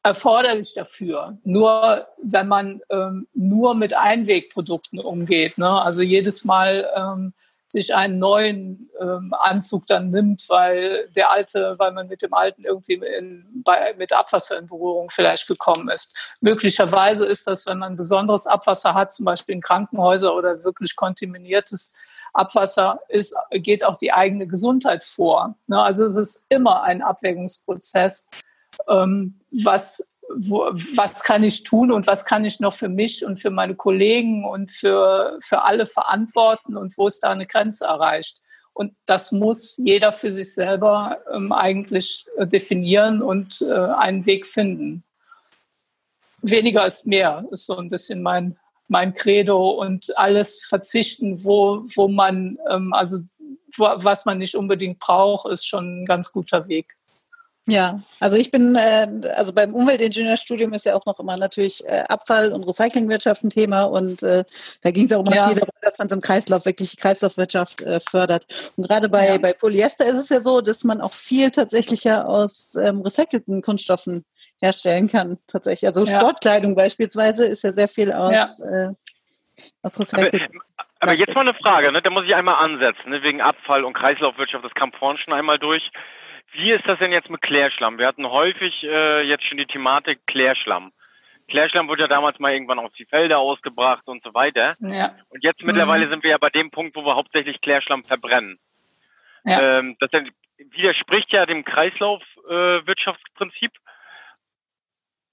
erforderlich 0.03 0.75
dafür. 0.75 1.39
Nur 1.45 2.07
wenn 2.23 2.49
man 2.49 2.81
ähm, 2.91 3.27
nur 3.35 3.75
mit 3.75 3.95
Einwegprodukten 3.95 4.99
umgeht. 4.99 5.59
Ne? 5.59 5.69
Also 5.69 6.03
jedes 6.03 6.45
Mal 6.45 6.89
ähm, 6.97 7.35
sich 7.69 7.95
einen 7.95 8.19
neuen 8.19 8.91
ähm, 8.99 9.35
Anzug 9.39 9.87
dann 9.87 10.09
nimmt, 10.09 10.49
weil 10.49 11.09
der 11.15 11.31
alte, 11.31 11.75
weil 11.77 11.93
man 11.93 12.09
mit 12.09 12.23
dem 12.23 12.33
alten 12.33 12.65
irgendwie 12.65 12.95
in, 12.95 13.63
bei, 13.63 13.95
mit 13.99 14.15
Abwasser 14.15 14.59
in 14.59 14.67
Berührung 14.67 15.11
vielleicht 15.11 15.47
gekommen 15.47 15.91
ist. 15.91 16.17
Möglicherweise 16.41 17.27
ist 17.27 17.47
das, 17.47 17.67
wenn 17.67 17.79
man 17.79 17.97
besonderes 17.97 18.47
Abwasser 18.47 18.95
hat, 18.95 19.13
zum 19.13 19.27
Beispiel 19.27 19.57
in 19.57 19.61
Krankenhäusern 19.61 20.33
oder 20.33 20.65
wirklich 20.65 20.97
kontaminiertes 20.97 21.93
Abwasser, 22.39 23.01
ist, 23.09 23.35
geht 23.51 23.85
auch 23.85 23.97
die 23.97 24.13
eigene 24.13 24.47
Gesundheit 24.47 25.05
vor. 25.05 25.57
Ne? 25.67 25.83
Also 25.83 26.05
es 26.05 26.17
ist 26.17 26.47
immer 26.49 26.83
ein 26.83 27.03
Abwägungsprozess, 27.03 28.31
ähm, 28.89 29.41
was 29.51 30.13
was 30.31 31.23
kann 31.23 31.43
ich 31.43 31.63
tun 31.63 31.91
und 31.91 32.07
was 32.07 32.25
kann 32.25 32.45
ich 32.45 32.61
noch 32.61 32.75
für 32.75 32.89
mich 32.89 33.25
und 33.25 33.39
für 33.39 33.51
meine 33.51 33.75
Kollegen 33.75 34.45
und 34.45 34.71
für, 34.71 35.39
für 35.41 35.63
alle 35.63 35.87
verantworten 35.87 36.77
und 36.77 36.97
wo 36.99 37.07
ist 37.07 37.21
da 37.21 37.31
eine 37.31 37.47
Grenze 37.47 37.87
erreicht. 37.87 38.41
Und 38.75 38.95
das 39.07 39.33
muss 39.33 39.77
jeder 39.79 40.13
für 40.13 40.33
sich 40.33 40.55
selber 40.55 41.19
ähm, 41.33 41.51
eigentlich 41.51 42.27
äh, 42.37 42.47
definieren 42.47 43.23
und 43.23 43.61
äh, 43.63 43.73
einen 43.73 44.25
Weg 44.27 44.47
finden. 44.47 45.03
Weniger 46.43 46.87
ist 46.87 47.07
mehr, 47.07 47.45
ist 47.51 47.67
so 47.67 47.77
ein 47.77 47.91
bisschen 47.91 48.23
mein, 48.23 48.57
mein 48.89 49.15
Credo 49.15 49.71
und 49.71 50.17
alles 50.19 50.65
verzichten, 50.65 51.45
wo, 51.45 51.85
wo 51.95 52.09
man, 52.09 52.59
ähm, 52.71 52.93
also 52.93 53.19
wo, 53.77 53.85
was 53.97 54.25
man 54.25 54.39
nicht 54.39 54.57
unbedingt 54.57 54.99
braucht, 54.99 55.51
ist 55.51 55.67
schon 55.67 56.03
ein 56.03 56.07
ganz 56.07 56.33
guter 56.33 56.69
Weg. 56.69 56.95
Ja, 57.69 58.01
also 58.19 58.37
ich 58.37 58.51
bin, 58.51 58.77
äh, 58.77 59.07
also 59.37 59.53
beim 59.53 59.75
Umweltingenieurstudium 59.75 60.73
ist 60.73 60.87
ja 60.87 60.95
auch 60.95 61.05
noch 61.05 61.21
immer 61.21 61.37
natürlich 61.37 61.87
äh, 61.87 62.03
Abfall- 62.09 62.51
und 62.51 62.65
Recyclingwirtschaft 62.67 63.45
ein 63.45 63.51
Thema 63.51 63.83
und 63.83 64.23
äh, 64.23 64.43
da 64.83 64.91
ging 64.91 65.05
es 65.05 65.13
auch 65.13 65.21
immer 65.21 65.37
ja. 65.37 65.49
viel 65.49 65.57
darum, 65.57 65.75
dass 65.83 65.99
man 65.99 66.09
so 66.09 66.15
einen 66.15 66.23
Kreislauf, 66.23 66.65
wirklich 66.65 66.97
Kreislaufwirtschaft 66.97 67.83
äh, 67.83 68.01
fördert. 68.01 68.47
Und 68.77 68.89
gerade 68.89 69.11
bei, 69.11 69.29
ja. 69.29 69.37
bei 69.37 69.53
Polyester 69.53 70.07
ist 70.07 70.15
es 70.15 70.31
ja 70.31 70.41
so, 70.41 70.63
dass 70.63 70.83
man 70.83 71.03
auch 71.03 71.13
viel 71.13 71.51
tatsächlich 71.51 72.05
ja 72.05 72.25
aus 72.25 72.75
ähm, 72.75 73.03
recycelten 73.03 73.61
Kunststoffen 73.61 74.25
herstellen 74.63 75.09
kann, 75.09 75.37
tatsächlich. 75.47 75.87
Also 75.87 76.07
ja. 76.07 76.17
Sportkleidung 76.17 76.75
beispielsweise 76.75 77.45
ist 77.45 77.65
ja 77.65 77.73
sehr 77.73 77.89
viel 77.89 78.13
aus, 78.13 78.61
äh, 78.61 78.89
aus 79.83 80.01
recycelten. 80.01 80.41
Aber, 80.79 80.87
aber 81.01 81.19
jetzt 81.19 81.35
mal 81.35 81.43
eine 81.43 81.53
Frage, 81.53 81.93
ne? 81.93 82.01
da 82.01 82.09
muss 82.15 82.25
ich 82.25 82.35
einmal 82.35 82.65
ansetzen, 82.65 83.11
ne? 83.11 83.23
wegen 83.23 83.43
Abfall 83.43 83.85
und 83.85 83.93
Kreislaufwirtschaft, 83.93 84.65
das 84.65 84.73
kam 84.73 84.91
vorhin 84.93 85.19
schon 85.23 85.35
einmal 85.35 85.59
durch. 85.59 85.91
Wie 86.53 86.73
ist 86.73 86.87
das 86.87 86.99
denn 86.99 87.13
jetzt 87.13 87.31
mit 87.31 87.43
Klärschlamm? 87.43 87.99
Wir 87.99 88.07
hatten 88.07 88.27
häufig 88.27 88.85
äh, 88.85 89.23
jetzt 89.23 89.45
schon 89.45 89.59
die 89.59 89.67
Thematik 89.67 90.27
Klärschlamm. 90.27 90.93
Klärschlamm 91.49 91.89
wurde 91.89 92.03
ja 92.03 92.09
damals 92.09 92.39
mal 92.39 92.53
irgendwann 92.53 92.79
auf 92.79 92.93
die 92.93 93.07
Felder 93.07 93.39
ausgebracht 93.39 94.07
und 94.07 94.23
so 94.23 94.35
weiter. 94.35 94.75
Ja. 94.81 95.17
Und 95.31 95.43
jetzt 95.43 95.63
mittlerweile 95.63 96.07
mhm. 96.07 96.11
sind 96.11 96.23
wir 96.23 96.31
ja 96.31 96.39
bei 96.39 96.51
dem 96.51 96.71
Punkt, 96.71 96.95
wo 96.95 97.05
wir 97.05 97.17
hauptsächlich 97.17 97.61
Klärschlamm 97.61 98.03
verbrennen. 98.03 98.61
Ja. 99.45 99.79
Ähm, 99.79 99.97
das 99.99 100.11
widerspricht 100.59 101.33
ja 101.33 101.47
dem 101.47 101.65
Kreislaufwirtschaftsprinzip. 101.65 103.73
Äh, 103.73 103.79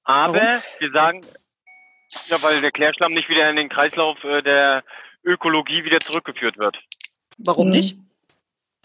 Aber 0.06 0.36
Warum? 0.36 0.62
wir 0.80 0.92
sagen, 0.92 1.22
ja, 2.28 2.42
weil 2.42 2.62
der 2.62 2.72
Klärschlamm 2.72 3.14
nicht 3.14 3.30
wieder 3.30 3.48
in 3.50 3.58
den 3.58 3.70
Kreislauf 3.70 4.24
äh, 4.24 4.42
der 4.42 4.84
Ökologie 5.24 5.84
wieder 5.84 6.00
zurückgeführt 6.00 6.58
wird. 6.58 6.78
Warum 7.40 7.70
nicht? 7.70 7.98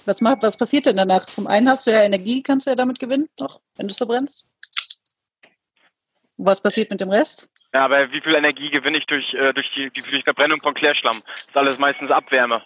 Was, 0.07 0.21
macht, 0.21 0.43
was 0.43 0.57
passiert 0.57 0.87
denn 0.87 0.97
danach? 0.97 1.27
Zum 1.27 1.47
einen 1.47 1.69
hast 1.69 1.87
du 1.87 1.91
ja 1.91 2.03
Energie, 2.03 2.43
kannst 2.43 2.67
du 2.67 2.71
ja 2.71 2.77
damit 2.77 2.99
gewinnen, 2.99 3.29
noch, 3.39 3.61
wenn 3.77 3.87
du 3.87 3.93
es 3.93 3.99
verbrennst. 3.99 4.45
was 6.37 6.61
passiert 6.61 6.91
mit 6.91 7.01
dem 7.01 7.11
Rest? 7.11 7.49
Ja, 7.75 7.83
aber 7.83 8.11
wie 8.11 8.21
viel 8.21 8.35
Energie 8.35 8.71
gewinne 8.71 8.97
ich 8.97 9.07
durch, 9.07 9.33
äh, 9.35 9.53
durch, 9.53 9.71
die, 9.77 9.91
die, 9.91 10.03
durch 10.03 10.25
Verbrennung 10.25 10.61
von 10.61 10.75
Klärschlamm? 10.75 11.23
Das 11.25 11.43
ist 11.43 11.57
alles 11.57 11.79
meistens 11.79 12.11
Abwärme. 12.11 12.63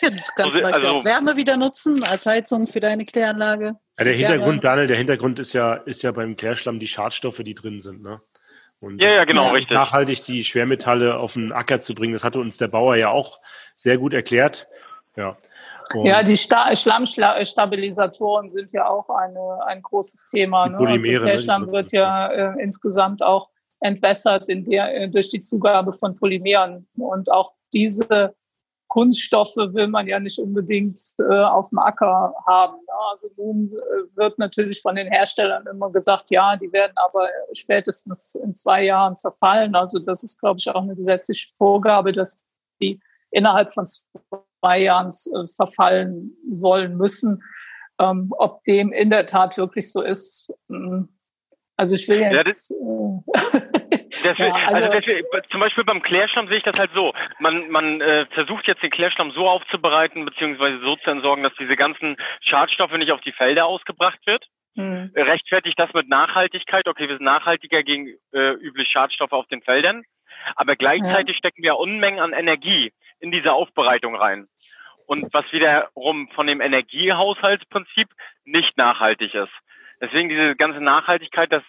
Ja, 0.00 0.10
das 0.10 0.32
kannst 0.34 0.56
du 0.56 0.64
also, 0.64 0.88
auch 0.88 1.04
Wärme 1.04 1.36
wieder 1.36 1.56
nutzen 1.56 2.04
als 2.04 2.24
Heizung 2.24 2.66
für 2.66 2.80
deine 2.80 3.04
Kläranlage. 3.04 3.74
Ja, 3.98 4.04
der 4.04 4.14
Hintergrund, 4.14 4.62
Daniel, 4.62 4.86
der 4.86 4.96
Hintergrund 4.96 5.40
ist 5.40 5.52
ja, 5.52 5.74
ist 5.74 6.02
ja 6.02 6.12
beim 6.12 6.36
Klärschlamm 6.36 6.78
die 6.78 6.86
Schadstoffe, 6.86 7.38
die 7.38 7.54
drin 7.54 7.82
sind. 7.82 8.02
Ne? 8.02 8.20
Und 8.80 9.02
ja, 9.02 9.12
ja, 9.12 9.24
genau, 9.24 9.50
richtig. 9.50 9.74
Nachhaltig 9.74 10.22
die 10.22 10.44
Schwermetalle 10.44 11.18
auf 11.18 11.32
den 11.32 11.52
Acker 11.52 11.80
zu 11.80 11.94
bringen, 11.94 12.12
das 12.12 12.22
hatte 12.22 12.38
uns 12.38 12.58
der 12.58 12.68
Bauer 12.68 12.94
ja 12.94 13.08
auch 13.10 13.40
sehr 13.74 13.98
gut 13.98 14.14
erklärt. 14.14 14.68
Ja. 15.16 15.36
Und 15.94 16.06
ja, 16.06 16.22
die 16.22 16.36
Sta 16.36 16.74
Schlammstabilisatoren 16.74 18.48
sind 18.48 18.72
ja 18.72 18.88
auch 18.88 19.08
eine, 19.08 19.58
ein 19.66 19.82
großes 19.82 20.28
Thema. 20.28 20.68
Ne? 20.68 20.78
Also 20.78 21.06
der 21.06 21.20
ne, 21.20 21.38
Schlamm 21.38 21.70
wird 21.72 21.92
ja 21.92 22.28
äh, 22.28 22.62
insgesamt 22.62 23.22
auch 23.22 23.48
entwässert 23.80 24.48
in 24.48 24.64
der, 24.64 24.94
äh, 24.94 25.08
durch 25.08 25.30
die 25.30 25.40
Zugabe 25.40 25.92
von 25.92 26.14
Polymeren. 26.14 26.88
Und 26.96 27.30
auch 27.30 27.52
diese 27.72 28.34
Kunststoffe 28.88 29.56
will 29.56 29.86
man 29.86 30.06
ja 30.06 30.18
nicht 30.18 30.38
unbedingt 30.38 30.98
äh, 31.20 31.42
auf 31.42 31.68
dem 31.68 31.78
Acker 31.78 32.34
haben. 32.46 32.76
Ne? 32.76 32.94
Also 33.10 33.28
nun 33.36 33.72
äh, 33.72 34.16
wird 34.16 34.38
natürlich 34.38 34.80
von 34.80 34.94
den 34.94 35.08
Herstellern 35.08 35.66
immer 35.70 35.90
gesagt, 35.90 36.30
ja, 36.30 36.56
die 36.56 36.72
werden 36.72 36.94
aber 36.96 37.28
spätestens 37.52 38.34
in 38.34 38.54
zwei 38.54 38.84
Jahren 38.84 39.14
zerfallen. 39.14 39.74
Also 39.74 39.98
das 39.98 40.24
ist, 40.24 40.40
glaube 40.40 40.58
ich, 40.58 40.68
auch 40.70 40.82
eine 40.82 40.96
gesetzliche 40.96 41.48
Vorgabe, 41.56 42.12
dass 42.12 42.44
die 42.80 42.98
innerhalb 43.30 43.68
von 43.68 43.84
zwei 43.84 44.38
Jahren 44.62 45.10
äh, 45.10 45.46
verfallen 45.54 46.36
sollen 46.50 46.96
müssen. 46.96 47.42
Ähm, 48.00 48.32
ob 48.38 48.62
dem 48.64 48.92
in 48.92 49.10
der 49.10 49.26
Tat 49.26 49.56
wirklich 49.58 49.90
so 49.90 50.02
ist, 50.02 50.54
hm, 50.68 51.08
also 51.78 51.94
ich 51.94 52.08
will 52.08 52.18
jetzt. 52.18 52.32
Ja, 52.32 52.42
das, 52.42 52.70
äh, 52.70 54.34
ja, 54.44 54.52
also, 54.66 54.84
also 54.84 55.00
das, 55.32 55.48
zum 55.50 55.60
Beispiel 55.60 55.84
beim 55.84 56.02
Klärschlamm 56.02 56.48
sehe 56.48 56.58
ich 56.58 56.64
das 56.64 56.78
halt 56.78 56.90
so. 56.92 57.12
Man, 57.38 57.70
man 57.70 58.00
äh, 58.00 58.26
versucht 58.34 58.66
jetzt 58.66 58.82
den 58.82 58.90
Klärschlamm 58.90 59.30
so 59.30 59.48
aufzubereiten, 59.48 60.24
beziehungsweise 60.24 60.80
so 60.80 60.96
zu 60.96 61.10
entsorgen, 61.10 61.44
dass 61.44 61.54
diese 61.58 61.76
ganzen 61.76 62.16
Schadstoffe 62.40 62.96
nicht 62.98 63.12
auf 63.12 63.20
die 63.20 63.32
Felder 63.32 63.66
ausgebracht 63.66 64.18
wird. 64.26 64.44
Hm. 64.76 65.12
Rechtfertigt 65.14 65.78
das 65.78 65.92
mit 65.92 66.08
Nachhaltigkeit. 66.08 66.86
Okay, 66.86 67.08
wir 67.08 67.16
sind 67.16 67.24
nachhaltiger 67.24 67.82
gegen 67.82 68.08
äh, 68.32 68.52
üblich 68.52 68.88
Schadstoffe 68.88 69.32
auf 69.32 69.46
den 69.46 69.62
Feldern. 69.62 70.04
Aber 70.56 70.76
gleichzeitig 70.76 71.36
ja. 71.36 71.38
stecken 71.38 71.62
wir 71.62 71.78
Unmengen 71.78 72.20
an 72.20 72.32
Energie 72.32 72.92
in 73.20 73.30
diese 73.30 73.52
Aufbereitung 73.52 74.14
rein. 74.14 74.46
Und 75.06 75.32
was 75.32 75.50
wiederum 75.52 76.28
von 76.34 76.46
dem 76.46 76.60
Energiehaushaltsprinzip 76.60 78.08
nicht 78.44 78.76
nachhaltig 78.76 79.34
ist. 79.34 79.52
Deswegen 80.00 80.28
diese 80.28 80.54
ganze 80.54 80.80
Nachhaltigkeit, 80.80 81.50
das 81.50 81.62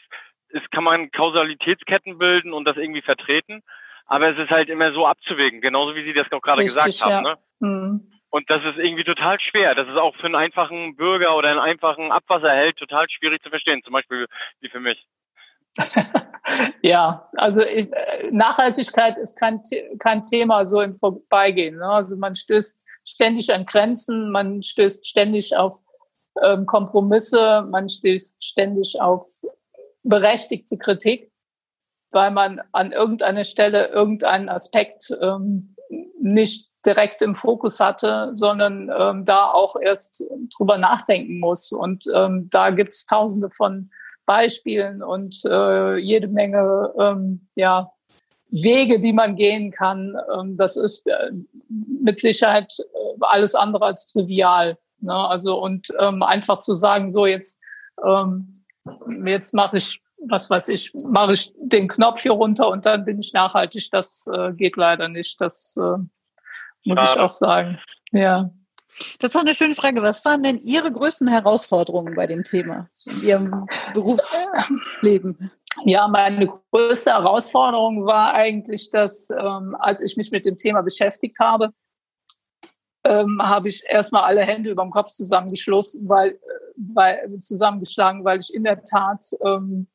ist, 0.50 0.70
kann 0.72 0.84
man 0.84 1.12
Kausalitätsketten 1.12 2.18
bilden 2.18 2.54
und 2.54 2.66
das 2.66 2.78
irgendwie 2.78 3.02
vertreten. 3.02 3.64
Aber 4.06 4.30
es 4.30 4.38
ist 4.38 4.50
halt 4.50 4.70
immer 4.70 4.92
so 4.92 5.06
abzuwägen, 5.06 5.62
genauso 5.62 5.96
wie 5.96 6.04
Sie 6.04 6.14
das 6.14 6.32
auch 6.32 6.42
gerade 6.42 6.62
Richtig, 6.62 6.84
gesagt 6.84 7.02
haben. 7.02 7.26
Ja. 7.26 7.32
Ne? 7.32 7.38
Mhm. 7.60 8.12
Und 8.32 8.50
das 8.50 8.64
ist 8.64 8.78
irgendwie 8.78 9.04
total 9.04 9.40
schwer. 9.40 9.74
Das 9.74 9.88
ist 9.88 9.98
auch 9.98 10.16
für 10.16 10.26
einen 10.26 10.36
einfachen 10.36 10.96
Bürger 10.96 11.36
oder 11.36 11.50
einen 11.50 11.60
einfachen 11.60 12.12
Abwasserheld 12.12 12.78
total 12.78 13.10
schwierig 13.10 13.42
zu 13.42 13.50
verstehen, 13.50 13.82
zum 13.84 13.94
Beispiel 13.94 14.28
wie 14.62 14.70
für 14.70 14.80
mich. 14.80 15.04
ja, 16.82 17.30
also 17.34 17.62
äh, 17.62 17.88
Nachhaltigkeit 18.32 19.18
ist 19.18 19.38
kein, 19.38 19.62
kein 20.00 20.24
Thema 20.26 20.66
so 20.66 20.82
im 20.82 20.94
Vorbeigehen. 20.94 21.78
Ne? 21.78 21.86
Also 21.86 22.18
man 22.18 22.36
stößt 22.36 22.88
ständig 23.06 23.54
an 23.54 23.66
Grenzen, 23.66 24.32
man 24.32 24.62
stößt 24.62 25.08
ständig 25.08 25.56
auf 25.56 25.80
ähm, 26.44 26.66
Kompromisse, 26.66 27.66
man 27.70 27.88
stößt 27.88 28.44
ständig 28.44 29.00
auf 29.00 29.24
berechtigte 30.04 30.78
Kritik, 30.78 31.32
weil 32.12 32.32
man 32.32 32.62
an 32.72 32.92
irgendeiner 32.92 33.44
Stelle 33.44 33.88
irgendeinen 33.88 34.50
Aspekt 34.50 35.12
ähm, 35.22 35.76
nicht 36.20 36.69
direkt 36.86 37.22
im 37.22 37.34
Fokus 37.34 37.80
hatte, 37.80 38.32
sondern 38.34 38.90
ähm, 38.98 39.26
da 39.26 39.52
auch 39.52 39.76
erst 39.76 40.24
drüber 40.58 40.78
nachdenken 40.78 41.40
muss. 41.40 41.72
Und 41.72 42.06
ähm, 42.14 42.50
da 42.50 42.70
gibt's 42.70 43.06
tausende 43.06 43.50
von 43.50 43.90
Beispielen 44.26 45.02
und 45.02 45.42
äh, 45.46 45.98
jede 45.98 46.28
Menge 46.28 46.94
ähm, 46.98 47.48
ja, 47.56 47.92
Wege, 48.52 49.00
die 49.00 49.14
man 49.14 49.36
gehen 49.36 49.72
kann. 49.72 50.16
Ähm, 50.34 50.56
das 50.58 50.78
ist 50.78 51.08
äh, 51.08 51.32
mit 51.68 52.20
Sicherheit 52.20 52.74
äh, 52.80 53.18
alles 53.22 53.56
andere 53.56 53.86
als 53.86 54.08
trivial. 54.08 54.78
Ne? 55.00 55.14
Also 55.14 55.62
und 55.62 55.88
ähm, 56.00 56.24
einfach 56.24 56.60
zu 56.60 56.76
sagen, 56.76 57.12
so 57.12 57.26
jetzt 57.26 57.60
ähm, 58.06 58.54
jetzt 59.26 59.54
mache 59.54 59.78
ich 59.78 60.02
was 60.28 60.50
weiß 60.50 60.68
ich, 60.70 60.94
mache 61.06 61.34
ich 61.34 61.54
den 61.58 61.88
Knopf 61.88 62.22
hier 62.22 62.34
runter 62.34 62.68
und 62.68 62.86
dann 62.86 63.06
bin 63.06 63.20
ich 63.20 63.34
nachhaltig. 63.34 63.90
Das 63.92 64.28
äh, 64.32 64.54
geht 64.54 64.76
leider 64.76 65.08
nicht. 65.08 65.40
Das 65.40 65.78
äh, 65.78 65.98
muss 66.86 67.00
ich 67.02 67.20
auch 67.20 67.30
sagen. 67.30 67.80
Ja. 68.12 68.50
Das 69.20 69.34
war 69.34 69.42
eine 69.42 69.56
schöne 69.56 69.76
Frage. 69.76 70.02
Was 70.02 70.24
waren 70.26 70.44
denn 70.44 70.58
Ihre 70.64 70.92
größten 70.92 71.28
Herausforderungen 71.28 72.16
bei 72.16 72.28
dem 72.28 72.44
Thema 72.44 72.90
in 73.06 73.24
Ihrem 73.24 73.68
Berufsleben? 73.94 75.52
Ja, 75.86 76.08
meine 76.08 76.48
größte 76.72 77.12
Herausforderung 77.12 78.06
war 78.06 78.34
eigentlich, 78.34 78.90
dass 78.92 79.30
ähm, 79.30 79.76
als 79.80 80.02
ich 80.02 80.18
mich 80.18 80.32
mit 80.32 80.46
dem 80.46 80.58
Thema 80.58 80.82
beschäftigt 80.82 81.40
habe, 81.40 81.72
ähm, 83.06 83.42
habe 83.42 83.70
ich 83.70 83.84
erstmal 83.88 84.24
alle 84.24 84.42
Hände 84.42 84.72
über 84.72 84.84
dem 84.84 84.92
Kopf 84.92 85.12
zusammengeschlossen, 85.12 86.10
weil, 86.10 86.32
äh, 86.32 86.38
weil 86.76 87.40
zusammengeschlagen, 87.40 88.26
weil 88.26 88.40
ich 88.40 88.54
in 88.54 88.64
der 88.64 88.84
Tat 88.84 89.24
ähm, 89.46 89.88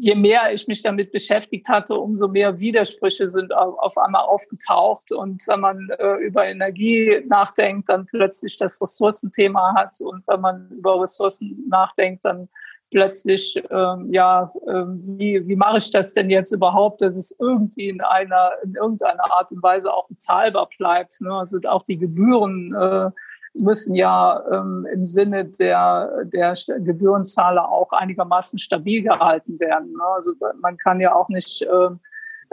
je 0.00 0.14
mehr 0.14 0.52
ich 0.52 0.66
mich 0.68 0.82
damit 0.82 1.12
beschäftigt 1.12 1.68
hatte, 1.68 1.94
umso 1.94 2.28
mehr 2.28 2.58
Widersprüche 2.58 3.28
sind 3.28 3.52
auf 3.54 3.96
einmal 3.98 4.22
aufgetaucht. 4.22 5.12
Und 5.12 5.46
wenn 5.46 5.60
man 5.60 5.88
äh, 5.98 6.16
über 6.16 6.46
Energie 6.46 7.22
nachdenkt, 7.28 7.88
dann 7.88 8.06
plötzlich 8.06 8.56
das 8.58 8.80
Ressourcenthema 8.80 9.74
hat. 9.76 10.00
Und 10.00 10.26
wenn 10.26 10.40
man 10.40 10.68
über 10.70 11.00
Ressourcen 11.00 11.64
nachdenkt, 11.68 12.24
dann 12.24 12.48
plötzlich, 12.90 13.62
ähm, 13.70 14.12
ja, 14.12 14.52
äh, 14.66 14.84
wie, 15.18 15.46
wie 15.46 15.56
mache 15.56 15.78
ich 15.78 15.90
das 15.90 16.14
denn 16.14 16.30
jetzt 16.30 16.52
überhaupt, 16.52 17.02
dass 17.02 17.16
es 17.16 17.36
irgendwie 17.38 17.88
in 17.88 18.00
einer, 18.00 18.52
in 18.62 18.74
irgendeiner 18.74 19.32
Art 19.32 19.52
und 19.52 19.62
Weise 19.62 19.92
auch 19.92 20.08
bezahlbar 20.08 20.68
bleibt. 20.78 21.20
Ne? 21.20 21.32
Also 21.32 21.58
auch 21.66 21.82
die 21.82 21.98
Gebühren 21.98 22.74
äh, 22.74 23.10
müssen 23.54 23.94
ja 23.94 24.40
ähm, 24.50 24.86
im 24.92 25.06
Sinne 25.06 25.44
der, 25.44 26.24
der 26.24 26.54
Gebührenzahler 26.80 27.70
auch 27.70 27.92
einigermaßen 27.92 28.58
stabil 28.58 29.02
gehalten 29.02 29.58
werden. 29.58 29.92
Ne? 29.92 30.04
Also 30.14 30.32
man 30.60 30.76
kann 30.76 31.00
ja 31.00 31.14
auch 31.14 31.28
nicht 31.28 31.62
äh, 31.62 31.90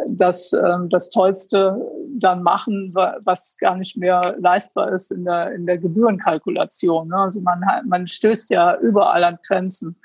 das, 0.07 0.51
äh, 0.53 0.77
das 0.89 1.09
Tollste 1.09 1.79
dann 2.17 2.43
machen, 2.43 2.91
was 2.93 3.57
gar 3.59 3.75
nicht 3.75 3.97
mehr 3.97 4.35
leistbar 4.39 4.91
ist 4.91 5.11
in 5.11 5.25
der, 5.25 5.51
in 5.51 5.65
der 5.65 5.77
Gebührenkalkulation. 5.77 7.07
Ne? 7.07 7.17
Also 7.17 7.41
man, 7.41 7.59
man 7.85 8.07
stößt 8.07 8.49
ja 8.49 8.77
überall 8.79 9.23
an 9.23 9.39
Grenzen. 9.45 9.95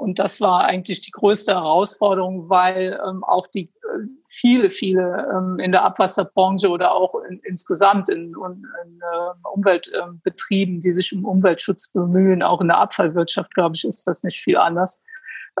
Und 0.00 0.18
das 0.18 0.40
war 0.40 0.64
eigentlich 0.64 1.02
die 1.02 1.10
größte 1.10 1.52
Herausforderung, 1.52 2.48
weil 2.48 2.98
ähm, 3.06 3.22
auch 3.22 3.46
die 3.46 3.64
äh, 3.64 4.06
viele, 4.28 4.70
viele 4.70 5.28
ähm, 5.30 5.58
in 5.58 5.72
der 5.72 5.84
Abwasserbranche 5.84 6.70
oder 6.70 6.92
auch 6.92 7.14
in, 7.28 7.38
insgesamt 7.40 8.08
in, 8.08 8.32
in, 8.34 8.66
in 8.84 9.00
äh, 9.00 9.48
Umweltbetrieben, 9.52 10.80
die 10.80 10.90
sich 10.90 11.12
um 11.12 11.26
Umweltschutz 11.26 11.92
bemühen, 11.92 12.42
auch 12.42 12.62
in 12.62 12.68
der 12.68 12.78
Abfallwirtschaft, 12.78 13.54
glaube 13.54 13.76
ich, 13.76 13.84
ist 13.84 14.06
das 14.06 14.22
nicht 14.22 14.40
viel 14.40 14.56
anders. 14.56 15.02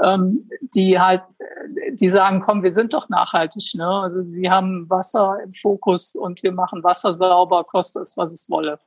Ähm, 0.02 0.48
die 0.74 0.98
halt, 0.98 1.22
die 1.92 2.08
sagen, 2.08 2.40
komm, 2.40 2.62
wir 2.62 2.70
sind 2.70 2.94
doch 2.94 3.10
nachhaltig, 3.10 3.74
ne? 3.74 3.86
Also 3.86 4.22
wir 4.24 4.50
haben 4.50 4.88
Wasser 4.88 5.36
im 5.44 5.50
Fokus 5.50 6.14
und 6.14 6.42
wir 6.42 6.52
machen 6.52 6.82
Wasser 6.82 7.14
sauber, 7.14 7.64
kostet 7.64 8.02
es, 8.02 8.16
was 8.16 8.32
es 8.32 8.48
wolle. 8.48 8.78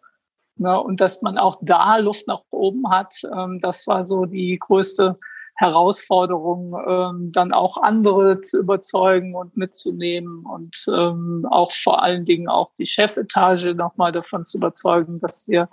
Ne? 0.55 0.81
Und 0.81 0.99
dass 0.99 1.21
man 1.21 1.37
auch 1.37 1.57
da 1.61 1.97
Luft 1.97 2.27
nach 2.27 2.41
oben 2.49 2.89
hat, 2.89 3.13
ähm, 3.23 3.59
das 3.59 3.85
war 3.85 4.03
so 4.03 4.25
die 4.25 4.57
größte 4.57 5.19
Herausforderung, 5.55 6.75
ähm, 6.87 7.31
dann 7.31 7.51
auch 7.53 7.77
andere 7.77 8.41
zu 8.41 8.59
überzeugen 8.59 9.35
und 9.35 9.55
mitzunehmen 9.55 10.45
und 10.45 10.75
ähm, 10.87 11.45
auch 11.49 11.71
vor 11.71 12.01
allen 12.01 12.25
Dingen 12.25 12.49
auch 12.49 12.71
die 12.77 12.87
Chefetage 12.87 13.75
nochmal 13.75 14.11
davon 14.11 14.43
zu 14.43 14.57
überzeugen, 14.57 15.19
dass 15.19 15.47
wir 15.47 15.69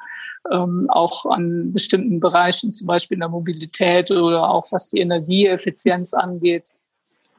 ähm, 0.51 0.87
auch 0.91 1.25
an 1.27 1.73
bestimmten 1.73 2.21
Bereichen, 2.21 2.73
zum 2.73 2.87
Beispiel 2.87 3.17
in 3.17 3.21
der 3.21 3.29
Mobilität 3.29 4.11
oder 4.11 4.51
auch 4.51 4.67
was 4.71 4.89
die 4.89 5.01
Energieeffizienz 5.01 6.15
angeht, 6.15 6.69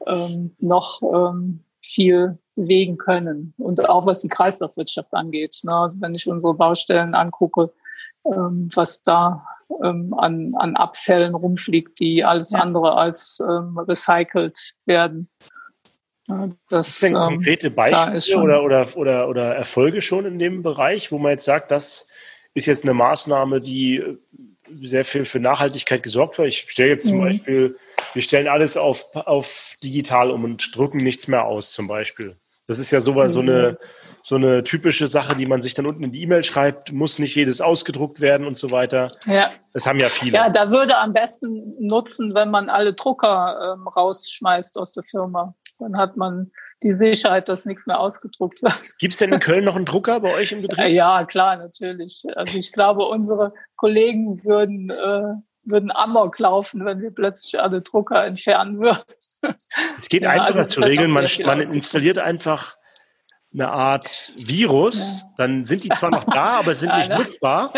ähm, 0.06 0.54
noch 0.58 1.00
ähm, 1.02 1.60
viel 1.80 2.38
bewegen 2.56 2.96
können. 2.96 3.54
Und 3.58 3.88
auch 3.88 4.06
was 4.06 4.20
die 4.22 4.28
Kreislaufwirtschaft 4.28 5.14
angeht. 5.14 5.60
Ne? 5.62 5.74
Also 5.74 6.00
wenn 6.00 6.14
ich 6.14 6.28
unsere 6.28 6.54
Baustellen 6.54 7.14
angucke, 7.14 7.72
ähm, 8.24 8.68
was 8.74 9.02
da 9.02 9.44
ähm, 9.82 10.14
an, 10.14 10.54
an 10.56 10.76
Abfällen 10.76 11.34
rumfliegt, 11.34 11.98
die 12.00 12.24
alles 12.24 12.50
ja. 12.50 12.60
andere 12.60 12.96
als 12.96 13.40
ähm, 13.40 13.78
recycelt 13.78 14.74
werden. 14.86 15.28
Das, 16.68 17.00
sind 17.00 17.14
ähm, 17.16 17.36
konkrete 17.36 17.70
Beispiele 17.70 18.40
oder, 18.40 18.62
oder, 18.62 18.96
oder, 18.96 19.28
oder 19.28 19.54
Erfolge 19.54 20.00
schon 20.00 20.24
in 20.24 20.38
dem 20.38 20.62
Bereich, 20.62 21.10
wo 21.10 21.18
man 21.18 21.32
jetzt 21.32 21.44
sagt, 21.44 21.70
das 21.70 22.08
ist 22.54 22.66
jetzt 22.66 22.84
eine 22.84 22.94
Maßnahme, 22.94 23.60
die 23.60 24.02
sehr 24.82 25.04
viel 25.04 25.24
für 25.24 25.40
Nachhaltigkeit 25.40 26.02
gesorgt 26.02 26.38
hat. 26.38 26.46
Ich 26.46 26.66
stelle 26.68 26.90
jetzt 26.90 27.06
zum 27.06 27.18
mhm. 27.18 27.24
Beispiel, 27.24 27.76
wir 28.14 28.22
stellen 28.22 28.48
alles 28.48 28.76
auf, 28.76 29.14
auf 29.14 29.74
digital 29.82 30.30
um 30.30 30.44
und 30.44 30.74
drucken 30.74 30.98
nichts 30.98 31.28
mehr 31.28 31.44
aus, 31.44 31.72
zum 31.72 31.88
Beispiel. 31.88 32.36
Das 32.66 32.78
ist 32.78 32.90
ja 32.90 33.00
sowas, 33.00 33.32
mhm. 33.32 33.34
so 33.34 33.40
eine 33.40 33.78
so 34.22 34.36
eine 34.36 34.62
typische 34.62 35.08
Sache, 35.08 35.36
die 35.36 35.46
man 35.46 35.62
sich 35.62 35.74
dann 35.74 35.86
unten 35.86 36.04
in 36.04 36.12
die 36.12 36.22
E-Mail 36.22 36.42
schreibt, 36.42 36.92
muss 36.92 37.18
nicht 37.18 37.34
jedes 37.34 37.60
ausgedruckt 37.60 38.20
werden 38.20 38.46
und 38.46 38.56
so 38.56 38.70
weiter. 38.70 39.06
Ja. 39.26 39.50
Das 39.72 39.86
haben 39.86 39.98
ja 39.98 40.08
viele. 40.08 40.32
Ja, 40.32 40.48
da 40.48 40.70
würde 40.70 40.96
am 40.98 41.12
besten 41.12 41.74
nutzen, 41.80 42.34
wenn 42.34 42.50
man 42.50 42.68
alle 42.68 42.94
Drucker 42.94 43.74
ähm, 43.74 43.88
rausschmeißt 43.88 44.78
aus 44.78 44.92
der 44.92 45.02
Firma. 45.02 45.54
Dann 45.78 45.96
hat 45.96 46.16
man 46.16 46.52
die 46.82 46.92
Sicherheit, 46.92 47.48
dass 47.48 47.64
nichts 47.64 47.86
mehr 47.86 47.98
ausgedruckt 47.98 48.62
wird. 48.62 48.98
Gibt 48.98 49.14
es 49.14 49.18
denn 49.18 49.32
in 49.32 49.40
Köln 49.40 49.64
noch 49.64 49.76
einen 49.76 49.86
Drucker 49.86 50.20
bei 50.20 50.34
euch 50.34 50.52
im 50.52 50.62
Betrieb? 50.62 50.88
Ja, 50.88 51.24
klar, 51.24 51.56
natürlich. 51.56 52.24
Also 52.36 52.56
ich 52.56 52.72
glaube, 52.72 53.06
unsere 53.06 53.52
Kollegen 53.76 54.44
würden, 54.44 54.90
äh, 54.90 55.34
würden 55.64 55.90
Amok 55.90 56.38
laufen, 56.38 56.84
wenn 56.84 57.00
wir 57.00 57.10
plötzlich 57.10 57.60
alle 57.60 57.82
Drucker 57.82 58.24
entfernen 58.24 58.78
würden. 58.80 59.02
Es 59.96 60.08
geht 60.08 60.24
ja, 60.24 60.30
einfacher 60.30 60.58
also 60.58 60.74
zu 60.74 60.80
regeln. 60.80 61.10
Man, 61.10 61.26
man 61.44 61.60
installiert 61.60 62.18
einfach 62.18 62.76
eine 63.54 63.68
Art 63.68 64.32
Virus, 64.36 65.20
ja. 65.20 65.28
dann 65.36 65.64
sind 65.64 65.84
die 65.84 65.88
zwar 65.90 66.10
noch 66.10 66.24
da, 66.24 66.52
aber 66.52 66.72
sind 66.74 66.92
nicht 66.96 67.10
nutzbar. 67.10 67.72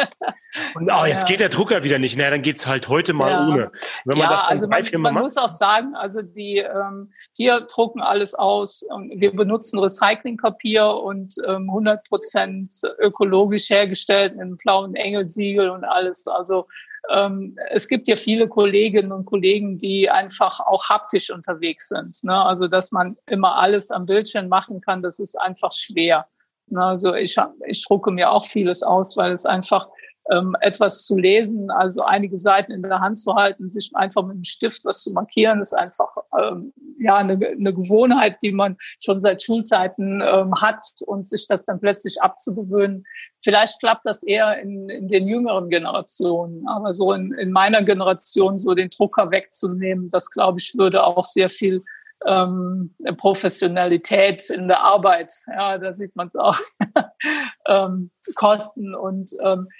Und 0.74 0.90
oh, 0.90 1.04
jetzt 1.04 1.22
ja. 1.22 1.24
geht 1.24 1.40
der 1.40 1.48
Drucker 1.48 1.82
wieder 1.82 1.98
nicht. 1.98 2.16
Na, 2.16 2.30
dann 2.30 2.42
geht's 2.42 2.66
halt 2.66 2.88
heute 2.88 3.12
mal 3.12 3.48
ohne. 3.48 3.72
Wenn 4.04 4.18
man 4.18 4.30
das 4.30 4.46
also 4.46 4.66
drei, 4.66 4.82
man, 4.98 5.14
man 5.14 5.22
muss 5.24 5.36
auch 5.36 5.48
sagen, 5.48 5.94
also 5.96 6.22
die 6.22 6.58
ähm, 6.58 7.12
wir 7.36 7.62
drucken 7.62 8.00
alles 8.00 8.34
aus 8.34 8.82
und 8.82 9.20
wir 9.20 9.34
benutzen 9.34 9.78
Recyclingpapier 9.78 10.86
und 10.86 11.34
ähm, 11.46 11.68
100 11.68 12.08
Prozent 12.08 12.72
ökologisch 12.98 13.68
hergestellt 13.70 14.34
mit 14.34 14.42
einem 14.42 14.56
blauen 14.56 14.94
Engelsiegel 14.94 15.70
und 15.70 15.84
alles. 15.84 16.26
Also 16.28 16.68
ähm, 17.10 17.56
es 17.70 17.88
gibt 17.88 18.08
ja 18.08 18.16
viele 18.16 18.48
Kolleginnen 18.48 19.12
und 19.12 19.24
Kollegen, 19.26 19.78
die 19.78 20.08
einfach 20.10 20.60
auch 20.60 20.88
haptisch 20.88 21.30
unterwegs 21.30 21.88
sind. 21.88 22.16
Ne? 22.22 22.34
Also, 22.34 22.68
dass 22.68 22.92
man 22.92 23.16
immer 23.26 23.56
alles 23.56 23.90
am 23.90 24.06
Bildschirm 24.06 24.48
machen 24.48 24.80
kann, 24.80 25.02
das 25.02 25.18
ist 25.18 25.40
einfach 25.40 25.72
schwer. 25.72 26.26
Ne? 26.68 26.82
Also, 26.82 27.14
ich, 27.14 27.36
ich 27.66 27.84
drucke 27.84 28.10
mir 28.10 28.30
auch 28.30 28.46
vieles 28.46 28.82
aus, 28.82 29.16
weil 29.16 29.32
es 29.32 29.44
einfach 29.44 29.88
ähm, 30.30 30.56
etwas 30.60 31.04
zu 31.04 31.18
lesen, 31.18 31.70
also 31.70 32.02
einige 32.02 32.38
Seiten 32.38 32.72
in 32.72 32.82
der 32.82 33.00
Hand 33.00 33.18
zu 33.18 33.34
halten, 33.34 33.68
sich 33.68 33.90
einfach 33.94 34.24
mit 34.24 34.36
dem 34.36 34.44
Stift 34.44 34.84
was 34.84 35.02
zu 35.02 35.12
markieren, 35.12 35.60
ist 35.60 35.74
einfach 35.74 36.08
ähm, 36.38 36.72
ja 36.98 37.16
eine, 37.16 37.34
eine 37.34 37.74
Gewohnheit, 37.74 38.38
die 38.42 38.52
man 38.52 38.76
schon 39.02 39.20
seit 39.20 39.42
Schulzeiten 39.42 40.22
ähm, 40.22 40.54
hat 40.60 40.86
und 41.04 41.26
sich 41.26 41.46
das 41.46 41.66
dann 41.66 41.80
plötzlich 41.80 42.22
abzugewöhnen, 42.22 43.04
Vielleicht 43.44 43.78
klappt 43.78 44.06
das 44.06 44.22
eher 44.22 44.58
in, 44.60 44.88
in 44.88 45.08
den 45.08 45.28
jüngeren 45.28 45.68
Generationen, 45.68 46.66
aber 46.66 46.92
so 46.92 47.12
in, 47.12 47.32
in 47.34 47.52
meiner 47.52 47.82
Generation 47.82 48.56
so 48.56 48.74
den 48.74 48.88
Drucker 48.88 49.30
wegzunehmen, 49.30 50.08
das 50.08 50.30
glaube 50.30 50.58
ich 50.58 50.74
würde 50.76 51.04
auch 51.04 51.24
sehr 51.24 51.50
viel 51.50 51.84
ähm, 52.26 52.94
Professionalität 53.18 54.48
in 54.50 54.68
der 54.68 54.80
Arbeit, 54.80 55.32
ja, 55.46 55.78
da 55.78 55.92
sieht 55.92 56.16
man 56.16 56.28
es 56.28 56.36
auch, 56.36 56.58
ähm, 57.68 58.10
kosten. 58.34 58.94
Und 58.94 59.30
ähm, 59.44 59.68
äh, 59.68 59.70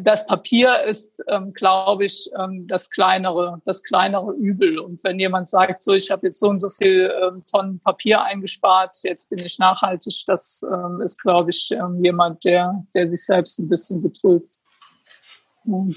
das 0.00 0.26
Papier 0.26 0.82
ist, 0.82 1.22
ähm, 1.28 1.52
glaube 1.52 2.04
ich, 2.04 2.28
ähm, 2.38 2.66
das 2.66 2.90
kleinere, 2.90 3.60
das 3.64 3.82
kleinere 3.82 4.32
Übel. 4.32 4.78
Und 4.78 5.02
wenn 5.04 5.20
jemand 5.20 5.48
sagt, 5.48 5.80
so, 5.82 5.92
ich 5.92 6.10
habe 6.10 6.26
jetzt 6.26 6.40
so 6.40 6.48
und 6.48 6.58
so 6.58 6.68
viel 6.68 7.12
ähm, 7.22 7.38
Tonnen 7.50 7.78
Papier 7.80 8.22
eingespart, 8.22 8.96
jetzt 9.04 9.30
bin 9.30 9.38
ich 9.38 9.58
nachhaltig, 9.58 10.24
das 10.26 10.64
ähm, 10.72 11.00
ist, 11.00 11.22
glaube 11.22 11.50
ich, 11.50 11.70
ähm, 11.70 12.02
jemand, 12.04 12.44
der, 12.44 12.84
der 12.94 13.06
sich 13.06 13.24
selbst 13.24 13.58
ein 13.58 13.68
bisschen 13.68 14.02
betrügt. 14.02 14.56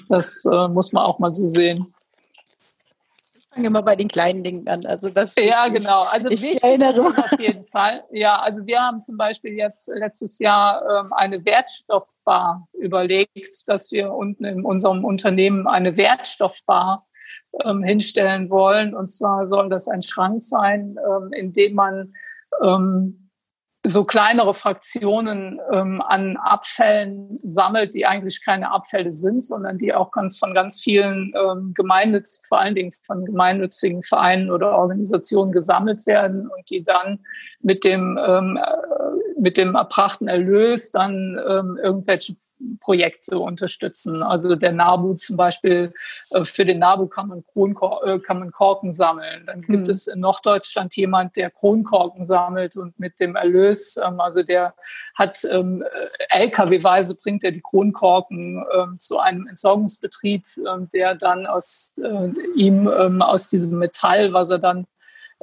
Das 0.10 0.46
äh, 0.46 0.68
muss 0.68 0.92
man 0.92 1.04
auch 1.04 1.18
mal 1.18 1.34
so 1.34 1.48
sehen 1.48 1.94
fange 3.54 3.70
mal 3.70 3.82
bei 3.82 3.96
den 3.96 4.08
kleinen 4.08 4.44
Dingen 4.44 4.68
an. 4.68 4.86
Also 4.86 5.10
das 5.10 5.36
ja, 5.36 5.68
genau. 5.68 6.04
Also 6.12 6.30
ich, 6.30 6.44
ich 6.44 6.64
erinnere 6.64 7.14
auf 7.18 7.40
jeden 7.40 7.66
Fall. 7.68 8.04
Ja, 8.12 8.40
also 8.40 8.66
wir 8.66 8.80
haben 8.80 9.02
zum 9.02 9.18
Beispiel 9.18 9.54
jetzt 9.54 9.90
letztes 9.94 10.40
Jahr 10.40 10.82
ähm, 10.90 11.14
eine 11.14 11.44
Wertstoffbar 11.46 12.68
überlegt, 12.74 13.68
dass 13.68 13.92
wir 13.92 14.14
unten 14.14 14.46
in 14.46 14.64
unserem 14.64 15.04
Unternehmen 15.04 15.68
eine 15.68 15.98
Wertstoffbar 15.98 17.06
ähm, 17.64 17.84
hinstellen 17.84 18.50
wollen. 18.50 18.96
Und 18.96 19.08
zwar 19.08 19.46
soll 19.46 19.70
das 19.70 19.88
ein 19.88 20.04
Schrank 20.04 20.42
sein, 20.42 20.98
ähm, 21.06 21.34
in 21.34 21.52
dem 21.52 21.76
man 21.76 22.14
ähm, 22.62 23.21
so 23.84 24.06
kleinere 24.06 24.54
Fraktionen 24.54 25.60
ähm, 25.74 26.02
an 26.02 26.38
Abfällen 26.38 27.40
sammelt, 27.42 27.96
die 27.96 28.06
eigentlich 28.06 28.46
keine 28.46 28.72
Abfälle 28.72 29.12
sind, 29.12 29.44
sondern 29.44 29.80
die 29.80 29.94
auch 29.94 30.12
ganz 30.12 30.38
von 30.38 30.54
ganz 30.54 30.80
vielen 30.80 31.34
ähm, 31.36 31.74
gemeinnützigen, 31.76 32.46
vor 32.48 32.60
allen 32.60 32.76
Dingen 32.76 32.92
von 33.04 33.26
gemeinnützigen 33.26 34.04
Vereinen 34.04 34.52
oder 34.52 34.78
Organisationen 34.78 35.52
gesammelt 35.52 36.06
werden 36.06 36.48
und 36.48 36.70
die 36.70 36.84
dann 36.84 37.20
mit 37.62 37.84
dem 37.84 38.20
ähm, 38.24 38.58
äh, 38.58 39.40
mit 39.40 39.58
dem 39.58 39.74
erbrachten 39.74 40.28
Erlös 40.28 40.92
dann 40.92 41.40
ähm, 41.50 41.80
irgendwelche 41.82 42.36
Projekte 42.80 43.40
unterstützen. 43.40 44.24
Also 44.24 44.56
der 44.56 44.72
NABU 44.72 45.14
zum 45.16 45.38
Beispiel, 45.38 45.94
äh, 46.32 46.44
für 46.44 46.66
den 46.66 46.80
NABU 46.80 47.08
kann 47.08 47.28
man, 47.28 47.44
Kronkor 47.46 48.06
äh, 48.06 48.20
kann 48.20 48.40
man 48.40 48.52
Korken 48.52 48.92
sammeln. 48.92 49.46
Dann 49.46 49.62
gibt 49.62 49.88
mhm. 49.88 49.92
es 49.92 50.08
in 50.08 50.20
Norddeutschland 50.20 50.96
jemand, 50.96 51.36
der 51.38 51.52
Kronkorken 51.52 52.24
sammelt 52.24 52.76
und 52.76 53.00
mit 53.00 53.20
dem 53.20 53.36
Erlös, 53.36 53.98
ähm, 53.98 54.20
also 54.20 54.44
der 54.44 54.74
hat 55.16 55.46
ähm, 55.50 55.84
LKW-weise 56.30 57.16
bringt 57.16 57.44
er 57.44 57.52
die 57.52 57.62
Kronkorken 57.62 58.64
ähm, 58.76 58.98
zu 58.98 59.20
einem 59.20 59.48
Entsorgungsbetrieb, 59.48 60.46
der 60.94 61.16
dann 61.16 61.46
aus 61.46 61.94
äh, 62.02 62.30
ihm, 62.56 62.88
aus 62.88 63.50
diesem 63.50 63.78
Metall, 63.78 64.34
was 64.34 64.50
er 64.50 64.60
dann 64.60 64.88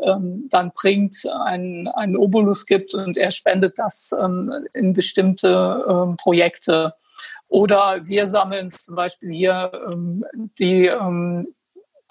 dann 0.00 0.70
bringt, 0.76 1.26
einen, 1.26 1.88
einen 1.88 2.16
Obolus 2.16 2.66
gibt 2.66 2.94
und 2.94 3.16
er 3.16 3.32
spendet 3.32 3.80
das 3.80 4.14
in 4.72 4.92
bestimmte 4.92 6.14
Projekte. 6.18 6.94
Oder 7.48 8.06
wir 8.06 8.26
sammeln 8.26 8.68
zum 8.68 8.94
Beispiel 8.94 9.30
hier 9.30 9.72
ähm, 9.90 10.24
die, 10.58 10.86
ähm, 10.86 11.54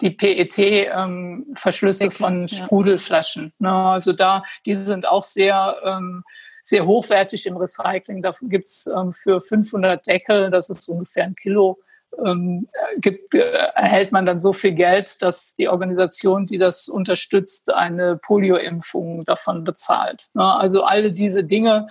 die 0.00 0.10
PET-Verschlüsse 0.10 2.04
ähm, 2.04 2.10
von 2.10 2.48
Sprudelflaschen. 2.48 3.52
Ne? 3.58 3.72
Also 3.72 4.12
da, 4.12 4.42
die 4.66 4.74
sind 4.74 5.06
auch 5.06 5.22
sehr, 5.22 5.76
ähm, 5.84 6.24
sehr 6.62 6.86
hochwertig 6.86 7.46
im 7.46 7.56
Recycling. 7.56 8.20
Da 8.20 8.32
gibt's 8.42 8.86
ähm, 8.86 9.12
für 9.12 9.40
500 9.40 10.06
Deckel, 10.06 10.50
das 10.50 10.70
ist 10.70 10.88
ungefähr 10.88 11.24
ein 11.24 11.36
Kilo, 11.36 11.78
ähm, 12.24 12.66
gibt, 12.98 13.34
äh, 13.34 13.40
erhält 13.74 14.12
man 14.12 14.26
dann 14.26 14.38
so 14.38 14.52
viel 14.52 14.72
Geld, 14.72 15.22
dass 15.22 15.54
die 15.56 15.68
Organisation, 15.68 16.46
die 16.46 16.58
das 16.58 16.88
unterstützt, 16.88 17.72
eine 17.72 18.16
Polio-Impfung 18.16 19.24
davon 19.24 19.64
bezahlt. 19.64 20.28
Ne? 20.34 20.44
Also 20.44 20.84
alle 20.84 21.12
diese 21.12 21.44
Dinge 21.44 21.88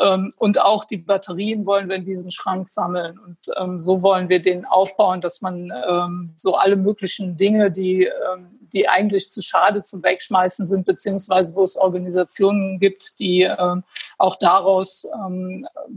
ähm, 0.00 0.30
und 0.38 0.60
auch 0.60 0.84
die 0.84 0.98
Batterien 0.98 1.66
wollen 1.66 1.88
wir 1.88 1.96
in 1.96 2.04
diesem 2.04 2.30
Schrank 2.30 2.66
sammeln. 2.68 3.18
Und 3.18 3.38
ähm, 3.56 3.78
so 3.78 4.02
wollen 4.02 4.28
wir 4.28 4.40
den 4.40 4.64
aufbauen, 4.64 5.20
dass 5.20 5.40
man 5.40 5.72
ähm, 5.88 6.32
so 6.36 6.54
alle 6.54 6.76
möglichen 6.76 7.36
Dinge, 7.36 7.70
die, 7.70 8.04
ähm, 8.04 8.58
die 8.72 8.88
eigentlich 8.88 9.30
zu 9.30 9.42
schade 9.42 9.82
zum 9.82 10.02
Wegschmeißen 10.02 10.66
sind, 10.66 10.86
beziehungsweise 10.86 11.54
wo 11.54 11.62
es 11.62 11.76
Organisationen 11.76 12.78
gibt, 12.78 13.18
die 13.18 13.42
ähm, 13.42 13.84
auch 14.18 14.36
daraus 14.36 15.06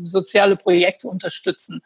soziale 0.01 0.55
Projekte 0.55 1.07
unterstützen 1.07 1.81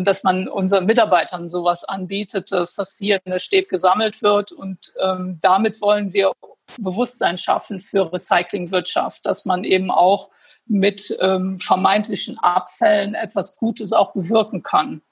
dass 0.00 0.24
man 0.24 0.48
unseren 0.48 0.86
Mitarbeitern 0.86 1.48
sowas 1.48 1.84
anbietet, 1.84 2.52
dass 2.52 2.74
das 2.74 2.96
hier 2.98 3.20
in 3.24 3.32
der 3.32 3.38
Städt 3.38 3.68
gesammelt 3.68 4.22
wird. 4.22 4.52
Und 4.52 4.92
ähm, 5.00 5.38
damit 5.40 5.80
wollen 5.80 6.12
wir 6.12 6.32
Bewusstsein 6.78 7.38
schaffen 7.38 7.80
für 7.80 8.12
Recyclingwirtschaft, 8.12 9.24
dass 9.24 9.44
man 9.44 9.64
eben 9.64 9.90
auch 9.90 10.30
mit 10.66 11.16
ähm, 11.20 11.60
vermeintlichen 11.60 12.38
Abfällen 12.38 13.14
etwas 13.14 13.56
Gutes 13.56 13.92
auch 13.92 14.12
bewirken 14.12 14.62
kann. 14.62 15.02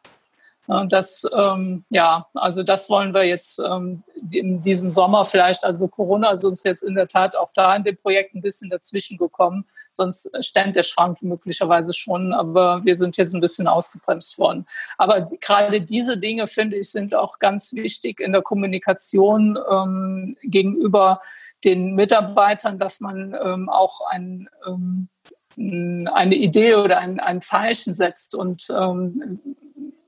Das, 0.88 1.28
ähm, 1.36 1.84
ja, 1.90 2.26
also 2.32 2.62
das 2.62 2.88
wollen 2.88 3.12
wir 3.12 3.24
jetzt 3.24 3.58
ähm, 3.58 4.02
in 4.30 4.62
diesem 4.62 4.90
Sommer 4.90 5.26
vielleicht. 5.26 5.62
Also 5.62 5.88
Corona 5.88 6.30
ist 6.30 6.42
uns 6.42 6.64
jetzt 6.64 6.82
in 6.82 6.94
der 6.94 7.06
Tat 7.06 7.36
auch 7.36 7.50
da 7.54 7.76
in 7.76 7.84
dem 7.84 7.98
Projekt 7.98 8.34
ein 8.34 8.40
bisschen 8.40 8.70
dazwischen 8.70 9.18
gekommen. 9.18 9.66
Sonst 9.96 10.28
stand 10.44 10.74
der 10.74 10.82
Schrank 10.82 11.22
möglicherweise 11.22 11.94
schon, 11.94 12.32
aber 12.32 12.84
wir 12.84 12.96
sind 12.96 13.16
jetzt 13.16 13.32
ein 13.32 13.40
bisschen 13.40 13.68
ausgebremst 13.68 14.38
worden. 14.38 14.66
Aber 14.98 15.22
gerade 15.40 15.80
diese 15.80 16.18
Dinge, 16.18 16.48
finde 16.48 16.76
ich, 16.76 16.90
sind 16.90 17.14
auch 17.14 17.38
ganz 17.38 17.72
wichtig 17.74 18.18
in 18.18 18.32
der 18.32 18.42
Kommunikation 18.42 19.56
ähm, 19.70 20.36
gegenüber 20.42 21.20
den 21.64 21.94
Mitarbeitern, 21.94 22.78
dass 22.78 23.00
man 23.00 23.36
ähm, 23.40 23.68
auch 23.68 24.00
ein, 24.10 24.48
ähm, 24.66 25.08
eine 25.56 26.34
Idee 26.34 26.74
oder 26.74 26.98
ein, 26.98 27.20
ein 27.20 27.40
Zeichen 27.40 27.94
setzt 27.94 28.34
und 28.34 28.66
ähm, 28.76 29.40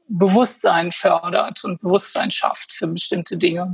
Bewusstsein 0.09 0.93
fördert 0.93 1.65
und 1.65 1.81
Bewusstsein 1.81 2.31
schafft 2.31 2.73
für 2.73 2.87
bestimmte 2.89 3.37
Dinge. 3.37 3.73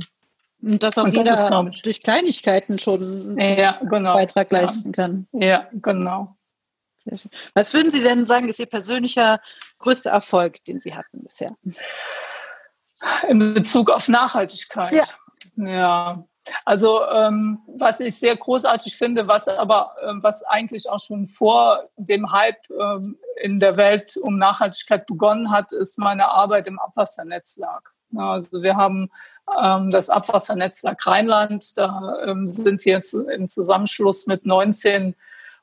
Und 0.63 0.81
dass 0.81 0.97
auch 0.97 1.03
und 1.03 1.15
jeder 1.15 1.49
das 1.49 1.81
durch 1.81 2.01
Kleinigkeiten 2.01 2.79
schon 2.79 3.37
ja, 3.37 3.79
genau. 3.81 4.11
einen 4.11 4.25
Beitrag 4.25 4.51
leisten 4.51 4.93
kann. 4.93 5.27
Ja, 5.33 5.67
genau. 5.73 6.37
Was 7.53 7.73
würden 7.73 7.91
Sie 7.91 8.01
denn 8.01 8.25
sagen, 8.25 8.47
ist 8.47 8.59
Ihr 8.59 8.65
persönlicher 8.65 9.41
größter 9.79 10.11
Erfolg, 10.11 10.63
den 10.63 10.79
Sie 10.79 10.95
hatten 10.95 11.23
bisher? 11.23 11.51
In 13.27 13.53
Bezug 13.53 13.89
auf 13.89 14.07
Nachhaltigkeit. 14.07 14.93
Ja. 15.57 15.67
ja. 15.67 16.23
Also 16.63 17.05
ähm, 17.09 17.59
was 17.67 17.99
ich 17.99 18.15
sehr 18.15 18.35
großartig 18.35 18.95
finde, 18.95 19.27
was 19.27 19.47
aber 19.47 19.95
ähm, 20.05 20.21
was 20.23 20.43
eigentlich 20.43 20.89
auch 20.89 20.99
schon 20.99 21.25
vor 21.25 21.89
dem 21.97 22.31
Hype 22.31 22.69
ähm, 22.69 23.17
in 23.41 23.59
der 23.59 23.77
Welt 23.77 24.17
um 24.17 24.37
Nachhaltigkeit 24.37 25.05
begonnen 25.05 25.51
hat, 25.51 25.71
ist 25.73 25.97
meine 25.97 26.29
Arbeit 26.29 26.67
im 26.67 26.79
Abwassernetzwerk. 26.79 27.93
Also 28.17 28.61
wir 28.61 28.75
haben 28.75 29.09
ähm, 29.61 29.89
das 29.89 30.09
Abwassernetzwerk 30.09 31.05
Rheinland. 31.05 31.77
Da 31.77 32.17
ähm, 32.25 32.47
sind 32.47 32.85
wir 32.85 32.93
jetzt 32.93 33.13
im 33.13 33.47
Zusammenschluss 33.47 34.27
mit 34.27 34.45
19 34.45 35.15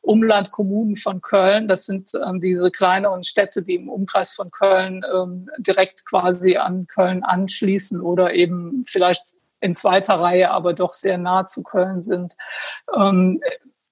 Umlandkommunen 0.03 0.97
von 0.97 1.21
Köln. 1.21 1.69
Das 1.69 1.87
sind 1.87 2.11
ähm, 2.27 2.41
diese 2.41 2.71
kleineren 2.71 3.23
Städte, 3.23 3.63
die 3.63 3.75
im 3.75 3.89
Umkreis 3.89 4.33
von 4.33 4.51
Köln 4.51 5.05
ähm, 5.13 5.51
direkt 5.59 6.07
quasi 6.07 6.57
an 6.57 6.87
Köln 6.87 7.23
anschließen 7.23 8.01
oder 8.01 8.33
eben 8.33 8.85
vielleicht 8.87 9.23
in 9.61 9.75
zweiter 9.75 10.15
Reihe, 10.15 10.51
aber 10.51 10.73
doch 10.73 10.93
sehr 10.93 11.19
nah 11.19 11.45
zu 11.45 11.63
Köln 11.63 12.01
sind. 12.01 12.35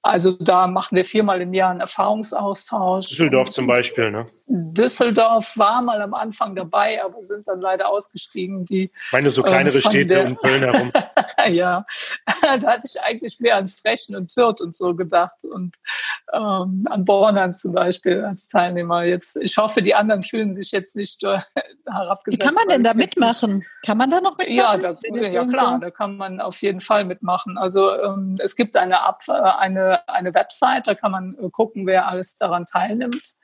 Also 0.08 0.32
da 0.32 0.66
machen 0.66 0.96
wir 0.96 1.04
viermal 1.04 1.42
im 1.42 1.52
Jahr 1.52 1.70
einen 1.70 1.80
Erfahrungsaustausch. 1.80 3.08
Düsseldorf 3.08 3.50
zum 3.50 3.66
Beispiel, 3.66 4.10
ne? 4.10 4.26
Düsseldorf 4.46 5.58
war 5.58 5.82
mal 5.82 6.00
am 6.00 6.14
Anfang 6.14 6.56
dabei, 6.56 7.04
aber 7.04 7.22
sind 7.22 7.46
dann 7.46 7.60
leider 7.60 7.90
ausgestiegen. 7.90 8.64
Die, 8.64 8.84
ich 8.84 9.12
meine, 9.12 9.30
so 9.30 9.42
kleinere 9.42 9.74
ähm, 9.74 9.80
Städte 9.82 10.06
der, 10.06 10.26
um 10.26 10.36
Köln 10.36 10.62
herum. 10.62 10.90
ja, 11.48 11.84
da 12.42 12.66
hatte 12.66 12.86
ich 12.86 12.98
eigentlich 13.02 13.38
mehr 13.40 13.56
an 13.56 13.68
Frechen 13.68 14.16
und 14.16 14.32
Hürth 14.34 14.62
und 14.62 14.74
so 14.74 14.94
gedacht 14.94 15.44
und 15.44 15.76
ähm, 16.32 16.84
an 16.88 17.04
Bornheim 17.04 17.52
zum 17.52 17.74
Beispiel 17.74 18.24
als 18.24 18.48
Teilnehmer. 18.48 19.04
Jetzt, 19.04 19.36
ich 19.36 19.58
hoffe, 19.58 19.82
die 19.82 19.94
anderen 19.94 20.22
fühlen 20.22 20.54
sich 20.54 20.70
jetzt 20.70 20.96
nicht 20.96 21.22
äh, 21.24 21.40
herabgesetzt. 21.86 22.42
Wie 22.42 22.46
kann 22.46 22.54
man 22.54 22.68
denn 22.68 22.82
da 22.82 22.94
mitmachen? 22.94 23.66
Kann 23.84 23.98
man 23.98 24.08
da 24.08 24.22
noch 24.22 24.38
mitmachen? 24.38 24.56
Ja, 24.56 24.78
da, 24.78 24.96
ja 25.26 25.44
klar, 25.44 25.78
da 25.78 25.90
kann 25.90 26.16
man 26.16 26.40
auf 26.40 26.62
jeden 26.62 26.80
Fall 26.80 27.04
mitmachen. 27.04 27.58
Also 27.58 27.92
ähm, 27.92 28.36
es 28.38 28.56
gibt 28.56 28.78
eine, 28.78 29.02
Ab 29.02 29.20
eine, 29.28 29.97
eine 30.06 30.34
Website, 30.34 30.86
da 30.86 30.94
kann 30.94 31.12
man 31.12 31.36
äh, 31.42 31.50
gucken, 31.50 31.86
wer 31.86 32.08
alles 32.08 32.36
daran 32.36 32.66
teilnimmt 32.66 33.36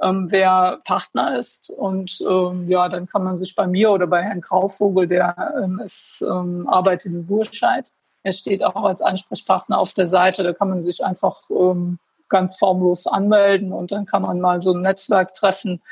ähm, 0.00 0.30
wer 0.30 0.78
Partner 0.84 1.38
ist. 1.38 1.70
Und 1.70 2.20
ähm, 2.28 2.68
ja, 2.68 2.88
dann 2.88 3.06
kann 3.06 3.24
man 3.24 3.36
sich 3.36 3.54
bei 3.54 3.66
mir 3.66 3.90
oder 3.90 4.06
bei 4.06 4.22
Herrn 4.22 4.40
Grauvogel, 4.40 5.06
der 5.06 5.54
ähm, 5.62 5.80
ist, 5.80 6.24
ähm, 6.28 6.68
arbeitet 6.68 7.12
in 7.12 7.26
Burscheid. 7.26 7.88
Er 8.22 8.32
steht 8.32 8.62
auch 8.62 8.84
als 8.84 9.02
Ansprechpartner 9.02 9.78
auf 9.78 9.94
der 9.94 10.06
Seite. 10.06 10.42
Da 10.42 10.52
kann 10.52 10.70
man 10.70 10.82
sich 10.82 11.04
einfach 11.04 11.42
ähm, 11.50 11.98
ganz 12.28 12.56
formlos 12.56 13.06
anmelden 13.06 13.72
und 13.72 13.92
dann 13.92 14.06
kann 14.06 14.22
man 14.22 14.40
mal 14.40 14.62
so 14.62 14.72
ein 14.72 14.82
Netzwerk 14.82 15.34
treffen 15.34 15.82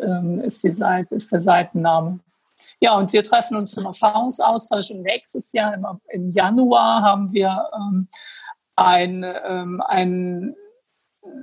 ähm, 0.00 0.40
ist 0.40 0.64
die 0.64 0.72
Seite, 0.72 1.14
ist 1.14 1.30
der 1.32 1.40
Seitenname. 1.40 2.20
Ja, 2.80 2.96
und 2.96 3.12
wir 3.12 3.22
treffen 3.22 3.56
uns 3.56 3.72
zum 3.72 3.86
Erfahrungsaustausch 3.86 4.90
und 4.90 5.02
nächstes 5.02 5.52
Jahr 5.52 5.74
im, 5.74 5.86
im 6.08 6.32
Januar 6.32 7.02
haben 7.02 7.32
wir 7.32 7.68
ähm, 7.74 8.08
ein, 8.76 9.24
ähm, 9.44 9.82
ein, 9.86 10.54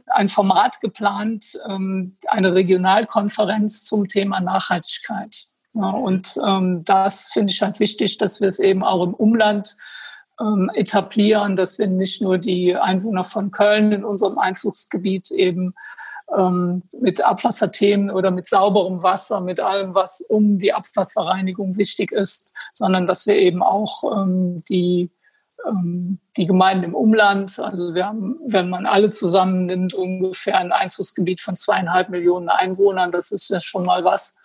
ein 0.07 0.30
Format 0.30 0.82
geplant, 0.82 1.59
ähm, 1.67 2.17
eine 2.28 2.53
Regionalkonferenz 2.53 3.84
zum 3.84 4.07
Thema 4.07 4.39
Nachhaltigkeit. 4.39 5.47
Ja, 5.74 5.89
und 5.89 6.38
ähm, 6.45 6.84
das 6.84 7.32
finde 7.32 7.53
ich 7.53 7.61
halt 7.61 7.80
wichtig, 7.80 8.17
dass 8.17 8.41
wir 8.41 8.47
es 8.47 8.59
eben 8.59 8.84
auch 8.84 9.03
im 9.03 9.13
Umland 9.13 9.78
ähm, 10.39 10.69
etablieren, 10.74 11.55
dass 11.55 11.80
wir 11.80 11.88
nicht 11.88 12.22
nur 12.22 12.38
die 12.38 12.76
Einwohner 12.76 13.24
von 13.24 13.51
Köln 13.51 13.91
in 13.91 14.03
unserem 14.03 14.38
Einzugsgebiet 14.38 15.32
eben 15.32 15.74
ähm, 16.38 16.84
mit 17.00 17.24
Abwasserthemen 17.24 18.12
oder 18.12 18.32
mit 18.32 18.48
sauberem 18.48 19.04
Wasser, 19.04 19.42
mit 19.42 19.60
allem, 19.60 19.96
was 19.96 20.22
um 20.22 20.58
die 20.58 20.74
Abwasserreinigung 20.74 21.78
wichtig 21.78 22.12
ist, 22.12 22.54
sondern 22.74 23.06
dass 23.06 23.26
wir 23.28 23.36
eben 23.36 23.62
auch 23.64 24.04
ähm, 24.04 24.64
die, 24.70 25.12
ähm, 25.68 26.20
die 26.38 26.46
Gemeinden 26.46 26.86
im 26.86 26.96
Umland, 26.96 27.60
also 27.60 27.94
wir 27.94 28.06
haben, 28.06 28.40
wenn 28.46 28.70
man 28.70 28.86
alle 28.86 29.10
zusammennimmt, 29.10 29.94
ungefähr 29.94 30.58
ein 30.58 30.72
Einzugsgebiet 30.72 31.42
von 31.42 31.56
zweieinhalb 31.56 32.10
Millionen 32.10 32.50
Einwohnern, 32.50 33.12
das 33.12 33.32
ist 33.32 33.50
ja 33.50 33.60
schon 33.60 33.86
mal 33.86 34.04
was, 34.04 34.40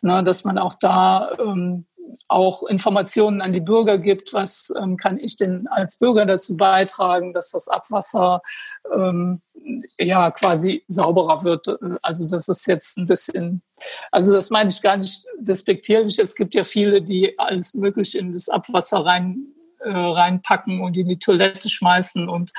ne, 0.00 0.22
dass 0.22 0.44
man 0.44 0.58
auch 0.58 0.74
da 0.74 1.32
ähm, 1.38 1.86
auch 2.28 2.62
Informationen 2.64 3.40
an 3.40 3.52
die 3.52 3.60
Bürger 3.60 3.98
gibt, 3.98 4.32
was 4.32 4.72
ähm, 4.80 4.96
kann 4.96 5.18
ich 5.18 5.36
denn 5.36 5.66
als 5.68 5.96
Bürger 5.96 6.26
dazu 6.26 6.56
beitragen, 6.56 7.32
dass 7.32 7.50
das 7.50 7.68
Abwasser 7.68 8.42
ähm, 8.92 9.40
ja 9.98 10.30
quasi 10.30 10.84
sauberer 10.88 11.44
wird. 11.44 11.68
Also 12.02 12.26
das 12.26 12.48
ist 12.48 12.66
jetzt 12.66 12.98
ein 12.98 13.06
bisschen, 13.06 13.62
also 14.10 14.32
das 14.32 14.50
meine 14.50 14.70
ich 14.70 14.82
gar 14.82 14.96
nicht 14.96 15.24
despektierlich. 15.38 16.18
Es 16.18 16.34
gibt 16.34 16.54
ja 16.54 16.64
viele, 16.64 17.02
die 17.02 17.38
alles 17.38 17.74
Mögliche 17.74 18.18
in 18.18 18.32
das 18.32 18.48
Abwasser 18.48 19.04
rein 19.04 19.52
äh, 19.84 19.90
reinpacken 19.90 20.80
und 20.80 20.96
in 20.96 21.08
die 21.08 21.18
Toilette 21.18 21.68
schmeißen. 21.68 22.28
Und 22.28 22.52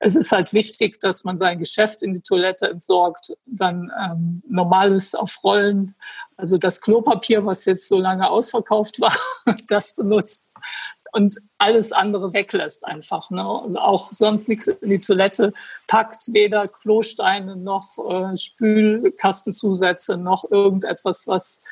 es 0.00 0.16
ist 0.16 0.32
halt 0.32 0.52
wichtig, 0.52 1.00
dass 1.00 1.24
man 1.24 1.38
sein 1.38 1.58
Geschäft 1.58 2.02
in 2.02 2.14
die 2.14 2.20
Toilette 2.20 2.68
entsorgt, 2.68 3.32
dann 3.46 3.90
ähm, 4.02 4.42
normales 4.48 5.14
auf 5.14 5.42
Rollen, 5.44 5.94
also 6.36 6.56
das 6.56 6.80
Klopapier, 6.80 7.44
was 7.44 7.64
jetzt 7.66 7.88
so 7.88 7.98
lange 7.98 8.28
ausverkauft 8.28 9.00
war, 9.00 9.14
das 9.68 9.94
benutzt 9.94 10.50
und 11.12 11.40
alles 11.58 11.92
andere 11.92 12.32
weglässt 12.32 12.84
einfach. 12.84 13.30
Ne? 13.30 13.46
Und 13.48 13.76
auch 13.76 14.12
sonst 14.12 14.48
nichts 14.48 14.66
in 14.68 14.90
die 14.90 15.00
Toilette 15.00 15.52
packt, 15.86 16.32
weder 16.32 16.68
Klosteine 16.68 17.56
noch 17.56 17.98
äh, 17.98 18.36
Spülkastenzusätze 18.36 20.16
noch 20.16 20.50
irgendetwas, 20.50 21.26
was 21.26 21.62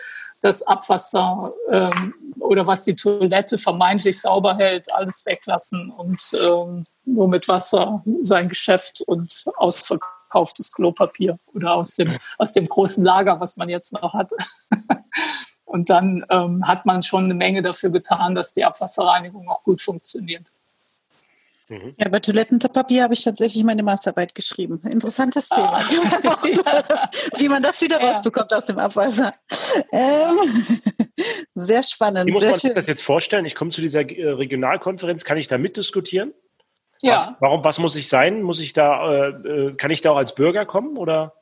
das 0.40 0.62
Abwasser 0.62 1.52
ähm, 1.70 2.14
oder 2.38 2.66
was 2.66 2.84
die 2.84 2.94
Toilette 2.94 3.58
vermeintlich 3.58 4.20
sauber 4.20 4.56
hält, 4.56 4.92
alles 4.94 5.24
weglassen 5.26 5.90
und 5.90 6.20
ähm, 6.32 6.84
nur 7.04 7.28
mit 7.28 7.48
Wasser 7.48 8.02
sein 8.22 8.48
Geschäft 8.48 9.00
und 9.00 9.44
ausverkauftes 9.56 10.72
Klopapier 10.72 11.38
oder 11.54 11.74
aus 11.74 11.94
dem, 11.94 12.18
aus 12.38 12.52
dem 12.52 12.68
großen 12.68 13.04
Lager, 13.04 13.40
was 13.40 13.56
man 13.56 13.68
jetzt 13.68 13.92
noch 13.92 14.14
hat. 14.14 14.30
und 15.64 15.90
dann 15.90 16.24
ähm, 16.30 16.66
hat 16.66 16.86
man 16.86 17.02
schon 17.02 17.24
eine 17.24 17.34
Menge 17.34 17.62
dafür 17.62 17.90
getan, 17.90 18.34
dass 18.34 18.52
die 18.52 18.64
Abwasserreinigung 18.64 19.48
auch 19.48 19.62
gut 19.64 19.82
funktioniert. 19.82 20.46
Mhm. 21.68 21.94
Ja, 21.98 22.08
bei 22.08 22.18
Toilettenpapier 22.18 23.02
habe 23.02 23.14
ich 23.14 23.24
tatsächlich 23.24 23.62
meine 23.64 23.82
Masterarbeit 23.82 24.34
geschrieben. 24.34 24.80
Interessantes 24.90 25.48
Thema. 25.48 25.78
Ah. 25.78 26.38
ja. 26.44 27.10
Wie 27.38 27.48
man 27.48 27.62
das 27.62 27.80
wieder 27.80 28.00
ja. 28.00 28.12
rausbekommt 28.12 28.52
aus 28.54 28.64
dem 28.64 28.78
Abwasser. 28.78 29.34
Ähm, 29.92 30.80
sehr 31.54 31.82
spannend. 31.82 32.26
Wie 32.26 32.32
muss 32.32 32.40
sehr 32.40 32.50
man 32.50 32.60
sich 32.60 32.74
das 32.74 32.86
jetzt 32.86 33.02
vorstellen? 33.02 33.44
Ich 33.44 33.54
komme 33.54 33.70
zu 33.70 33.80
dieser 33.80 34.00
äh, 34.00 34.30
Regionalkonferenz. 34.30 35.24
Kann 35.24 35.36
ich 35.36 35.46
da 35.46 35.58
mitdiskutieren? 35.58 36.32
Ja. 37.00 37.16
Was, 37.16 37.30
warum, 37.40 37.64
was 37.64 37.78
muss 37.78 37.96
ich 37.96 38.08
sein? 38.08 38.42
Muss 38.42 38.60
ich 38.60 38.72
da, 38.72 39.28
äh, 39.28 39.28
äh 39.28 39.74
kann 39.74 39.90
ich 39.90 40.00
da 40.00 40.12
auch 40.12 40.16
als 40.16 40.34
Bürger 40.34 40.66
kommen 40.66 40.96
oder? 40.96 41.34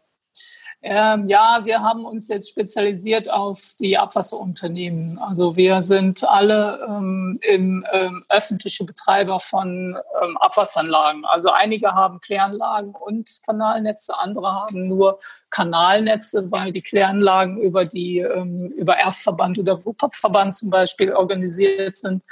Ähm, 0.83 1.29
ja, 1.29 1.63
wir 1.65 1.81
haben 1.81 2.05
uns 2.05 2.29
jetzt 2.29 2.51
spezialisiert 2.51 3.31
auf 3.31 3.75
die 3.81 3.97
Abwasserunternehmen. 3.97 5.19
Also 5.19 5.57
wir 5.57 5.81
sind 5.81 6.23
alle 6.23 6.87
ähm, 6.87 7.39
im, 7.43 7.85
ähm, 7.93 8.25
öffentliche 8.29 8.85
Betreiber 8.85 9.41
von 9.41 9.97
ähm, 10.23 10.37
Abwasseranlagen. 10.37 11.25
Also 11.25 11.51
einige 11.51 11.95
haben 11.95 12.21
Kläranlagen 12.21 12.95
und 12.95 13.41
Kanalnetze, 13.45 14.19
andere 14.19 14.53
haben 14.53 14.87
nur 14.87 15.19
Kanalnetze, 15.51 16.53
weil 16.53 16.73
die 16.73 16.83
Kläranlagen 16.83 17.59
über 17.61 17.87
die 17.87 18.19
ähm, 18.19 18.67
über 18.77 18.99
Erstverband 18.99 19.59
oder 19.59 19.83
WUPAP-Verband 19.83 20.55
zum 20.55 20.71
Beispiel 20.71 21.13
organisiert 21.13 21.97
sind. 21.97 22.23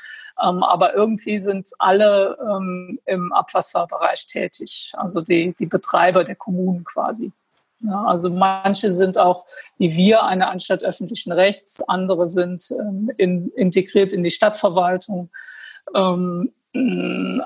Ähm, 0.41 0.63
aber 0.63 0.95
irgendwie 0.95 1.39
sind 1.39 1.69
alle 1.79 2.37
im 3.07 3.33
Abwasserbereich 3.33 4.27
tätig, 4.27 4.93
also 4.97 5.21
die, 5.21 5.55
die 5.59 5.67
Betreiber 5.67 6.25
der 6.25 6.37
Kommunen 6.37 6.85
quasi. 6.85 7.33
Ja, 7.87 8.05
also 8.05 8.31
manche 8.31 8.95
sind 8.95 9.19
auch 9.19 9.45
wie 9.77 9.95
wir 9.95 10.25
eine 10.25 10.49
Anstalt 10.49 10.83
öffentlichen 10.83 11.33
Rechts, 11.33 11.83
andere 11.87 12.29
sind 12.29 12.71
ähm, 12.71 13.11
in, 13.19 13.51
integriert 13.51 14.13
in 14.15 14.25
die 14.25 14.31
Stadtverwaltung. 14.31 15.31
Ähm, 15.95 16.53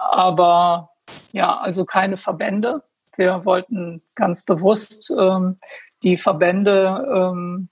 aber 0.01 0.91
ja, 1.32 1.59
also 1.59 1.84
keine 1.84 2.16
Verbände. 2.16 2.82
Wir 3.16 3.45
wollten 3.45 4.01
ganz 4.14 4.45
bewusst 4.45 5.12
ähm, 5.18 5.57
die 6.05 6.16
Verbände, 6.16 7.05
ähm, 7.12 7.68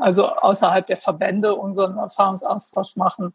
also 0.00 0.28
außerhalb 0.28 0.86
der 0.86 0.98
Verbände 0.98 1.54
unseren 1.54 1.96
Erfahrungsaustausch 1.96 2.96
machen 2.96 3.32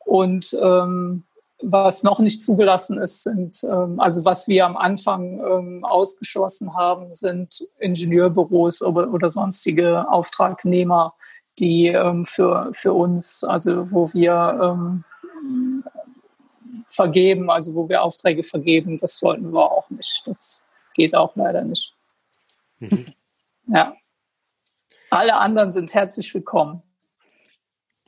und 0.00 0.56
ähm, 0.60 1.24
was 1.62 2.02
noch 2.02 2.18
nicht 2.18 2.42
zugelassen 2.42 3.00
ist, 3.00 3.22
sind, 3.22 3.62
ähm, 3.64 4.00
also 4.00 4.24
was 4.24 4.48
wir 4.48 4.66
am 4.66 4.76
Anfang 4.76 5.40
ähm, 5.40 5.84
ausgeschlossen 5.84 6.74
haben, 6.74 7.12
sind 7.14 7.66
Ingenieurbüros 7.78 8.82
oder, 8.82 9.28
sonstige 9.28 10.08
Auftragnehmer, 10.10 11.14
die 11.58 11.86
ähm, 11.86 12.24
für, 12.24 12.70
für 12.72 12.92
uns, 12.92 13.44
also 13.44 13.90
wo 13.90 14.12
wir 14.12 15.02
vergeben, 16.86 17.50
also 17.50 17.74
wo 17.74 17.88
wir 17.88 18.02
Aufträge 18.02 18.42
vergeben, 18.42 18.98
das 18.98 19.22
wollten 19.22 19.52
wir 19.52 19.70
auch 19.72 19.88
nicht. 19.90 20.22
Das 20.26 20.66
geht 20.94 21.14
auch 21.14 21.34
leider 21.36 21.62
nicht. 21.62 21.94
Mhm. 22.78 23.06
Ja. 23.66 23.94
Alle 25.10 25.36
anderen 25.36 25.72
sind 25.72 25.94
herzlich 25.94 26.32
willkommen. 26.34 26.82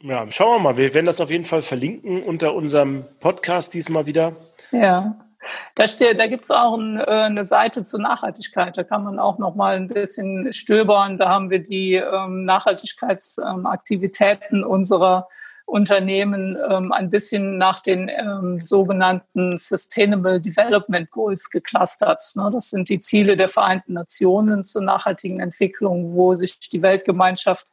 Ja, 0.06 0.30
schauen 0.30 0.56
wir 0.56 0.58
mal. 0.58 0.76
Wir 0.76 0.92
werden 0.92 1.06
das 1.06 1.22
auf 1.22 1.30
jeden 1.30 1.46
Fall 1.46 1.62
verlinken 1.62 2.22
unter 2.22 2.54
unserem 2.54 3.04
Podcast 3.20 3.72
diesmal 3.72 4.04
wieder. 4.04 4.36
Ja. 4.70 5.18
Da, 5.76 5.88
steht, 5.88 6.18
da 6.18 6.26
gibt 6.26 6.44
es 6.44 6.50
auch 6.50 6.76
ein, 6.76 6.98
äh, 6.98 7.04
eine 7.04 7.46
Seite 7.46 7.82
zur 7.84 8.00
Nachhaltigkeit. 8.00 8.76
Da 8.76 8.84
kann 8.84 9.02
man 9.02 9.18
auch 9.18 9.38
noch 9.38 9.54
mal 9.54 9.76
ein 9.76 9.88
bisschen 9.88 10.52
stöbern. 10.52 11.16
Da 11.16 11.30
haben 11.30 11.48
wir 11.48 11.60
die 11.60 11.94
ähm, 11.94 12.44
Nachhaltigkeitsaktivitäten 12.44 14.58
ähm, 14.58 14.66
unserer 14.66 15.26
Unternehmen 15.64 16.58
ähm, 16.70 16.92
ein 16.92 17.08
bisschen 17.08 17.56
nach 17.56 17.80
den 17.80 18.10
ähm, 18.10 18.62
sogenannten 18.62 19.56
Sustainable 19.56 20.38
Development 20.38 21.10
Goals 21.10 21.48
geclustert. 21.48 22.22
Ne? 22.34 22.50
Das 22.52 22.68
sind 22.68 22.90
die 22.90 23.00
Ziele 23.00 23.38
der 23.38 23.48
Vereinten 23.48 23.94
Nationen 23.94 24.64
zur 24.64 24.82
nachhaltigen 24.82 25.40
Entwicklung, 25.40 26.12
wo 26.12 26.34
sich 26.34 26.58
die 26.58 26.82
Weltgemeinschaft 26.82 27.68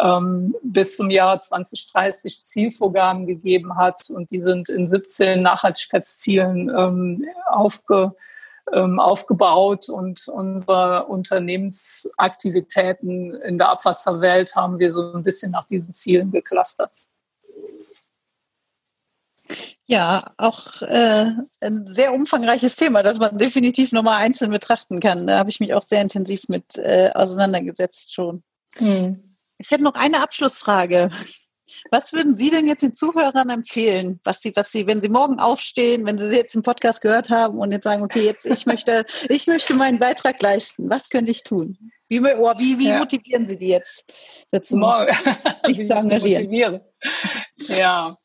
ähm, 0.00 0.54
bis 0.62 0.96
zum 0.96 1.10
Jahr 1.10 1.40
2030 1.40 2.44
Zielvorgaben 2.44 3.26
gegeben 3.26 3.76
hat. 3.76 4.08
Und 4.10 4.30
die 4.30 4.40
sind 4.40 4.68
in 4.68 4.86
17 4.86 5.42
Nachhaltigkeitszielen 5.42 6.68
ähm, 6.68 7.24
aufge, 7.50 8.14
ähm, 8.72 9.00
aufgebaut. 9.00 9.88
Und 9.88 10.28
unsere 10.28 11.06
Unternehmensaktivitäten 11.06 13.34
in 13.34 13.58
der 13.58 13.70
Abwasserwelt 13.70 14.54
haben 14.56 14.78
wir 14.78 14.90
so 14.90 15.12
ein 15.12 15.24
bisschen 15.24 15.52
nach 15.52 15.64
diesen 15.64 15.94
Zielen 15.94 16.30
geclustert. 16.30 16.96
Ja, 19.86 20.34
auch 20.36 20.82
äh, 20.82 21.32
ein 21.60 21.86
sehr 21.86 22.12
umfangreiches 22.12 22.76
Thema, 22.76 23.02
das 23.02 23.18
man 23.18 23.38
definitiv 23.38 23.92
nochmal 23.92 24.22
einzeln 24.22 24.50
betrachten 24.50 25.00
kann. 25.00 25.26
Da 25.26 25.38
habe 25.38 25.48
ich 25.48 25.60
mich 25.60 25.72
auch 25.72 25.80
sehr 25.82 26.02
intensiv 26.02 26.42
mit 26.48 26.76
äh, 26.76 27.10
auseinandergesetzt 27.14 28.12
schon. 28.12 28.42
Hm. 28.76 29.27
Ich 29.58 29.70
hätte 29.70 29.82
noch 29.82 29.94
eine 29.94 30.20
Abschlussfrage. 30.20 31.10
Was 31.90 32.12
würden 32.12 32.36
Sie 32.36 32.50
denn 32.50 32.66
jetzt 32.66 32.82
den 32.82 32.94
Zuhörern 32.94 33.50
empfehlen, 33.50 34.20
was 34.24 34.40
Sie, 34.40 34.52
was 34.56 34.70
Sie, 34.70 34.86
wenn 34.86 35.00
Sie 35.00 35.08
morgen 35.08 35.38
aufstehen, 35.38 36.06
wenn 36.06 36.18
Sie 36.18 36.34
jetzt 36.34 36.54
im 36.54 36.62
Podcast 36.62 37.00
gehört 37.00 37.28
haben 37.30 37.58
und 37.58 37.72
jetzt 37.72 37.84
sagen, 37.84 38.02
okay, 38.02 38.24
jetzt 38.24 38.46
ich 38.46 38.66
möchte, 38.66 39.04
ich 39.28 39.46
möchte 39.46 39.74
meinen 39.74 39.98
Beitrag 39.98 40.40
leisten. 40.40 40.88
Was 40.88 41.08
könnte 41.08 41.30
ich 41.30 41.42
tun? 41.42 41.78
Wie, 42.08 42.20
oh, 42.20 42.54
wie, 42.56 42.78
wie 42.78 42.88
ja. 42.88 42.98
motivieren 42.98 43.46
Sie 43.46 43.58
die 43.58 43.68
jetzt 43.68 44.46
dazu, 44.50 44.76
morgen, 44.76 45.14
sich 45.66 45.76
zu 45.88 45.94
engagieren? 45.94 46.80
Ja, 47.68 48.16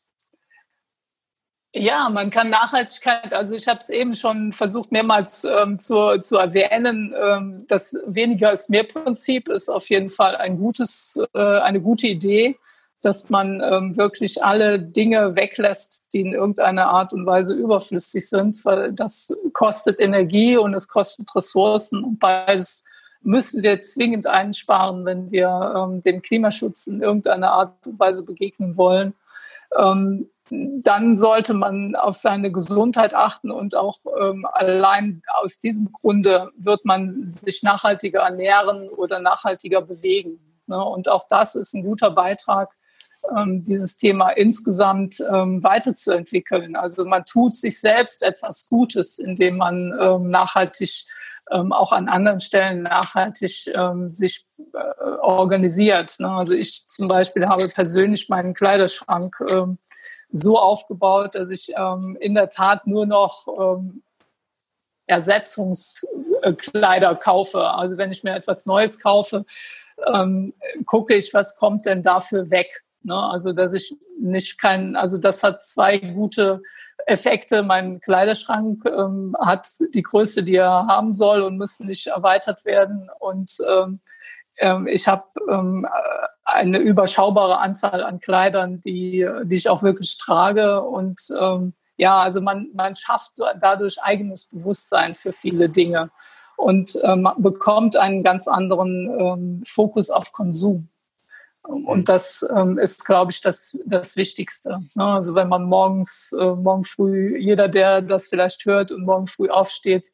ja, 1.76 2.08
man 2.08 2.30
kann 2.30 2.50
Nachhaltigkeit, 2.50 3.34
also 3.34 3.56
ich 3.56 3.66
habe 3.66 3.80
es 3.80 3.90
eben 3.90 4.14
schon 4.14 4.52
versucht 4.52 4.92
mehrmals 4.92 5.42
ähm, 5.42 5.80
zu, 5.80 6.18
zu 6.20 6.36
erwähnen, 6.36 7.12
ähm, 7.20 7.64
das 7.66 7.96
weniger 8.06 8.52
ist 8.52 8.70
mehr 8.70 8.84
Prinzip 8.84 9.48
ist 9.48 9.68
auf 9.68 9.90
jeden 9.90 10.08
Fall 10.08 10.36
ein 10.36 10.56
gutes, 10.56 11.18
äh, 11.34 11.38
eine 11.38 11.80
gute 11.80 12.06
Idee, 12.06 12.56
dass 13.02 13.28
man 13.28 13.60
ähm, 13.60 13.96
wirklich 13.96 14.44
alle 14.44 14.78
Dinge 14.78 15.34
weglässt, 15.34 16.12
die 16.12 16.20
in 16.20 16.32
irgendeiner 16.32 16.86
Art 16.86 17.12
und 17.12 17.26
Weise 17.26 17.54
überflüssig 17.54 18.28
sind, 18.28 18.64
weil 18.64 18.92
das 18.92 19.34
kostet 19.52 19.98
Energie 19.98 20.56
und 20.56 20.74
es 20.74 20.86
kostet 20.86 21.34
Ressourcen 21.34 22.04
und 22.04 22.20
beides 22.20 22.84
müssen 23.20 23.64
wir 23.64 23.80
zwingend 23.80 24.28
einsparen, 24.28 25.04
wenn 25.04 25.32
wir 25.32 25.74
ähm, 25.76 26.02
dem 26.02 26.22
Klimaschutz 26.22 26.86
in 26.86 27.02
irgendeiner 27.02 27.50
Art 27.50 27.84
und 27.84 27.98
Weise 27.98 28.24
begegnen 28.24 28.76
wollen. 28.76 29.14
Ähm, 29.76 30.28
dann 30.50 31.16
sollte 31.16 31.54
man 31.54 31.94
auf 31.96 32.16
seine 32.16 32.52
Gesundheit 32.52 33.14
achten 33.14 33.50
und 33.50 33.76
auch 33.76 33.98
ähm, 34.20 34.46
allein 34.52 35.22
aus 35.40 35.58
diesem 35.58 35.90
Grunde 35.92 36.50
wird 36.56 36.84
man 36.84 37.26
sich 37.26 37.62
nachhaltiger 37.62 38.20
ernähren 38.20 38.88
oder 38.90 39.20
nachhaltiger 39.20 39.80
bewegen. 39.80 40.38
Ne? 40.66 40.82
Und 40.82 41.08
auch 41.08 41.24
das 41.28 41.54
ist 41.54 41.74
ein 41.74 41.82
guter 41.82 42.10
Beitrag, 42.10 42.74
ähm, 43.36 43.62
dieses 43.62 43.96
Thema 43.96 44.30
insgesamt 44.30 45.20
ähm, 45.20 45.62
weiterzuentwickeln. 45.62 46.76
Also 46.76 47.06
man 47.06 47.24
tut 47.24 47.56
sich 47.56 47.80
selbst 47.80 48.22
etwas 48.22 48.68
Gutes, 48.68 49.18
indem 49.18 49.56
man 49.56 49.94
ähm, 49.98 50.28
nachhaltig 50.28 51.06
ähm, 51.50 51.72
auch 51.72 51.92
an 51.92 52.08
anderen 52.08 52.40
Stellen 52.40 52.82
nachhaltig 52.82 53.70
ähm, 53.74 54.10
sich 54.10 54.44
äh, 54.72 55.04
organisiert. 55.20 56.16
Ne? 56.18 56.30
Also 56.30 56.54
ich 56.54 56.86
zum 56.88 57.08
Beispiel 57.08 57.46
habe 57.46 57.68
persönlich 57.68 58.28
meinen 58.28 58.54
Kleiderschrank 58.54 59.36
so 60.34 60.58
aufgebaut, 60.58 61.36
dass 61.36 61.48
ich 61.50 61.72
ähm, 61.76 62.18
in 62.20 62.34
der 62.34 62.48
Tat 62.48 62.88
nur 62.88 63.06
noch 63.06 63.46
ähm, 63.46 64.02
Ersetzungskleider 65.06 67.14
kaufe. 67.14 67.62
Also 67.62 67.96
wenn 67.98 68.10
ich 68.10 68.24
mir 68.24 68.34
etwas 68.34 68.66
Neues 68.66 68.98
kaufe, 68.98 69.44
ähm, 70.12 70.52
gucke 70.86 71.14
ich, 71.14 71.32
was 71.34 71.56
kommt 71.56 71.86
denn 71.86 72.02
dafür 72.02 72.50
weg. 72.50 72.82
Ne? 73.02 73.16
Also 73.16 73.52
dass 73.52 73.74
ich 73.74 73.96
nicht 74.18 74.60
kein, 74.60 74.96
also 74.96 75.18
das 75.18 75.44
hat 75.44 75.62
zwei 75.62 75.98
gute 75.98 76.62
Effekte. 77.06 77.62
Mein 77.62 78.00
Kleiderschrank 78.00 78.84
ähm, 78.86 79.36
hat 79.38 79.68
die 79.92 80.02
Größe, 80.02 80.42
die 80.42 80.56
er 80.56 80.88
haben 80.88 81.12
soll 81.12 81.42
und 81.42 81.58
müsste 81.58 81.86
nicht 81.86 82.08
erweitert 82.08 82.64
werden. 82.64 83.08
Und 83.20 83.52
ähm, 83.68 84.00
ähm 84.58 84.86
ich 84.86 85.08
habe 85.08 85.24
ähm, 85.50 85.86
eine 86.44 86.78
überschaubare 86.78 87.58
Anzahl 87.58 88.02
an 88.02 88.20
Kleidern, 88.20 88.80
die, 88.80 89.26
die 89.44 89.54
ich 89.54 89.68
auch 89.68 89.82
wirklich 89.82 90.18
trage. 90.18 90.82
Und 90.82 91.20
ähm, 91.38 91.74
ja, 91.96 92.20
also 92.20 92.40
man, 92.40 92.68
man 92.74 92.94
schafft 92.94 93.32
dadurch 93.60 94.02
eigenes 94.02 94.46
Bewusstsein 94.46 95.14
für 95.14 95.32
viele 95.32 95.68
Dinge 95.68 96.10
und 96.56 96.98
ähm, 97.02 97.28
bekommt 97.38 97.96
einen 97.96 98.22
ganz 98.22 98.46
anderen 98.46 99.10
ähm, 99.18 99.62
Fokus 99.66 100.10
auf 100.10 100.32
Konsum. 100.32 100.88
Und 101.62 102.10
das 102.10 102.46
ähm, 102.54 102.78
ist, 102.78 103.06
glaube 103.06 103.32
ich, 103.32 103.40
das, 103.40 103.78
das 103.86 104.16
Wichtigste. 104.16 104.80
Ne? 104.94 105.04
Also 105.04 105.34
wenn 105.34 105.48
man 105.48 105.64
morgens, 105.64 106.34
äh, 106.38 106.44
morgen 106.44 106.84
früh, 106.84 107.38
jeder, 107.38 107.68
der 107.68 108.02
das 108.02 108.28
vielleicht 108.28 108.66
hört 108.66 108.92
und 108.92 109.06
morgen 109.06 109.26
früh 109.26 109.48
aufsteht, 109.48 110.08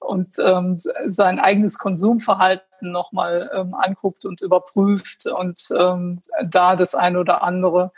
und 0.00 0.36
ähm, 0.38 0.74
sein 0.74 1.38
eigenes 1.38 1.78
Konsumverhalten 1.78 2.90
nochmal 2.90 3.50
ähm, 3.54 3.74
anguckt 3.74 4.24
und 4.24 4.40
überprüft 4.40 5.26
und 5.26 5.68
ähm, 5.78 6.20
da 6.44 6.74
das 6.74 6.94
eine 6.94 7.20
oder 7.20 7.42
andere 7.42 7.92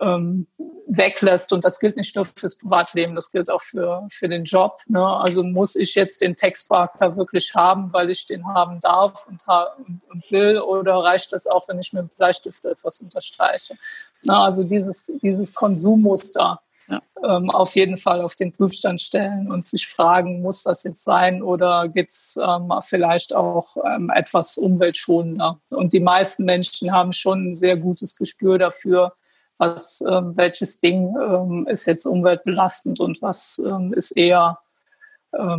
ähm, 0.00 0.46
weglässt. 0.86 1.52
Und 1.52 1.64
das 1.64 1.80
gilt 1.80 1.96
nicht 1.96 2.14
nur 2.14 2.24
fürs 2.24 2.56
Privatleben, 2.56 3.14
das 3.14 3.30
gilt 3.30 3.50
auch 3.50 3.62
für, 3.62 4.06
für 4.10 4.28
den 4.28 4.44
Job. 4.44 4.80
Ne? 4.86 5.04
Also 5.04 5.42
muss 5.42 5.74
ich 5.74 5.94
jetzt 5.94 6.20
den 6.20 6.36
Textmarker 6.36 7.16
wirklich 7.16 7.54
haben, 7.54 7.92
weil 7.92 8.10
ich 8.10 8.26
den 8.26 8.46
haben 8.46 8.80
darf 8.80 9.26
und, 9.26 9.44
und, 9.86 10.00
und 10.08 10.30
will, 10.30 10.60
oder 10.60 10.94
reicht 10.96 11.32
das 11.32 11.46
auch, 11.46 11.68
wenn 11.68 11.78
ich 11.78 11.92
mit 11.92 12.02
dem 12.02 12.08
Bleistift 12.16 12.64
etwas 12.64 13.00
unterstreiche? 13.00 13.74
Ne? 14.22 14.36
Also 14.36 14.64
dieses, 14.64 15.12
dieses 15.22 15.54
Konsummuster 15.54 16.60
ja. 16.88 17.00
ähm, 17.24 17.50
auf 17.50 17.74
jeden 17.76 17.96
Fall 17.96 18.20
auf 18.20 18.34
den 18.34 18.52
Prüfstand 18.52 19.00
stellen 19.00 19.50
und 19.50 19.64
sich 19.64 19.86
fragen, 19.86 20.42
muss 20.42 20.62
das 20.62 20.84
jetzt 20.84 21.04
sein 21.04 21.42
oder 21.42 21.88
geht 21.88 22.08
es 22.08 22.38
ähm, 22.42 22.72
vielleicht 22.82 23.34
auch 23.34 23.76
ähm, 23.84 24.10
etwas 24.14 24.58
umweltschonender? 24.58 25.60
Und 25.70 25.92
die 25.92 26.00
meisten 26.00 26.44
Menschen 26.44 26.92
haben 26.92 27.12
schon 27.12 27.50
ein 27.50 27.54
sehr 27.54 27.76
gutes 27.76 28.16
Gespür 28.16 28.58
dafür, 28.58 29.14
was, 29.58 30.02
ähm, 30.08 30.36
welches 30.36 30.80
Ding 30.80 31.14
ähm, 31.16 31.66
ist 31.68 31.86
jetzt 31.86 32.06
umweltbelastend 32.06 33.00
und 33.00 33.22
was 33.22 33.60
ähm, 33.64 33.92
ist 33.92 34.12
eher 34.12 34.58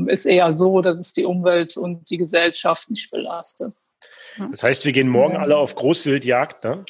ist 0.05 0.27
eher 0.27 0.53
so, 0.53 0.83
dass 0.83 0.99
es 0.99 1.13
die 1.13 1.25
Umwelt 1.25 1.77
und 1.77 2.11
die 2.11 2.17
Gesellschaft 2.17 2.91
nicht 2.91 3.09
belastet. 3.09 3.73
Das 4.51 4.61
heißt, 4.61 4.85
wir 4.85 4.91
gehen 4.91 5.07
morgen 5.07 5.35
alle 5.35 5.57
auf 5.57 5.73
Großwildjagd, 5.73 6.63
ne? 6.63 6.85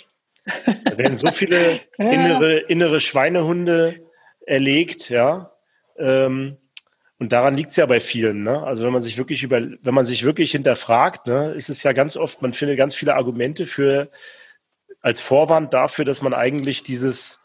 Da 0.46 0.98
werden 0.98 1.18
so 1.18 1.32
viele 1.32 1.80
innere, 1.98 2.60
innere 2.60 3.00
Schweinehunde 3.00 4.02
erlegt, 4.46 5.10
ja. 5.10 5.52
Ähm, 5.98 6.58
und 7.20 7.32
daran 7.32 7.56
liegt 7.56 7.72
es 7.72 7.78
ja 7.78 7.86
bei 7.86 8.02
vielen. 8.02 8.44
Ne? 8.44 8.64
Also 8.64 8.84
wenn 8.84 8.92
man 8.92 9.02
sich 9.02 9.18
wirklich 9.18 9.44
über, 9.44 9.62
wenn 9.62 9.94
man 9.94 10.06
sich 10.06 10.24
wirklich 10.26 10.52
hinterfragt, 10.52 11.28
ne, 11.28 11.54
ist 11.54 11.70
es 11.70 11.84
ja 11.84 11.94
ganz 11.94 12.18
oft, 12.18 12.42
man 12.42 12.54
findet 12.54 12.78
ganz 12.78 12.96
viele 12.96 13.16
Argumente 13.16 13.66
für 13.66 14.10
als 15.02 15.22
Vorwand 15.22 15.74
dafür, 15.74 16.06
dass 16.06 16.22
man 16.22 16.34
eigentlich 16.34 16.84
dieses, 16.84 17.40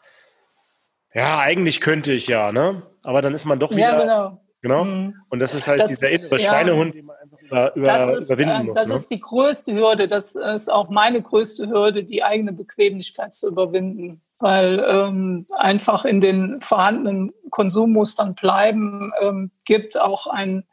ja, 1.13 1.39
eigentlich 1.39 1.81
könnte 1.81 2.11
ich 2.11 2.27
ja, 2.27 2.51
ne? 2.51 2.83
Aber 3.03 3.21
dann 3.21 3.33
ist 3.33 3.45
man 3.45 3.59
doch 3.59 3.71
wieder. 3.71 3.79
Ja, 3.79 4.01
genau. 4.01 4.41
Genau. 4.61 4.83
Mhm. 4.83 5.15
Und 5.29 5.39
das 5.39 5.53
ist 5.53 5.67
halt 5.67 5.79
das, 5.79 5.89
dieser 5.89 6.09
innere 6.09 6.37
ja, 6.37 6.49
Schweinehund, 6.49 6.93
den 6.93 7.05
man 7.05 7.15
einfach 7.15 7.39
über, 7.41 7.75
über, 7.75 7.85
das 7.85 8.17
ist, 8.17 8.25
überwinden 8.29 8.55
äh, 8.55 8.63
muss. 8.63 8.75
Das 8.75 8.87
ne? 8.89 8.95
ist 8.95 9.07
die 9.11 9.19
größte 9.19 9.73
Hürde. 9.73 10.09
Das 10.09 10.35
ist 10.35 10.69
auch 10.69 10.89
meine 10.89 11.21
größte 11.21 11.69
Hürde, 11.69 12.03
die 12.03 12.23
eigene 12.23 12.51
Bequemlichkeit 12.51 13.33
zu 13.33 13.47
überwinden 13.47 14.21
weil 14.39 14.83
ähm, 14.87 15.45
einfach 15.55 16.05
in 16.05 16.21
den 16.21 16.61
vorhandenen 16.61 17.31
Konsummustern 17.49 18.35
bleiben 18.35 19.11
ähm, 19.21 19.51
gibt 19.65 19.99
auch 19.99 20.27
ein, 20.27 20.65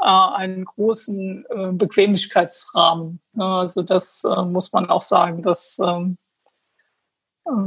äh, 0.00 0.04
einen 0.04 0.64
großen 0.64 1.44
äh, 1.48 1.72
Bequemlichkeitsrahmen. 1.72 3.20
Also 3.38 3.82
das 3.82 4.22
äh, 4.24 4.42
muss 4.42 4.72
man 4.72 4.90
auch 4.90 5.00
sagen, 5.00 5.42
dass 5.42 5.78
ähm, 5.78 6.18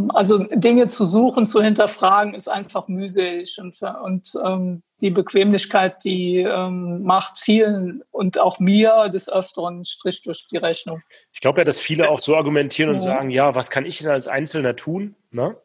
also 0.10 0.44
Dinge 0.44 0.88
zu 0.88 1.06
suchen, 1.06 1.46
zu 1.46 1.62
hinterfragen, 1.62 2.34
ist 2.34 2.50
einfach 2.50 2.88
mühselig 2.88 3.60
und, 3.62 3.78
und 4.04 4.34
ähm, 4.46 4.84
die 5.02 5.10
Bequemlichkeit, 5.10 6.04
die 6.04 6.38
ähm, 6.38 7.04
macht 7.04 7.38
vielen 7.38 8.04
und 8.12 8.40
auch 8.40 8.60
mir 8.60 9.10
des 9.10 9.32
Öfteren 9.32 9.86
Strich 9.86 10.24
durch 10.24 10.48
die 10.52 10.58
Rechnung. 10.58 11.02
Ich 11.32 11.40
glaube 11.40 11.62
ja, 11.62 11.66
dass 11.66 11.80
viele 11.80 12.10
auch 12.10 12.20
so 12.20 12.36
argumentieren 12.36 12.90
und 12.90 12.98
ja. 12.98 13.02
sagen, 13.02 13.30
ja, 13.30 13.56
was 13.56 13.70
kann 13.70 13.86
ich 13.86 14.00
denn 14.00 14.12
als 14.12 14.28
Einzelner 14.28 14.76
tun? 14.76 15.16
Ne? 15.32 15.56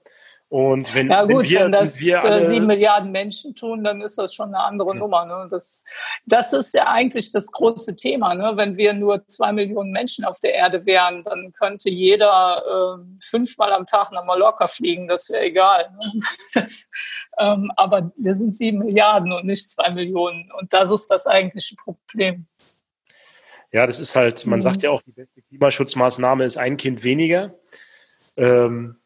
Und 0.49 0.95
wenn, 0.95 1.11
ja 1.11 1.24
gut, 1.24 1.47
wenn, 1.47 1.51
wir, 1.51 1.61
wenn 1.64 1.72
das 1.72 2.01
alle, 2.22 2.42
sieben 2.42 2.66
Milliarden 2.66 3.11
Menschen 3.11 3.57
tun, 3.57 3.82
dann 3.82 4.01
ist 4.03 4.16
das 4.18 4.34
schon 4.34 4.55
eine 4.55 4.62
andere 4.62 4.90
ja. 4.90 5.01
Nummer. 5.01 5.24
Ne? 5.24 5.49
Das, 5.51 5.84
das 6.26 6.53
ist 6.53 6.74
ja 6.74 6.86
eigentlich 6.86 7.32
das 7.32 7.51
große 7.51 7.97
Thema. 7.97 8.34
Ne? 8.34 8.53
Wenn 8.55 8.76
wir 8.76 8.92
nur 8.92 9.26
zwei 9.26 9.53
Millionen 9.53 9.90
Menschen 9.90 10.24
auf 10.24 10.38
der 10.40 10.55
Erde 10.55 10.86
wären, 10.86 11.24
dann 11.24 11.53
könnte 11.53 11.90
jeder 11.90 12.62
äh, 12.99 13.05
fünfmal 13.20 13.72
am 13.72 13.86
Tag 13.86 14.12
nach 14.12 14.24
Mallorca 14.24 14.68
fliegen. 14.68 15.09
Das 15.09 15.28
wäre 15.30 15.45
egal. 15.45 15.90
Ne? 15.90 16.20
Das, 16.55 16.88
ähm, 17.38 17.72
aber 17.74 18.12
wir 18.16 18.36
sind 18.36 18.55
sieben 18.55 18.78
Milliarden 18.78 19.32
und 19.32 19.45
nicht 19.45 19.68
zwei 19.68 19.90
Millionen. 19.90 20.53
Und 20.53 20.72
das 20.72 20.92
ist 20.92 21.09
das 21.09 21.26
eigentliche 21.26 21.74
Problem. 21.74 22.47
Ja, 23.72 23.88
das 23.88 23.99
ist 23.99 24.14
halt, 24.14 24.47
man 24.47 24.61
mhm. 24.61 24.62
sagt 24.62 24.82
ja 24.82 24.90
auch, 24.90 25.03
die 25.03 25.11
beste 25.11 25.42
Klimaschutzmaßnahme 25.42 26.45
ist 26.45 26.57
ein 26.57 26.76
Kind 26.76 27.03
weniger. 27.03 27.59
Ähm, 28.36 29.01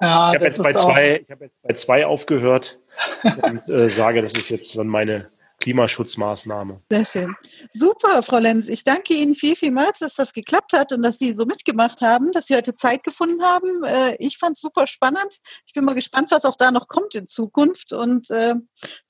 ja, 0.00 0.32
ich 0.32 0.34
habe 0.36 0.44
jetzt, 0.44 0.62
bei 0.62 0.72
zwei, 0.72 1.26
hab 1.28 1.40
jetzt 1.40 1.62
bei 1.62 1.74
zwei 1.74 2.06
aufgehört 2.06 2.78
und 3.22 3.68
äh, 3.68 3.88
sage, 3.88 4.22
das 4.22 4.32
ist 4.32 4.48
jetzt 4.48 4.76
dann 4.76 4.88
meine 4.88 5.30
Klimaschutzmaßnahme. 5.60 6.80
Sehr 6.90 7.04
schön. 7.04 7.36
Super, 7.72 8.22
Frau 8.22 8.38
Lenz. 8.38 8.68
Ich 8.68 8.84
danke 8.84 9.14
Ihnen 9.14 9.34
viel, 9.34 9.56
vielmals, 9.56 9.98
dass 9.98 10.14
das 10.14 10.32
geklappt 10.32 10.72
hat 10.72 10.92
und 10.92 11.02
dass 11.02 11.18
Sie 11.18 11.34
so 11.34 11.46
mitgemacht 11.46 12.00
haben, 12.00 12.30
dass 12.30 12.46
Sie 12.46 12.54
heute 12.54 12.76
Zeit 12.76 13.02
gefunden 13.02 13.42
haben. 13.42 13.82
Äh, 13.84 14.16
ich 14.20 14.38
fand 14.38 14.56
es 14.56 14.60
super 14.60 14.86
spannend. 14.86 15.38
Ich 15.66 15.72
bin 15.72 15.84
mal 15.84 15.94
gespannt, 15.94 16.30
was 16.30 16.44
auch 16.44 16.56
da 16.56 16.70
noch 16.70 16.86
kommt 16.86 17.14
in 17.16 17.26
Zukunft 17.26 17.92
und 17.92 18.30
äh, 18.30 18.54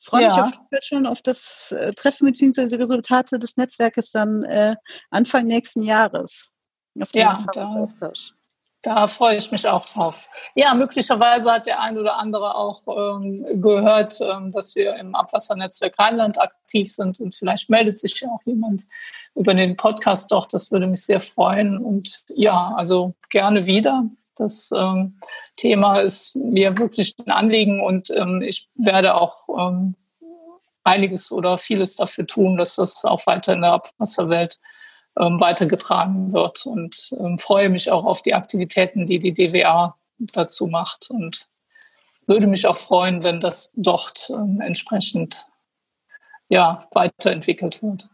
freue 0.02 0.22
ja. 0.22 0.28
mich 0.28 0.54
auf, 0.54 0.82
schon 0.82 1.06
auf 1.06 1.20
das 1.20 1.70
äh, 1.70 1.92
Treffen 1.92 2.26
bzw. 2.26 2.76
Resultate 2.76 3.38
des 3.38 3.56
Netzwerkes 3.56 4.10
dann 4.10 4.42
äh, 4.44 4.74
Anfang 5.10 5.44
nächsten 5.44 5.82
Jahres. 5.82 6.48
Auf 6.98 7.12
den 7.12 7.20
ja, 7.22 7.44
da, 7.52 7.66
Austausch. 7.66 8.32
Da 8.82 9.08
freue 9.08 9.36
ich 9.36 9.50
mich 9.50 9.66
auch 9.66 9.86
drauf. 9.86 10.28
Ja, 10.54 10.72
möglicherweise 10.72 11.50
hat 11.50 11.66
der 11.66 11.80
ein 11.80 11.98
oder 11.98 12.16
andere 12.16 12.54
auch 12.54 12.82
ähm, 12.86 13.60
gehört, 13.60 14.20
ähm, 14.20 14.52
dass 14.52 14.76
wir 14.76 14.94
im 14.94 15.16
Abwassernetzwerk 15.16 15.98
Rheinland 15.98 16.40
aktiv 16.40 16.92
sind 16.94 17.18
und 17.18 17.34
vielleicht 17.34 17.70
meldet 17.70 17.98
sich 17.98 18.20
ja 18.20 18.28
auch 18.28 18.42
jemand 18.44 18.82
über 19.34 19.54
den 19.54 19.76
Podcast 19.76 20.30
doch. 20.30 20.46
Das 20.46 20.70
würde 20.70 20.86
mich 20.86 21.04
sehr 21.04 21.20
freuen. 21.20 21.78
Und 21.78 22.22
ja, 22.28 22.72
also 22.76 23.14
gerne 23.30 23.66
wieder. 23.66 24.04
Das 24.36 24.70
ähm, 24.70 25.18
Thema 25.56 25.98
ist 25.98 26.36
mir 26.36 26.78
wirklich 26.78 27.16
ein 27.18 27.32
Anliegen 27.32 27.82
und 27.82 28.10
ähm, 28.10 28.42
ich 28.42 28.68
werde 28.76 29.16
auch 29.16 29.48
ähm, 29.58 29.96
einiges 30.84 31.32
oder 31.32 31.58
vieles 31.58 31.96
dafür 31.96 32.26
tun, 32.26 32.56
dass 32.56 32.76
das 32.76 33.04
auch 33.04 33.26
weiter 33.26 33.54
in 33.54 33.62
der 33.62 33.72
Abwasserwelt 33.72 34.60
ähm, 35.18 35.40
weitergetragen 35.40 36.32
wird 36.32 36.64
und 36.66 37.14
ähm, 37.18 37.38
freue 37.38 37.68
mich 37.68 37.90
auch 37.90 38.04
auf 38.04 38.22
die 38.22 38.34
Aktivitäten, 38.34 39.06
die 39.06 39.18
die 39.18 39.34
DWA 39.34 39.96
dazu 40.18 40.66
macht 40.66 41.10
und 41.10 41.48
würde 42.26 42.46
mich 42.46 42.66
auch 42.66 42.76
freuen, 42.76 43.22
wenn 43.22 43.40
das 43.40 43.72
dort 43.76 44.30
ähm, 44.30 44.60
entsprechend 44.60 45.46
ja, 46.48 46.86
weiterentwickelt 46.92 47.82
wird. 47.82 48.08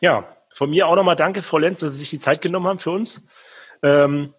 Ja, 0.00 0.24
von 0.52 0.70
mir 0.70 0.86
auch 0.86 0.96
nochmal 0.96 1.16
danke, 1.16 1.42
Frau 1.42 1.58
Lenz, 1.58 1.80
dass 1.80 1.92
Sie 1.92 1.98
sich 1.98 2.10
die 2.10 2.20
Zeit 2.20 2.40
genommen 2.40 2.66
haben 2.66 2.78
für 2.78 2.90
uns. 2.90 3.22
Ähm, 3.82 4.34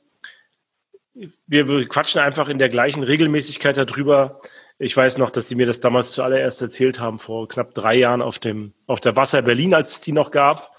wir, 1.47 1.87
quatschen 1.87 2.21
einfach 2.21 2.49
in 2.49 2.59
der 2.59 2.69
gleichen 2.69 3.03
Regelmäßigkeit 3.03 3.77
darüber. 3.77 4.41
Ich 4.77 4.95
weiß 4.95 5.17
noch, 5.17 5.29
dass 5.29 5.47
Sie 5.47 5.55
mir 5.55 5.65
das 5.65 5.79
damals 5.79 6.11
zuallererst 6.11 6.61
erzählt 6.61 6.99
haben, 6.99 7.19
vor 7.19 7.47
knapp 7.47 7.73
drei 7.73 7.95
Jahren 7.95 8.21
auf, 8.21 8.39
dem, 8.39 8.73
auf 8.87 8.99
der 8.99 9.15
Wasser 9.15 9.41
Berlin, 9.41 9.73
als 9.73 9.91
es 9.91 10.01
die 10.01 10.11
noch 10.11 10.31
gab. 10.31 10.74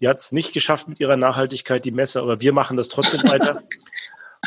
Die 0.00 0.08
hat 0.08 0.18
es 0.18 0.32
nicht 0.32 0.52
geschafft 0.52 0.88
mit 0.88 1.00
ihrer 1.00 1.16
Nachhaltigkeit, 1.16 1.84
die 1.84 1.90
Messe, 1.90 2.20
aber 2.20 2.40
wir 2.40 2.52
machen 2.52 2.76
das 2.76 2.88
trotzdem 2.88 3.22
weiter. 3.24 3.62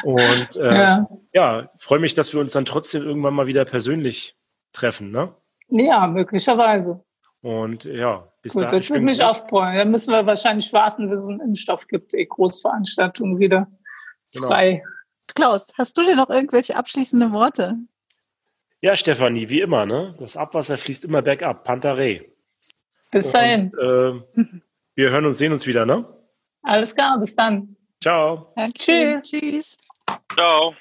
Und 0.03 0.55
äh, 0.55 0.73
ja, 0.73 1.09
ja 1.33 1.71
freue 1.77 1.99
mich, 1.99 2.13
dass 2.13 2.33
wir 2.33 2.39
uns 2.39 2.53
dann 2.53 2.65
trotzdem 2.65 3.03
irgendwann 3.03 3.33
mal 3.33 3.47
wieder 3.47 3.65
persönlich 3.65 4.35
treffen. 4.71 5.11
Ne? 5.11 5.33
Ja, 5.69 6.07
möglicherweise. 6.07 7.03
Und 7.41 7.85
ja, 7.85 8.31
bis 8.41 8.53
dahin. 8.53 8.69
Das 8.69 8.89
würde 8.89 9.03
mich 9.03 9.23
auch 9.23 9.47
freuen. 9.47 9.75
Dann 9.75 9.91
müssen 9.91 10.11
wir 10.11 10.25
wahrscheinlich 10.25 10.71
warten, 10.73 11.09
bis 11.09 11.21
es 11.21 11.29
einen 11.29 11.41
Impfstoff 11.41 11.87
gibt, 11.87 12.13
die 12.13 12.27
Großveranstaltung 12.27 13.39
wieder 13.39 13.67
genau. 14.33 14.47
frei. 14.47 14.83
Klaus, 15.33 15.65
hast 15.77 15.97
du 15.97 16.03
dir 16.03 16.15
noch 16.15 16.29
irgendwelche 16.29 16.75
abschließenden 16.75 17.31
Worte? 17.31 17.77
Ja, 18.81 18.95
Stefanie, 18.95 19.49
wie 19.49 19.61
immer, 19.61 19.85
ne? 19.85 20.15
Das 20.19 20.37
Abwasser 20.37 20.77
fließt 20.77 21.05
immer 21.05 21.21
bergab. 21.21 21.63
Pantarei. 21.63 22.31
Bis 23.11 23.31
dahin. 23.31 23.71
Und, 23.75 24.25
äh, 24.37 24.43
Wir 24.95 25.09
hören 25.09 25.25
und 25.25 25.33
sehen 25.33 25.53
uns 25.53 25.65
wieder, 25.67 25.85
ne? 25.85 26.05
Alles 26.63 26.93
klar, 26.93 27.17
bis 27.19 27.35
dann. 27.35 27.75
Ciao. 28.01 28.53
Danke. 28.55 28.73
Tschüss. 28.73 29.29
Tschüss. 29.29 29.77
Ciao. 30.33 30.75